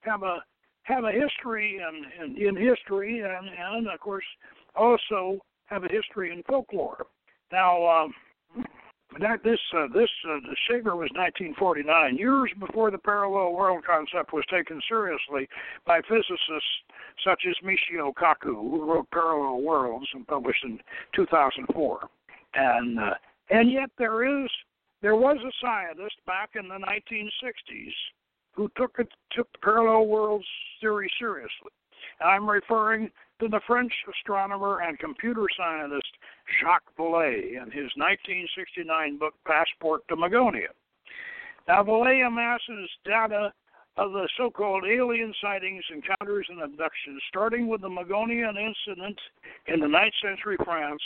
have 0.02 0.24
a 0.24 0.44
have 0.84 1.04
a 1.04 1.12
history 1.12 1.80
and, 1.86 2.38
in 2.38 2.56
history, 2.56 3.20
and, 3.20 3.50
and 3.50 3.88
of 3.88 4.00
course 4.00 4.24
also 4.76 5.38
have 5.66 5.84
a 5.84 5.90
history 5.90 6.32
in 6.32 6.42
folklore. 6.44 7.06
Now, 7.52 7.86
um, 7.86 8.14
that 9.20 9.44
this 9.44 9.60
uh, 9.76 9.88
this 9.94 10.10
uh, 10.30 10.40
Shaver 10.68 10.96
was 10.96 11.10
1949, 11.16 12.18
years 12.18 12.52
before 12.60 12.92
the 12.92 12.98
parallel 12.98 13.54
world 13.54 13.84
concept 13.86 14.34
was 14.34 14.44
taken 14.52 14.82
seriously 14.88 15.48
by 15.86 16.02
physicists 16.02 16.84
such 17.24 17.44
as 17.48 17.56
Michio 17.64 18.14
Kaku, 18.14 18.54
who 18.54 18.92
wrote 18.92 19.10
Parallel 19.12 19.62
Worlds 19.62 20.08
and 20.14 20.28
published 20.28 20.64
in 20.64 20.80
2004. 21.16 22.10
And 22.56 23.00
uh, 23.00 23.14
and 23.50 23.72
yet 23.72 23.90
there 23.98 24.44
is 24.44 24.50
there 25.02 25.16
was 25.16 25.38
a 25.38 25.52
scientist 25.62 26.16
back 26.26 26.52
in 26.56 26.68
the 26.68 26.76
1960s 26.76 27.94
who 28.54 28.70
took 28.76 28.96
it 29.00 29.10
took 29.32 29.48
parallel 29.62 30.08
worlds 30.08 30.46
theory 30.82 31.10
seriously. 31.20 31.72
I'm 32.20 32.50
referring 32.50 33.10
to 33.40 33.48
the 33.48 33.62
French 33.68 33.94
astronomer 34.10 34.80
and 34.82 34.98
computer 35.00 35.46
scientist 35.56 36.12
Jacques 36.60 36.96
Vallée 36.98 37.62
in 37.62 37.70
his 37.72 37.92
1969 37.96 39.18
book 39.18 39.34
Passport 39.46 40.08
to 40.08 40.16
Magonia. 40.16 40.74
Now, 41.68 41.84
Vallée 41.84 42.26
amasses 42.26 42.90
data 43.06 43.54
of 43.98 44.12
the 44.12 44.28
so 44.38 44.50
called 44.50 44.86
alien 44.86 45.34
sightings, 45.42 45.84
encounters, 45.92 46.48
and 46.50 46.62
abductions, 46.62 47.22
starting 47.30 47.68
with 47.68 47.82
the 47.82 47.90
Magonian 47.90 48.56
incident 48.58 49.20
in 49.68 49.80
the 49.80 49.88
9th 49.88 50.12
century 50.22 50.58
France 50.64 51.02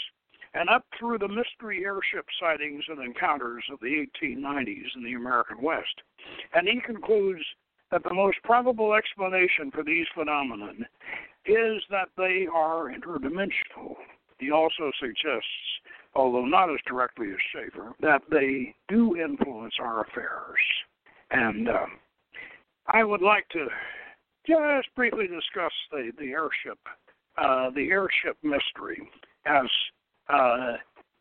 and 0.53 0.69
up 0.69 0.85
through 0.99 1.17
the 1.17 1.27
mystery 1.27 1.85
airship 1.85 2.25
sightings 2.39 2.83
and 2.89 2.99
encounters 2.99 3.63
of 3.71 3.79
the 3.79 4.05
1890s 4.23 4.95
in 4.95 5.03
the 5.03 5.13
American 5.13 5.61
West. 5.61 6.01
And 6.53 6.67
he 6.67 6.81
concludes 6.81 7.43
that 7.91 8.03
the 8.03 8.13
most 8.13 8.37
probable 8.43 8.93
explanation 8.93 9.71
for 9.71 9.83
these 9.83 10.05
phenomena 10.13 10.73
is 11.45 11.81
that 11.89 12.09
they 12.17 12.47
are 12.53 12.91
interdimensional. 12.91 13.95
He 14.39 14.51
also 14.51 14.91
suggests, 14.99 15.47
although 16.15 16.45
not 16.45 16.69
as 16.69 16.79
directly 16.87 17.29
as 17.29 17.37
Shaver, 17.53 17.93
that 18.01 18.21
they 18.29 18.75
do 18.87 19.17
influence 19.17 19.73
our 19.79 20.01
affairs. 20.01 20.59
And 21.31 21.69
uh, 21.69 21.85
I 22.87 23.03
would 23.03 23.21
like 23.21 23.47
to 23.49 23.67
just 24.45 24.93
briefly 24.95 25.27
discuss 25.27 25.71
the, 25.91 26.11
the 26.19 26.31
airship, 26.31 26.79
uh, 27.37 27.69
the 27.71 27.89
airship 27.89 28.37
mystery, 28.43 29.07
as 29.45 29.67
uh, 30.29 30.73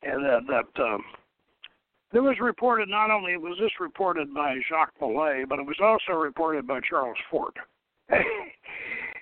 that, 0.02 0.40
that 0.48 0.82
um, 0.82 1.04
it 2.12 2.20
was 2.20 2.36
reported 2.40 2.88
not 2.88 3.10
only 3.10 3.36
was 3.36 3.56
this 3.60 3.70
reported 3.78 4.34
by 4.34 4.56
Jacques 4.68 4.98
Vallée, 5.00 5.48
but 5.48 5.58
it 5.58 5.66
was 5.66 5.78
also 5.80 6.18
reported 6.18 6.66
by 6.66 6.80
Charles 6.88 7.18
Fort. 7.30 7.54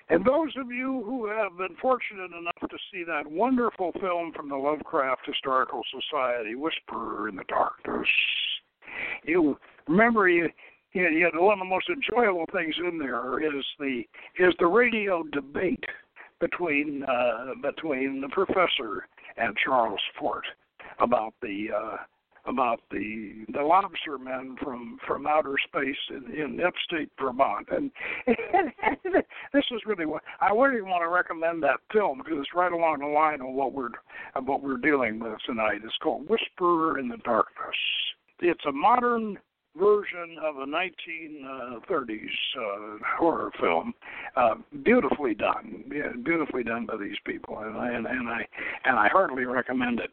and 0.09 0.25
those 0.25 0.53
of 0.57 0.71
you 0.71 1.03
who 1.05 1.27
have 1.27 1.57
been 1.57 1.75
fortunate 1.81 2.31
enough 2.31 2.69
to 2.69 2.77
see 2.91 3.03
that 3.03 3.29
wonderful 3.29 3.91
film 3.99 4.31
from 4.35 4.49
the 4.49 4.55
Lovecraft 4.55 5.21
Historical 5.25 5.81
Society, 5.91 6.55
Whisperer 6.55 7.29
in 7.29 7.35
the 7.35 7.43
Darkness, 7.47 8.07
you 9.23 9.57
remember 9.87 10.27
you 10.27 10.49
you 10.93 11.29
know, 11.33 11.41
one 11.41 11.53
of 11.53 11.59
the 11.59 11.65
most 11.65 11.87
enjoyable 11.89 12.45
things 12.51 12.73
in 12.79 12.97
there 12.97 13.39
is 13.39 13.63
the 13.79 14.01
is 14.39 14.53
the 14.59 14.65
radio 14.65 15.23
debate 15.31 15.83
between 16.39 17.03
uh, 17.03 17.53
between 17.61 18.21
the 18.21 18.29
professor 18.29 19.07
and 19.37 19.55
Charles 19.63 20.01
Fort 20.17 20.45
about 20.99 21.33
the 21.41 21.67
uh, 21.75 21.97
about 22.49 22.81
the 22.91 23.45
the 23.53 23.61
lobster 23.61 24.17
men 24.17 24.57
from 24.61 24.97
from 25.07 25.27
outer 25.27 25.55
space 25.67 25.95
in, 26.09 26.33
in 26.33 26.59
upstate 26.61 27.09
Vermont, 27.19 27.67
and, 27.71 27.91
and, 28.27 28.73
this 29.53 29.65
is 29.71 29.81
really 29.85 30.05
what 30.05 30.23
I 30.41 30.51
really 30.51 30.81
want 30.81 31.03
to 31.03 31.07
recommend 31.07 31.63
that 31.63 31.79
film 31.93 32.17
because 32.17 32.39
it's 32.39 32.55
right 32.55 32.71
along 32.71 32.99
the 32.99 33.07
line 33.07 33.41
of 33.41 33.53
what 33.53 33.73
we're 33.73 33.89
of 34.35 34.47
what 34.47 34.63
we're 34.63 34.77
dealing 34.77 35.19
with 35.19 35.37
tonight. 35.45 35.81
It's 35.83 35.95
called 36.01 36.27
Whisper 36.27 36.99
in 36.99 37.07
the 37.07 37.17
Darkness. 37.17 37.75
It's 38.41 38.65
a 38.67 38.71
modern 38.71 39.37
version 39.77 40.37
of 40.43 40.57
a 40.57 40.65
1930s 40.65 42.25
uh, 42.57 42.97
horror 43.17 43.51
film, 43.59 43.93
uh, 44.35 44.55
beautifully 44.83 45.33
done, 45.35 45.83
yeah, 45.93 46.11
beautifully 46.23 46.63
done 46.63 46.85
by 46.85 46.97
these 46.97 47.17
people, 47.25 47.59
and 47.59 47.77
I 47.77 47.91
and, 47.91 48.05
and 48.07 48.29
I 48.29 48.45
and 48.85 48.97
I 48.97 49.07
heartily 49.07 49.45
recommend 49.45 49.99
it. 49.99 50.11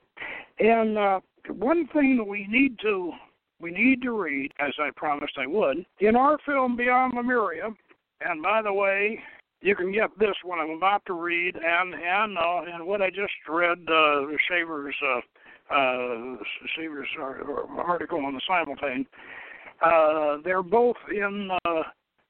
And 0.58 0.96
uh, 0.96 1.20
one 1.48 1.86
thing 1.88 2.16
that 2.16 2.24
we 2.24 2.46
need 2.48 2.78
to 2.80 3.12
we 3.60 3.70
need 3.70 4.02
to 4.02 4.12
read, 4.12 4.52
as 4.58 4.72
I 4.78 4.90
promised 4.96 5.38
I 5.38 5.46
would, 5.46 5.86
in 6.00 6.14
our 6.14 6.36
film 6.44 6.76
Beyond 6.76 7.14
Lemuria. 7.14 7.70
And 8.20 8.42
by 8.42 8.60
the 8.60 8.72
way, 8.72 9.18
you 9.62 9.74
can 9.74 9.92
get 9.92 10.10
this 10.18 10.34
one 10.44 10.58
I'm 10.58 10.76
about 10.76 11.02
to 11.06 11.14
read, 11.14 11.56
and 11.56 11.94
and 11.94 12.38
uh, 12.38 12.62
and 12.72 12.86
what 12.86 13.02
I 13.02 13.10
just 13.10 13.32
read, 13.48 13.78
uh, 13.88 14.26
Shaver's 14.48 14.94
uh, 15.02 15.74
uh, 15.74 16.36
Shaver's 16.76 17.08
article 17.18 18.24
on 18.24 18.34
the 18.34 18.40
simultane. 18.48 19.06
Uh, 19.82 20.40
they're 20.44 20.62
both 20.62 20.96
in 21.10 21.50
uh, 21.64 21.82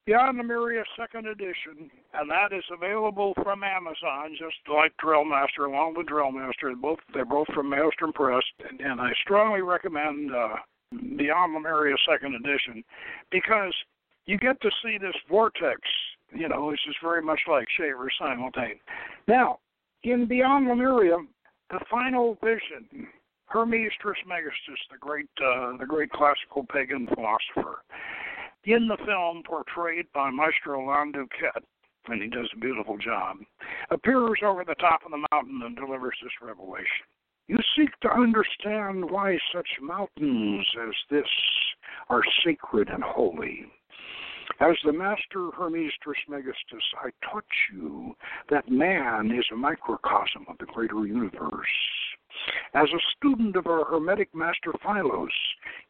Beyond 0.07 0.38
the 0.38 0.42
Lemuria 0.42 0.84
Second 0.96 1.26
Edition, 1.26 1.90
and 2.14 2.30
that 2.30 2.52
is 2.57 2.62
available 2.72 3.34
from 3.42 3.64
Amazon, 3.64 4.36
just 4.38 4.54
like 4.72 4.96
Drill 4.98 5.24
Master, 5.24 5.64
along 5.64 5.94
with 5.96 6.07
Drill 6.07 6.30
Master. 6.30 6.72
Both 6.80 7.00
they're 7.12 7.24
both 7.24 7.48
from 7.52 7.68
Maelstrom 7.68 8.12
Press, 8.12 8.44
and, 8.70 8.80
and 8.80 9.00
I 9.00 9.11
strongly 9.22 9.62
recommend 9.62 10.32
uh, 10.32 10.54
Beyond 11.16 11.54
Lemuria 11.54 11.96
Second 12.09 12.36
Edition 12.36 12.84
because 13.32 13.74
you 14.26 14.38
get 14.38 14.61
to 14.61 14.70
see 14.84 14.96
this 14.96 15.16
vortex. 15.28 15.80
You 16.32 16.48
know, 16.48 16.66
which 16.66 16.80
is 16.88 16.94
very 17.02 17.22
much 17.22 17.40
like 17.48 17.66
Shaver 17.76 18.09
Simultane. 18.20 18.80
Now, 19.28 19.59
in 20.02 20.26
Beyond 20.26 20.68
Lemuria, 20.68 21.16
the 21.70 21.80
final 21.90 22.36
vision 22.42 23.09
Hermes 23.46 23.92
Trismegistus, 24.00 24.80
the 24.90 24.98
great 25.00 25.28
uh, 25.40 25.76
the 25.78 25.86
great 25.86 26.11
classical 26.11 26.64
pagan 26.72 27.09
philosopher, 27.09 27.82
in 28.66 28.88
the 28.88 28.96
film 29.06 29.42
portrayed 29.44 30.06
by 30.12 30.30
Maestro 30.30 30.84
Lon 30.84 31.12
Duquette, 31.12 31.64
and 32.08 32.22
he 32.22 32.28
does 32.28 32.48
a 32.54 32.60
beautiful 32.60 32.98
job, 32.98 33.38
appears 33.90 34.40
over 34.44 34.64
the 34.64 34.74
top 34.74 35.00
of 35.04 35.12
the 35.12 35.24
mountain 35.32 35.60
and 35.64 35.76
delivers 35.76 36.16
this 36.22 36.32
revelation. 36.42 37.06
You 37.48 37.58
seek 37.76 37.90
to 38.00 38.10
understand 38.10 39.08
why 39.08 39.38
such 39.54 39.68
mountains 39.80 40.66
as 40.82 40.94
this 41.10 41.28
are 42.08 42.22
sacred 42.44 42.88
and 42.88 43.04
holy. 43.04 43.66
As 44.60 44.76
the 44.84 44.92
master 44.92 45.50
Hermes 45.56 45.92
Trismegistus, 46.02 46.82
I 47.02 47.10
taught 47.30 47.44
you 47.72 48.16
that 48.50 48.70
man 48.70 49.30
is 49.30 49.44
a 49.52 49.56
microcosm 49.56 50.46
of 50.48 50.58
the 50.58 50.66
greater 50.66 51.06
universe. 51.06 51.66
As 52.74 52.88
a 52.92 53.06
student 53.16 53.56
of 53.56 53.66
our 53.66 53.84
Hermetic 53.84 54.34
Master 54.34 54.72
Philos, 54.82 55.30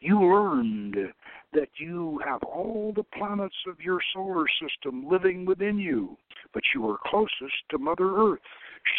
you 0.00 0.20
learned 0.20 1.12
that 1.57 1.68
you 1.78 2.20
have 2.24 2.42
all 2.42 2.92
the 2.94 3.02
planets 3.02 3.57
of 3.66 3.80
your 3.80 3.98
solar 4.14 4.44
system 4.61 5.09
living 5.09 5.46
within 5.46 5.78
you, 5.78 6.16
but 6.52 6.62
you 6.74 6.88
are 6.88 6.98
closest 7.07 7.54
to 7.70 7.78
Mother 7.78 8.14
Earth. 8.16 8.40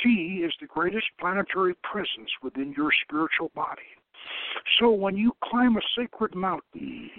She 0.02 0.42
is 0.44 0.52
the 0.60 0.68
greatest 0.68 1.06
planetary 1.20 1.76
presence 1.84 2.32
within 2.42 2.74
your 2.76 2.90
spiritual 3.04 3.52
body. 3.56 3.82
So 4.80 4.90
when 4.90 5.16
you 5.16 5.32
climb 5.44 5.78
a 5.78 5.82
sacred 5.98 6.36
mountain 6.36 7.10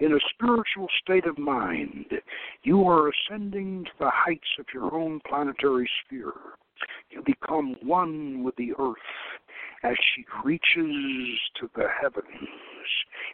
in 0.00 0.12
a 0.12 0.18
spiritual 0.34 0.88
state 1.02 1.26
of 1.26 1.38
mind, 1.38 2.06
you 2.62 2.88
are 2.88 3.10
ascending 3.10 3.84
to 3.84 3.90
the 4.00 4.10
heights 4.12 4.48
of 4.58 4.66
your 4.72 4.92
own 4.94 5.20
planetary 5.28 5.88
sphere. 6.04 6.32
You 7.10 7.22
become 7.24 7.76
one 7.82 8.42
with 8.42 8.56
the 8.56 8.72
earth 8.78 8.96
as 9.86 9.96
she 10.14 10.24
reaches 10.44 11.38
to 11.60 11.70
the 11.76 11.86
heavens. 12.00 12.48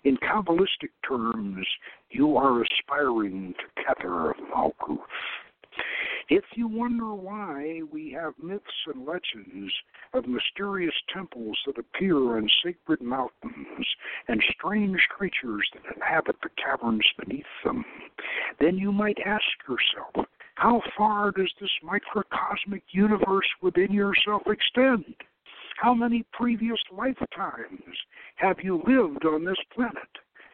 In 0.04 0.16
Kabbalistic 0.18 0.90
terms, 1.06 1.66
you 2.10 2.36
are 2.36 2.62
aspiring 2.62 3.54
to 3.58 3.82
Kether 3.82 4.32
Malkuth. 4.54 4.98
If 6.28 6.44
you 6.54 6.68
wonder 6.68 7.14
why 7.14 7.82
we 7.90 8.12
have 8.12 8.34
myths 8.42 8.86
and 8.86 9.06
legends 9.06 9.72
of 10.14 10.26
mysterious 10.26 10.94
temples 11.12 11.58
that 11.66 11.78
appear 11.78 12.36
on 12.36 12.48
sacred 12.64 13.02
mountains 13.02 13.86
and 14.28 14.42
strange 14.50 15.00
creatures 15.08 15.68
that 15.74 15.94
inhabit 15.96 16.36
the 16.42 16.50
caverns 16.62 17.06
beneath 17.18 17.44
them, 17.64 17.84
then 18.60 18.76
you 18.76 18.92
might 18.92 19.18
ask 19.24 19.44
yourself, 19.68 20.26
how 20.56 20.82
far 20.96 21.32
does 21.32 21.52
this 21.60 21.70
microcosmic 21.82 22.82
universe 22.90 23.48
within 23.62 23.92
yourself 23.92 24.42
extend? 24.46 25.14
How 25.76 25.94
many 25.94 26.24
previous 26.32 26.78
lifetimes 26.92 27.82
have 28.36 28.56
you 28.62 28.82
lived 28.86 29.24
on 29.24 29.44
this 29.44 29.56
planet? 29.74 29.96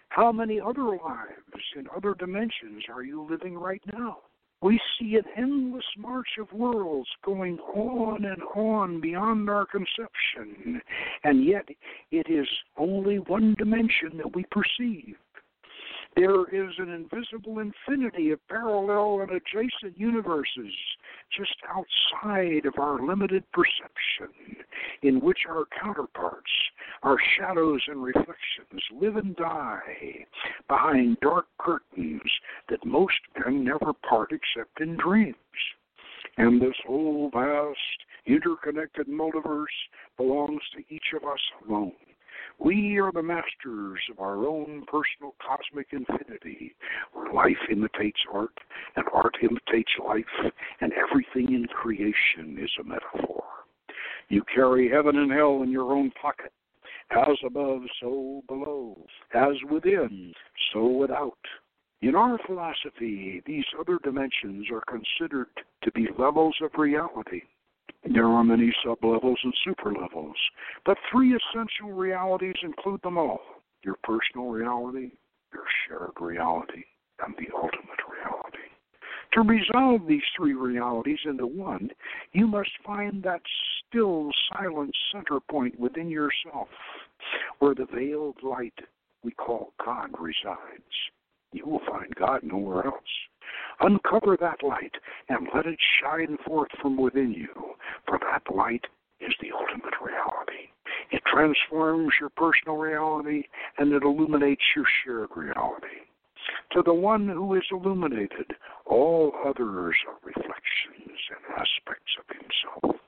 How 0.08 0.32
many 0.32 0.60
other 0.60 0.84
lives 0.84 1.64
in 1.76 1.86
other 1.94 2.14
dimensions 2.14 2.84
are 2.92 3.02
you 3.02 3.26
living 3.28 3.56
right 3.56 3.82
now? 3.92 4.18
We 4.60 4.80
see 4.98 5.14
an 5.14 5.24
endless 5.36 5.84
march 5.96 6.30
of 6.40 6.52
worlds 6.52 7.08
going 7.24 7.58
on 7.58 8.24
and 8.24 8.42
on 8.56 9.00
beyond 9.00 9.48
our 9.48 9.66
conception, 9.66 10.80
and 11.22 11.44
yet 11.44 11.68
it 12.10 12.26
is 12.28 12.48
only 12.76 13.18
one 13.20 13.54
dimension 13.56 14.16
that 14.16 14.34
we 14.34 14.44
perceive. 14.50 15.16
There 16.16 16.46
is 16.46 16.72
an 16.78 16.88
invisible 16.88 17.60
infinity 17.60 18.32
of 18.32 18.40
parallel 18.48 19.20
and 19.20 19.30
adjacent 19.30 19.96
universes 19.96 20.74
just 21.36 21.54
outside 21.68 22.66
of 22.66 22.74
our 22.78 23.04
limited 23.04 23.44
perception, 23.52 24.56
in 25.02 25.20
which 25.20 25.38
our 25.48 25.64
counterparts, 25.80 26.50
our 27.02 27.16
shadows 27.36 27.80
and 27.88 28.02
reflections, 28.02 28.82
live 29.00 29.16
and 29.16 29.36
die 29.36 30.26
behind 30.68 31.18
dark 31.20 31.46
curtains 31.58 32.22
that 32.68 32.84
most 32.84 33.14
men 33.44 33.64
never 33.64 33.92
part 34.08 34.32
except 34.32 34.80
in 34.80 34.96
dreams. 34.96 35.34
And 36.36 36.60
this 36.60 36.76
whole 36.86 37.30
vast, 37.32 37.78
interconnected 38.26 39.08
multiverse 39.08 39.66
belongs 40.16 40.62
to 40.76 40.94
each 40.94 41.12
of 41.16 41.24
us 41.24 41.40
alone. 41.68 41.92
We 42.58 42.98
are 42.98 43.12
the 43.12 43.22
masters 43.22 44.00
of 44.10 44.18
our 44.18 44.46
own 44.46 44.84
personal 44.88 45.34
cosmic 45.40 45.88
infinity, 45.92 46.74
where 47.12 47.32
life 47.32 47.56
imitates 47.70 48.18
art, 48.32 48.58
and 48.96 49.04
art 49.14 49.36
imitates 49.40 49.92
life, 50.04 50.52
and 50.80 50.92
everything 50.92 51.54
in 51.54 51.66
creation 51.66 52.58
is 52.60 52.70
a 52.80 52.84
metaphor. 52.84 53.44
You 54.28 54.42
carry 54.52 54.90
heaven 54.90 55.16
and 55.16 55.30
hell 55.30 55.62
in 55.62 55.70
your 55.70 55.92
own 55.92 56.10
pocket. 56.20 56.52
As 57.10 57.36
above, 57.46 57.82
so 58.00 58.42
below. 58.48 58.98
As 59.34 59.54
within, 59.70 60.34
so 60.72 60.86
without. 60.86 61.38
In 62.02 62.14
our 62.14 62.38
philosophy, 62.46 63.42
these 63.46 63.64
other 63.78 63.98
dimensions 64.04 64.66
are 64.70 64.82
considered 64.88 65.48
to 65.82 65.92
be 65.92 66.08
levels 66.18 66.56
of 66.62 66.70
reality. 66.76 67.42
There 68.04 68.26
are 68.28 68.44
many 68.44 68.72
sublevels 68.84 69.36
and 69.42 69.54
superlevels, 69.66 70.34
but 70.86 70.96
three 71.10 71.34
essential 71.36 71.92
realities 71.92 72.56
include 72.62 73.02
them 73.02 73.18
all 73.18 73.40
your 73.82 73.96
personal 74.02 74.48
reality, 74.48 75.12
your 75.52 75.64
shared 75.86 76.12
reality, 76.20 76.84
and 77.24 77.34
the 77.36 77.54
ultimate 77.54 78.00
reality. 78.10 78.58
To 79.34 79.42
resolve 79.42 80.06
these 80.08 80.22
three 80.36 80.54
realities 80.54 81.18
into 81.24 81.46
one, 81.46 81.90
you 82.32 82.46
must 82.46 82.70
find 82.84 83.22
that 83.22 83.42
still, 83.88 84.30
silent 84.52 84.94
center 85.12 85.38
point 85.50 85.78
within 85.78 86.08
yourself 86.08 86.68
where 87.58 87.74
the 87.74 87.86
veiled 87.94 88.36
light 88.42 88.74
we 89.22 89.32
call 89.32 89.72
God 89.84 90.10
resides. 90.18 90.82
You 91.52 91.66
will 91.66 91.82
find 91.90 92.14
God 92.14 92.42
nowhere 92.42 92.86
else. 92.86 92.94
Uncover 93.80 94.36
that 94.40 94.62
light 94.62 94.94
and 95.28 95.48
let 95.54 95.66
it 95.66 95.78
shine 96.00 96.36
forth 96.46 96.70
from 96.80 96.96
within 96.96 97.32
you, 97.32 97.48
for 98.06 98.18
that 98.18 98.42
light 98.54 98.84
is 99.20 99.32
the 99.40 99.52
ultimate 99.52 99.94
reality. 100.00 100.70
It 101.10 101.22
transforms 101.26 102.12
your 102.20 102.30
personal 102.30 102.76
reality 102.76 103.44
and 103.78 103.92
it 103.92 104.02
illuminates 104.02 104.62
your 104.74 104.84
shared 105.04 105.30
reality. 105.36 106.06
To 106.72 106.82
the 106.82 106.94
one 106.94 107.28
who 107.28 107.54
is 107.54 107.64
illuminated, 107.70 108.52
all 108.86 109.32
others 109.46 109.96
are 110.08 110.18
reflections 110.24 111.20
and 111.30 111.54
aspects 111.54 112.12
of 112.18 112.36
himself. 112.36 113.00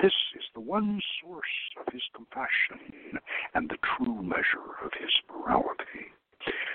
This 0.00 0.12
is 0.36 0.44
the 0.54 0.60
one 0.60 1.00
source 1.22 1.44
of 1.78 1.92
his 1.92 2.02
compassion 2.14 3.18
and 3.54 3.68
the 3.68 3.76
true 3.96 4.22
measure 4.22 4.80
of 4.84 4.92
his 4.98 5.10
morality. 5.28 6.12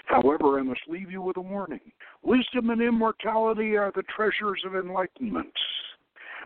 However, 0.05 0.59
I 0.59 0.63
must 0.63 0.81
leave 0.87 1.11
you 1.11 1.21
with 1.21 1.37
a 1.37 1.41
warning. 1.41 1.81
Wisdom 2.23 2.69
and 2.69 2.81
immortality 2.81 3.75
are 3.75 3.91
the 3.95 4.03
treasures 4.15 4.61
of 4.65 4.75
enlightenment, 4.75 5.53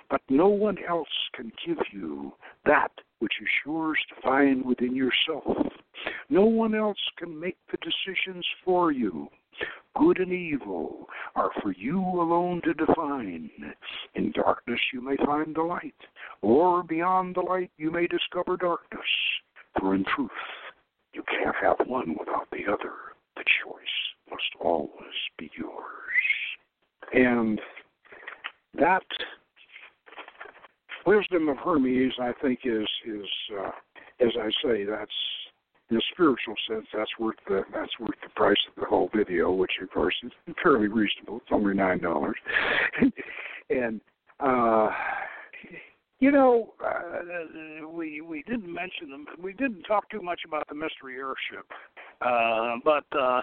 but 0.10 0.22
no 0.30 0.48
one 0.48 0.78
else 0.88 1.08
can 1.34 1.52
give 1.66 1.78
you 1.92 2.34
that 2.66 2.92
which 3.20 3.34
is 3.42 3.50
yours 3.66 3.98
to 4.10 4.22
find 4.22 4.66
within 4.66 4.96
yourself. 4.96 5.58
No 6.30 6.46
one 6.46 6.74
else 6.74 6.98
can 7.18 7.38
make 7.38 7.58
the 7.72 7.78
decisions 7.78 8.46
for 8.64 8.92
you. 8.92 9.28
Good 9.98 10.20
and 10.20 10.32
evil 10.32 11.08
are 11.36 11.52
for 11.62 11.74
you 11.74 12.00
alone 12.00 12.62
to 12.64 12.74
define. 12.74 13.50
In 14.16 14.32
darkness 14.32 14.80
you 14.94 15.02
may 15.02 15.18
find 15.18 15.54
the 15.54 15.62
light, 15.62 15.96
or 16.42 16.84
beyond 16.84 17.36
the 17.36 17.42
light 17.42 17.72
you 17.78 17.92
may 17.92 18.08
discover 18.08 18.56
darkness. 18.56 19.02
For 19.78 19.96
in 19.96 20.06
truth, 20.16 20.32
you 21.14 21.24
can't 21.24 21.56
have 21.62 21.86
one 21.88 22.16
without 22.18 22.48
the 22.52 22.72
other. 22.72 22.94
The 23.40 23.46
choice 23.64 23.98
must 24.30 24.52
always 24.60 25.20
be 25.38 25.50
yours. 25.58 25.80
And 27.14 27.60
that 28.78 29.02
wisdom 31.06 31.48
of 31.48 31.56
Hermes, 31.58 32.12
I 32.20 32.34
think, 32.42 32.60
is 32.66 32.88
is 33.08 33.30
uh, 33.58 33.72
as 34.20 34.34
I 34.38 34.50
say, 34.62 34.84
that's 34.84 35.12
in 35.90 35.98
a 35.98 36.02
spiritual 36.12 36.56
sense, 36.70 36.86
that's 36.94 37.10
worth 37.18 37.38
the 37.48 37.62
that's 37.74 37.98
worth 37.98 38.20
the 38.22 38.30
price 38.36 38.60
of 38.68 38.84
the 38.84 38.90
whole 38.90 39.10
video, 39.16 39.54
which 39.54 39.72
of 39.82 39.90
course 39.90 40.16
is 40.24 40.32
fairly 40.62 40.90
reasonable. 40.90 41.38
It's 41.38 41.52
only 41.52 41.74
nine 41.74 42.00
dollars, 42.00 42.36
and 43.70 44.02
uh, 44.42 44.90
you 46.20 46.32
know, 46.32 46.74
uh, 46.86 47.88
we 47.88 48.20
we 48.20 48.44
didn't 48.44 48.72
mention 48.72 49.10
them. 49.10 49.26
We 49.42 49.54
didn't 49.54 49.84
talk 49.84 50.10
too 50.10 50.22
much 50.22 50.42
about 50.46 50.68
the 50.68 50.76
mystery 50.76 51.16
airship, 51.16 51.66
uh, 52.22 52.76
but 52.84 53.06
uh, 53.18 53.42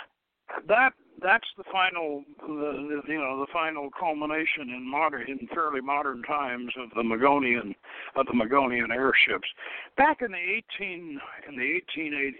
that 0.68 0.90
that's 1.22 1.48
the 1.56 1.64
final, 1.72 2.24
the, 2.40 3.00
you 3.08 3.18
know, 3.18 3.40
the 3.40 3.46
final 3.52 3.88
culmination 3.98 4.68
in 4.68 4.88
modern, 4.88 5.22
in 5.28 5.48
fairly 5.54 5.80
modern 5.80 6.22
times 6.22 6.72
of 6.78 6.90
the 6.94 7.02
Magonian, 7.02 7.74
of 8.16 8.26
the 8.26 8.34
Magonian 8.34 8.90
airships. 8.90 9.48
Back 9.96 10.20
in 10.20 10.32
the 10.32 10.62
18, 10.78 11.18
in 11.48 11.56
the 11.56 11.80
1880s, 11.98 12.32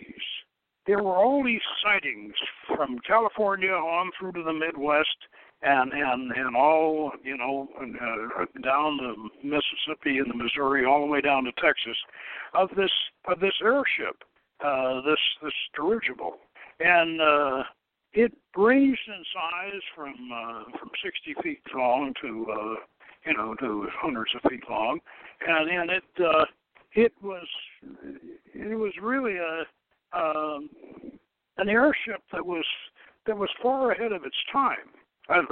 there 0.87 1.03
were 1.03 1.16
all 1.16 1.43
these 1.43 1.62
sightings 1.82 2.34
from 2.76 2.99
California 3.07 3.72
on 3.72 4.11
through 4.18 4.32
to 4.32 4.43
the 4.43 4.53
Midwest 4.53 5.16
and 5.62 5.91
and 5.93 6.32
and 6.32 6.55
all 6.55 7.12
you 7.24 7.37
know 7.37 7.66
uh, 7.80 8.45
down 8.62 8.99
the 8.99 9.14
Mississippi 9.43 10.18
and 10.18 10.30
the 10.30 10.34
Missouri, 10.34 10.84
all 10.84 11.01
the 11.01 11.07
way 11.07 11.20
down 11.20 11.45
to 11.45 11.53
Texas, 11.53 11.97
of 12.55 12.68
this 12.76 12.91
of 13.26 13.41
this 13.41 13.55
airship, 13.62 14.22
uh, 14.65 15.01
this 15.03 15.19
this 15.43 15.53
dirigible, 15.75 16.37
and 16.81 17.21
uh, 17.21 17.63
it 18.13 18.33
ranged 18.57 19.01
in 19.07 19.25
size 19.35 19.83
from 19.95 20.15
uh, 20.33 20.79
from 20.79 20.91
60 21.05 21.43
feet 21.43 21.61
long 21.75 22.15
to 22.23 22.47
uh, 22.51 22.75
you 23.27 23.37
know 23.37 23.55
to 23.57 23.87
hundreds 23.93 24.31
of 24.35 24.51
feet 24.51 24.63
long, 24.69 24.99
and 25.47 25.71
and 25.71 25.91
it 25.91 26.25
uh, 26.25 26.45
it 26.93 27.13
was 27.23 27.47
it 28.55 28.79
was 28.79 28.93
really 29.03 29.37
a 29.37 29.65
um, 30.19 30.71
an 31.59 31.69
airship 31.69 32.23
that 32.33 32.45
was 32.45 32.65
that 33.27 33.37
was 33.37 33.51
far 33.63 33.93
ahead 33.93 34.13
of 34.13 34.25
its 34.25 34.37
time. 34.53 34.77
Uh, 35.29 35.43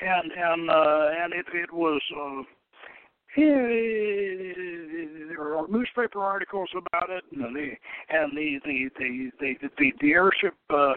and 0.00 0.32
and 0.32 0.70
uh, 0.70 1.10
and 1.22 1.32
it 1.34 1.46
it 1.52 1.72
was 1.72 2.00
uh, 2.16 2.42
there 3.36 4.54
are 5.56 5.68
newspaper 5.68 6.20
articles 6.20 6.68
about 6.74 7.10
it, 7.10 7.24
and 7.32 7.54
the 7.54 7.70
and 8.08 8.36
the 8.36 8.58
the 8.64 8.90
the 8.98 9.30
the, 9.40 9.54
the, 9.78 9.92
the 10.00 10.12
airship 10.12 10.54
uh, 10.70 10.94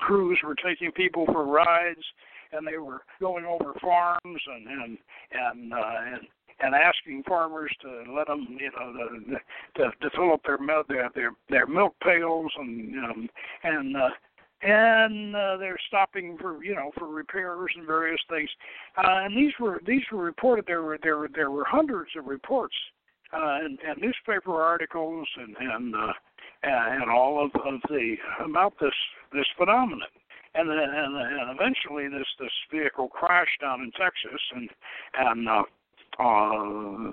crews 0.00 0.38
were 0.44 0.54
taking 0.54 0.92
people 0.92 1.24
for 1.26 1.44
rides, 1.46 2.04
and 2.52 2.66
they 2.66 2.78
were 2.78 3.02
going 3.20 3.44
over 3.44 3.74
farms 3.80 4.20
and 4.24 4.66
and 4.66 4.98
and 5.32 5.72
uh, 5.72 5.94
and 6.12 6.20
and 6.62 6.74
asking 6.74 7.22
farmers 7.26 7.74
to 7.80 8.04
let 8.12 8.26
them, 8.26 8.46
you 8.60 8.70
know, 8.78 8.92
the, 8.92 9.38
to 9.76 9.90
to 10.02 10.10
fill 10.16 10.32
up 10.32 10.42
their 10.44 10.58
milk 10.58 10.86
their 10.88 11.10
their, 11.14 11.30
their 11.48 11.66
milk 11.66 11.94
pails 12.02 12.52
and 12.58 12.94
um, 13.04 13.28
and 13.64 13.96
uh, 13.96 14.10
and 14.62 15.34
uh, 15.34 15.56
they're 15.56 15.78
stopping 15.88 16.36
for 16.38 16.62
you 16.62 16.74
know 16.74 16.90
for 16.98 17.08
repairs 17.08 17.70
and 17.76 17.86
various 17.86 18.20
things. 18.28 18.50
Uh, 18.96 19.24
and 19.24 19.36
these 19.36 19.52
were 19.58 19.80
these 19.86 20.02
were 20.12 20.22
reported. 20.22 20.66
There 20.66 20.82
were 20.82 20.98
there 21.02 21.18
were 21.18 21.30
there 21.34 21.50
were 21.50 21.64
hundreds 21.64 22.10
of 22.16 22.26
reports 22.26 22.74
uh, 23.32 23.58
and, 23.62 23.78
and 23.86 24.00
newspaper 24.00 24.60
articles 24.60 25.28
and 25.36 25.56
and 25.58 25.94
uh, 25.94 26.12
and 26.62 27.10
all 27.10 27.44
of, 27.44 27.50
of 27.62 27.80
the 27.88 28.16
about 28.44 28.74
this 28.80 28.94
this 29.32 29.46
phenomenon. 29.56 30.08
And 30.54 30.68
then 30.68 30.78
and, 30.78 31.16
and 31.16 31.58
eventually 31.58 32.08
this 32.08 32.26
this 32.38 32.52
vehicle 32.72 33.08
crashed 33.08 33.60
down 33.60 33.80
in 33.80 33.92
Texas 33.92 34.40
and 34.54 34.68
and 35.18 35.48
uh, 35.48 35.62
uh, 36.18 37.12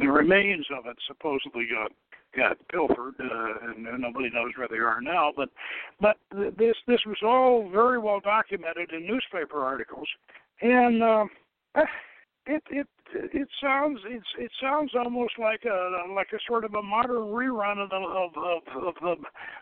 the 0.00 0.06
remains 0.06 0.66
of 0.76 0.86
it 0.86 0.96
supposedly 1.06 1.66
got 1.66 1.90
got 2.36 2.56
pilfered, 2.68 3.14
uh, 3.20 3.70
and, 3.70 4.00
nobody 4.00 4.30
knows 4.30 4.52
where 4.56 4.68
they 4.68 4.78
are 4.78 5.00
now. 5.00 5.32
But 5.36 5.50
but 6.00 6.16
this 6.30 6.76
this 6.86 7.00
was 7.06 7.18
all 7.22 7.68
very 7.70 7.98
well 7.98 8.20
documented 8.20 8.92
in 8.92 9.06
newspaper 9.06 9.60
articles, 9.62 10.08
and 10.60 11.02
uh, 11.02 11.24
it 12.46 12.62
it 12.70 12.86
it 13.14 13.48
sounds 13.62 14.00
it's 14.06 14.26
it 14.38 14.50
sounds 14.60 14.92
almost 14.94 15.34
like 15.38 15.64
a 15.64 16.12
like 16.12 16.28
a 16.32 16.38
sort 16.46 16.64
of 16.64 16.74
a 16.74 16.82
modern 16.82 17.32
rerun 17.32 17.78
of 17.82 17.90
the 17.90 17.96
of 17.96 18.32
of, 18.36 18.86
of 18.86 18.94
the 19.00 19.16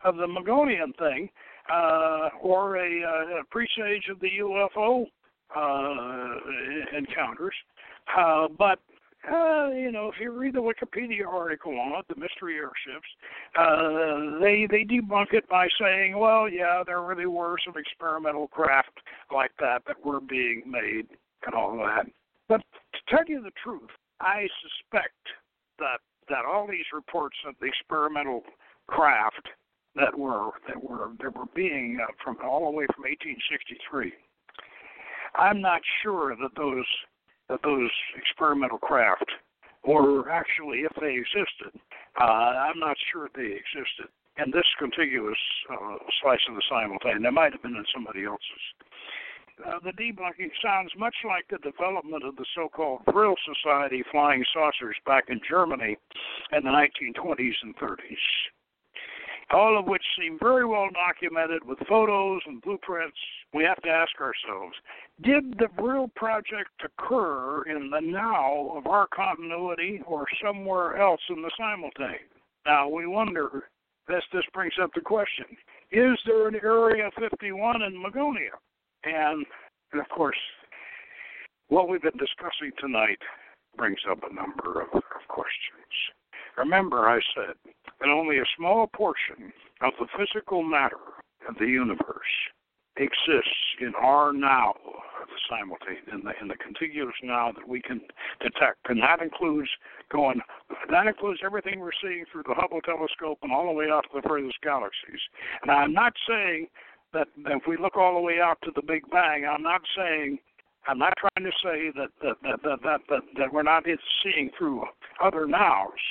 of 0.05 0.16
the 0.16 0.27
Magonian 0.27 0.93
thing, 0.99 1.29
uh, 1.70 2.31
or 2.41 2.77
a, 2.77 3.41
a 3.41 3.45
presage 3.51 4.09
of 4.11 4.20
the 4.20 4.31
UFO 4.41 5.07
uh, 5.57 6.97
encounters. 6.97 7.55
Uh, 8.18 8.49
but 8.59 8.79
uh, 9.31 9.70
you 9.70 9.93
know, 9.93 10.09
if 10.09 10.20
you 10.20 10.33
read 10.33 10.55
the 10.55 10.59
Wikipedia 10.59 11.27
article 11.27 11.79
on 11.79 11.99
it, 11.99 12.05
the 12.09 12.20
mystery 12.20 12.57
airships, 12.57 13.07
uh, 13.57 14.41
they 14.41 14.66
they 14.68 14.85
debunk 14.85 15.33
it 15.33 15.49
by 15.49 15.68
saying, 15.81 16.18
well, 16.18 16.49
yeah, 16.49 16.83
there 16.85 17.03
really 17.03 17.27
were 17.27 17.57
some 17.64 17.75
experimental 17.77 18.49
craft 18.49 18.99
like 19.33 19.53
that 19.61 19.83
that 19.87 20.05
were 20.05 20.20
being 20.20 20.62
made 20.66 21.07
and 21.47 21.55
all 21.55 21.77
that. 21.77 22.07
But 22.49 22.62
to 22.95 23.16
tell 23.16 23.25
you 23.29 23.43
the 23.43 23.53
truth, 23.62 23.91
I 24.20 24.49
suspect 24.62 25.14
that 25.79 26.01
that 26.29 26.45
all 26.45 26.66
these 26.66 26.87
reports 26.93 27.37
of 27.47 27.55
the 27.61 27.66
experimental 27.66 28.43
craft 28.89 29.49
that 29.95 30.18
were 30.18 30.51
that 30.66 30.83
were 30.83 31.11
that 31.20 31.37
were 31.37 31.47
being 31.55 31.99
uh, 32.03 32.11
from 32.25 32.39
all 32.45 32.70
the 32.70 32.77
way 32.77 32.87
from 32.95 33.05
1863. 33.05 34.12
I'm 35.35 35.61
not 35.61 35.81
sure 36.03 36.37
that 36.37 36.51
those 36.57 36.85
that 37.53 37.61
those 37.63 37.91
experimental 38.17 38.79
craft, 38.79 39.29
or 39.85 40.31
actually 40.31 40.89
if 40.89 40.93
they 40.99 41.21
existed, 41.21 41.79
uh, 42.19 42.25
I'm 42.25 42.81
not 42.81 42.97
sure 43.13 43.29
they 43.37 43.61
existed 43.61 44.09
in 44.41 44.51
this 44.51 44.65
contiguous 44.79 45.39
uh, 45.71 46.01
slice 46.23 46.41
of 46.49 46.57
the 46.57 46.63
simultaneous. 46.71 47.21
They 47.23 47.31
might 47.31 47.53
have 47.53 47.63
been 47.63 47.77
in 47.77 47.85
somebody 47.93 48.25
else's. 48.25 48.65
Uh, 49.61 49.79
the 49.85 49.93
debunking 50.01 50.51
sounds 50.65 50.91
much 50.97 51.15
like 51.29 51.45
the 51.53 51.61
development 51.61 52.25
of 52.25 52.37
the 52.37 52.47
so-called 52.57 53.03
Vril 53.13 53.37
Society 53.45 54.03
flying 54.11 54.43
saucers 54.55 54.97
back 55.05 55.25
in 55.29 55.39
Germany 55.49 55.99
in 56.57 56.65
the 56.65 56.73
1920s 56.73 57.59
and 57.63 57.77
30s 57.77 58.27
all 59.51 59.78
of 59.78 59.86
which 59.86 60.03
seem 60.18 60.38
very 60.38 60.64
well 60.64 60.88
documented 60.93 61.64
with 61.64 61.78
photos 61.88 62.40
and 62.47 62.62
blueprints. 62.62 63.16
We 63.53 63.64
have 63.64 63.80
to 63.82 63.88
ask 63.88 64.12
ourselves 64.20 64.74
did 65.22 65.59
the 65.59 65.68
real 65.80 66.09
project 66.16 66.70
occur 66.84 67.62
in 67.64 67.90
the 67.90 68.01
now 68.01 68.72
of 68.76 68.86
our 68.86 69.07
continuity 69.09 70.01
or 70.07 70.26
somewhere 70.45 70.97
else 70.97 71.20
in 71.28 71.43
the 71.43 71.51
simultaneous? 71.59 72.22
Now 72.66 72.88
we 72.88 73.07
wonder, 73.07 73.68
this, 74.09 74.22
this 74.32 74.45
brings 74.53 74.74
up 74.82 74.90
the 74.95 75.01
question 75.01 75.45
is 75.90 76.18
there 76.24 76.49
an 76.49 76.57
Area 76.62 77.11
51 77.18 77.82
in 77.82 78.03
Magonia? 78.03 78.57
And, 79.05 79.45
and 79.93 80.01
of 80.01 80.09
course, 80.09 80.38
what 81.68 81.88
we've 81.88 82.03
been 82.03 82.12
discussing 82.12 82.72
tonight 82.78 83.18
brings 83.76 84.01
up 84.11 84.20
a 84.28 84.34
number 84.34 84.80
of, 84.80 84.88
of 84.95 85.28
questions. 85.28 85.93
Remember, 86.57 87.09
I 87.09 87.20
said 87.34 87.55
that 88.03 88.11
only 88.11 88.39
a 88.39 88.45
small 88.57 88.89
portion 88.89 89.53
of 89.81 89.93
the 89.99 90.07
physical 90.19 90.63
matter 90.63 90.97
of 91.49 91.55
the 91.59 91.67
universe 91.67 92.35
exists 92.97 93.77
in 93.81 93.93
our 93.97 94.33
now, 94.33 94.75
simultaneous, 95.49 96.05
in 96.13 96.23
the 96.25 96.33
in 96.43 96.49
the 96.49 96.57
contiguous 96.57 97.15
now 97.23 97.53
that 97.53 97.67
we 97.67 97.81
can 97.81 98.01
detect, 98.41 98.79
and 98.89 99.01
that 99.01 99.23
includes 99.23 99.69
going, 100.11 100.41
that 100.91 101.07
includes 101.07 101.41
everything 101.45 101.81
we're 101.81 101.91
seeing 102.03 102.25
through 102.31 102.43
the 102.47 102.55
Hubble 102.55 102.81
telescope 102.81 103.39
and 103.43 103.53
all 103.53 103.67
the 103.67 103.73
way 103.73 103.87
out 103.91 104.05
to 104.13 104.21
the 104.21 104.29
furthest 104.29 104.61
galaxies. 104.63 105.21
And 105.63 105.71
I'm 105.71 105.93
not 105.93 106.13
saying 106.29 106.67
that 107.15 107.29
if 107.37 107.63
we 107.67 107.77
look 107.77 107.97
all 107.97 108.15
the 108.15 108.21
way 108.21 108.41
out 108.43 108.59
to 108.65 108.73
the 108.75 108.83
Big 108.83 109.03
Bang, 109.11 109.47
I'm 109.47 109.63
not 109.63 109.81
saying 109.97 110.39
I'm 110.87 110.99
not 110.99 111.15
trying 111.17 111.51
to 111.51 111.57
say 111.63 111.93
that 111.97 112.11
that 112.23 112.37
that 112.43 112.63
that 112.63 112.83
that, 112.83 113.01
that, 113.09 113.23
that 113.39 113.53
we're 113.53 113.63
not 113.63 113.85
seeing 114.23 114.51
through 114.59 114.85
other 115.23 115.47
nows. 115.47 116.03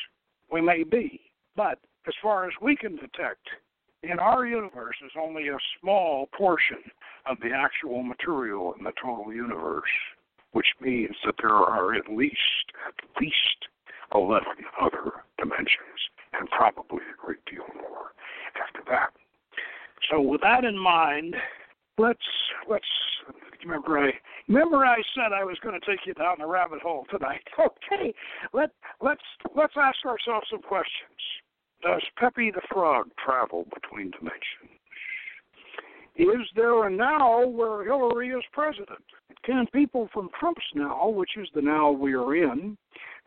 We 0.51 0.61
may 0.61 0.83
be, 0.83 1.21
but 1.55 1.79
as 2.07 2.13
far 2.21 2.45
as 2.45 2.53
we 2.61 2.75
can 2.75 2.95
detect, 2.95 3.47
in 4.03 4.19
our 4.19 4.45
universe 4.45 4.95
is 5.05 5.11
only 5.19 5.49
a 5.49 5.57
small 5.79 6.27
portion 6.35 6.77
of 7.27 7.37
the 7.41 7.51
actual 7.51 8.01
material 8.03 8.73
in 8.77 8.83
the 8.83 8.93
total 9.01 9.31
universe. 9.33 9.83
which 10.51 10.67
means 10.81 11.15
that 11.25 11.35
there 11.41 11.53
are 11.55 11.93
at 11.93 12.09
least 12.11 12.37
at 12.87 13.21
least 13.21 13.67
eleven 14.13 14.65
other 14.81 15.23
dimensions, 15.37 15.99
and 16.33 16.49
probably 16.49 16.99
a 16.99 17.25
great 17.25 17.43
deal 17.45 17.65
more 17.75 18.11
after 18.61 18.81
that. 18.89 19.11
So 20.09 20.21
with 20.21 20.41
that 20.41 20.65
in 20.65 20.77
mind, 20.77 21.35
let's 21.97 22.19
let's 22.69 22.85
remember 23.65 23.99
I 23.99 24.11
remember 24.47 24.85
I 24.85 24.97
said 25.15 25.33
I 25.33 25.43
was 25.43 25.57
going 25.63 25.79
to 25.79 25.85
take 25.85 26.05
you 26.05 26.13
down 26.13 26.37
the 26.39 26.45
rabbit 26.45 26.81
hole 26.81 27.05
tonight. 27.09 27.43
Okay, 27.59 28.13
let 28.53 28.71
let's 29.01 29.21
let's 29.55 29.73
ask 29.75 29.97
ourselves 30.05 30.47
some 30.49 30.61
questions. 30.61 31.19
Does 31.81 32.01
Pepe 32.17 32.51
the 32.51 32.61
Frog 32.71 33.07
travel 33.23 33.65
between 33.73 34.11
dimensions? 34.11 34.79
Is 36.15 36.47
there 36.55 36.87
a 36.87 36.91
now 36.91 37.45
where 37.47 37.83
Hillary 37.83 38.29
is 38.29 38.43
president? 38.51 39.03
Can 39.43 39.65
people 39.73 40.09
from 40.13 40.29
Trump's 40.39 40.61
now, 40.75 41.09
which 41.09 41.31
is 41.37 41.47
the 41.55 41.61
now 41.61 41.91
we 41.91 42.13
are 42.13 42.35
in, 42.35 42.77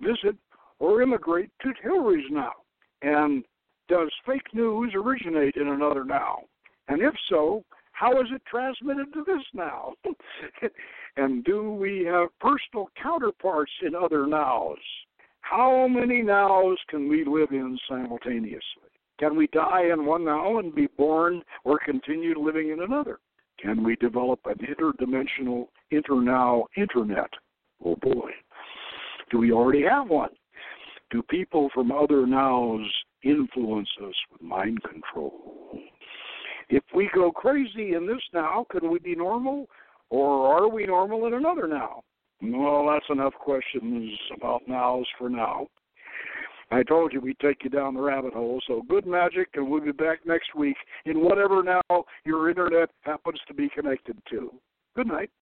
visit 0.00 0.36
or 0.78 1.02
immigrate 1.02 1.50
to 1.62 1.72
Hillary's 1.82 2.30
now? 2.30 2.52
And 3.02 3.44
does 3.88 4.10
fake 4.26 4.52
news 4.52 4.92
originate 4.94 5.56
in 5.56 5.68
another 5.68 6.04
now? 6.04 6.42
And 6.88 7.02
if 7.02 7.14
so, 7.28 7.64
how 7.94 8.20
is 8.20 8.26
it 8.32 8.42
transmitted 8.50 9.12
to 9.12 9.24
this 9.24 9.42
now? 9.54 9.94
and 11.16 11.44
do 11.44 11.72
we 11.72 12.04
have 12.04 12.28
personal 12.40 12.88
counterparts 13.00 13.70
in 13.86 13.94
other 13.94 14.26
nows? 14.26 14.78
How 15.42 15.86
many 15.86 16.20
nows 16.20 16.76
can 16.88 17.08
we 17.08 17.24
live 17.24 17.50
in 17.52 17.78
simultaneously? 17.88 18.90
Can 19.20 19.36
we 19.36 19.46
die 19.48 19.92
in 19.92 20.06
one 20.06 20.24
now 20.24 20.58
and 20.58 20.74
be 20.74 20.88
born 20.98 21.42
or 21.62 21.78
continue 21.78 22.34
living 22.36 22.70
in 22.70 22.82
another? 22.82 23.20
Can 23.60 23.84
we 23.84 23.94
develop 23.96 24.40
an 24.46 24.58
interdimensional 24.66 25.68
internow 25.92 26.64
internet? 26.76 27.30
Oh 27.84 27.94
boy. 27.94 28.30
Do 29.30 29.38
we 29.38 29.52
already 29.52 29.84
have 29.84 30.08
one? 30.08 30.30
Do 31.10 31.22
people 31.22 31.70
from 31.72 31.92
other 31.92 32.26
nows 32.26 32.90
influence 33.22 33.88
us 34.04 34.14
with 34.32 34.42
mind 34.42 34.82
control? 34.82 35.78
If 36.68 36.82
we 36.94 37.10
go 37.14 37.30
crazy 37.30 37.94
in 37.94 38.06
this 38.06 38.22
now, 38.32 38.66
can 38.70 38.90
we 38.90 38.98
be 38.98 39.14
normal? 39.14 39.68
Or 40.10 40.54
are 40.54 40.68
we 40.68 40.86
normal 40.86 41.26
in 41.26 41.34
another 41.34 41.66
now? 41.66 42.02
Well, 42.42 42.86
that's 42.86 43.06
enough 43.10 43.34
questions 43.34 44.10
about 44.36 44.66
nows 44.68 45.06
for 45.18 45.30
now. 45.30 45.66
I 46.70 46.82
told 46.82 47.12
you 47.12 47.20
we'd 47.20 47.38
take 47.40 47.62
you 47.62 47.70
down 47.70 47.94
the 47.94 48.00
rabbit 48.00 48.32
hole. 48.32 48.60
So 48.66 48.82
good 48.88 49.06
magic, 49.06 49.48
and 49.54 49.68
we'll 49.68 49.84
be 49.84 49.92
back 49.92 50.20
next 50.26 50.54
week 50.54 50.76
in 51.04 51.20
whatever 51.20 51.62
now 51.62 52.04
your 52.24 52.48
internet 52.48 52.90
happens 53.02 53.38
to 53.48 53.54
be 53.54 53.68
connected 53.68 54.18
to. 54.30 54.52
Good 54.96 55.06
night. 55.06 55.30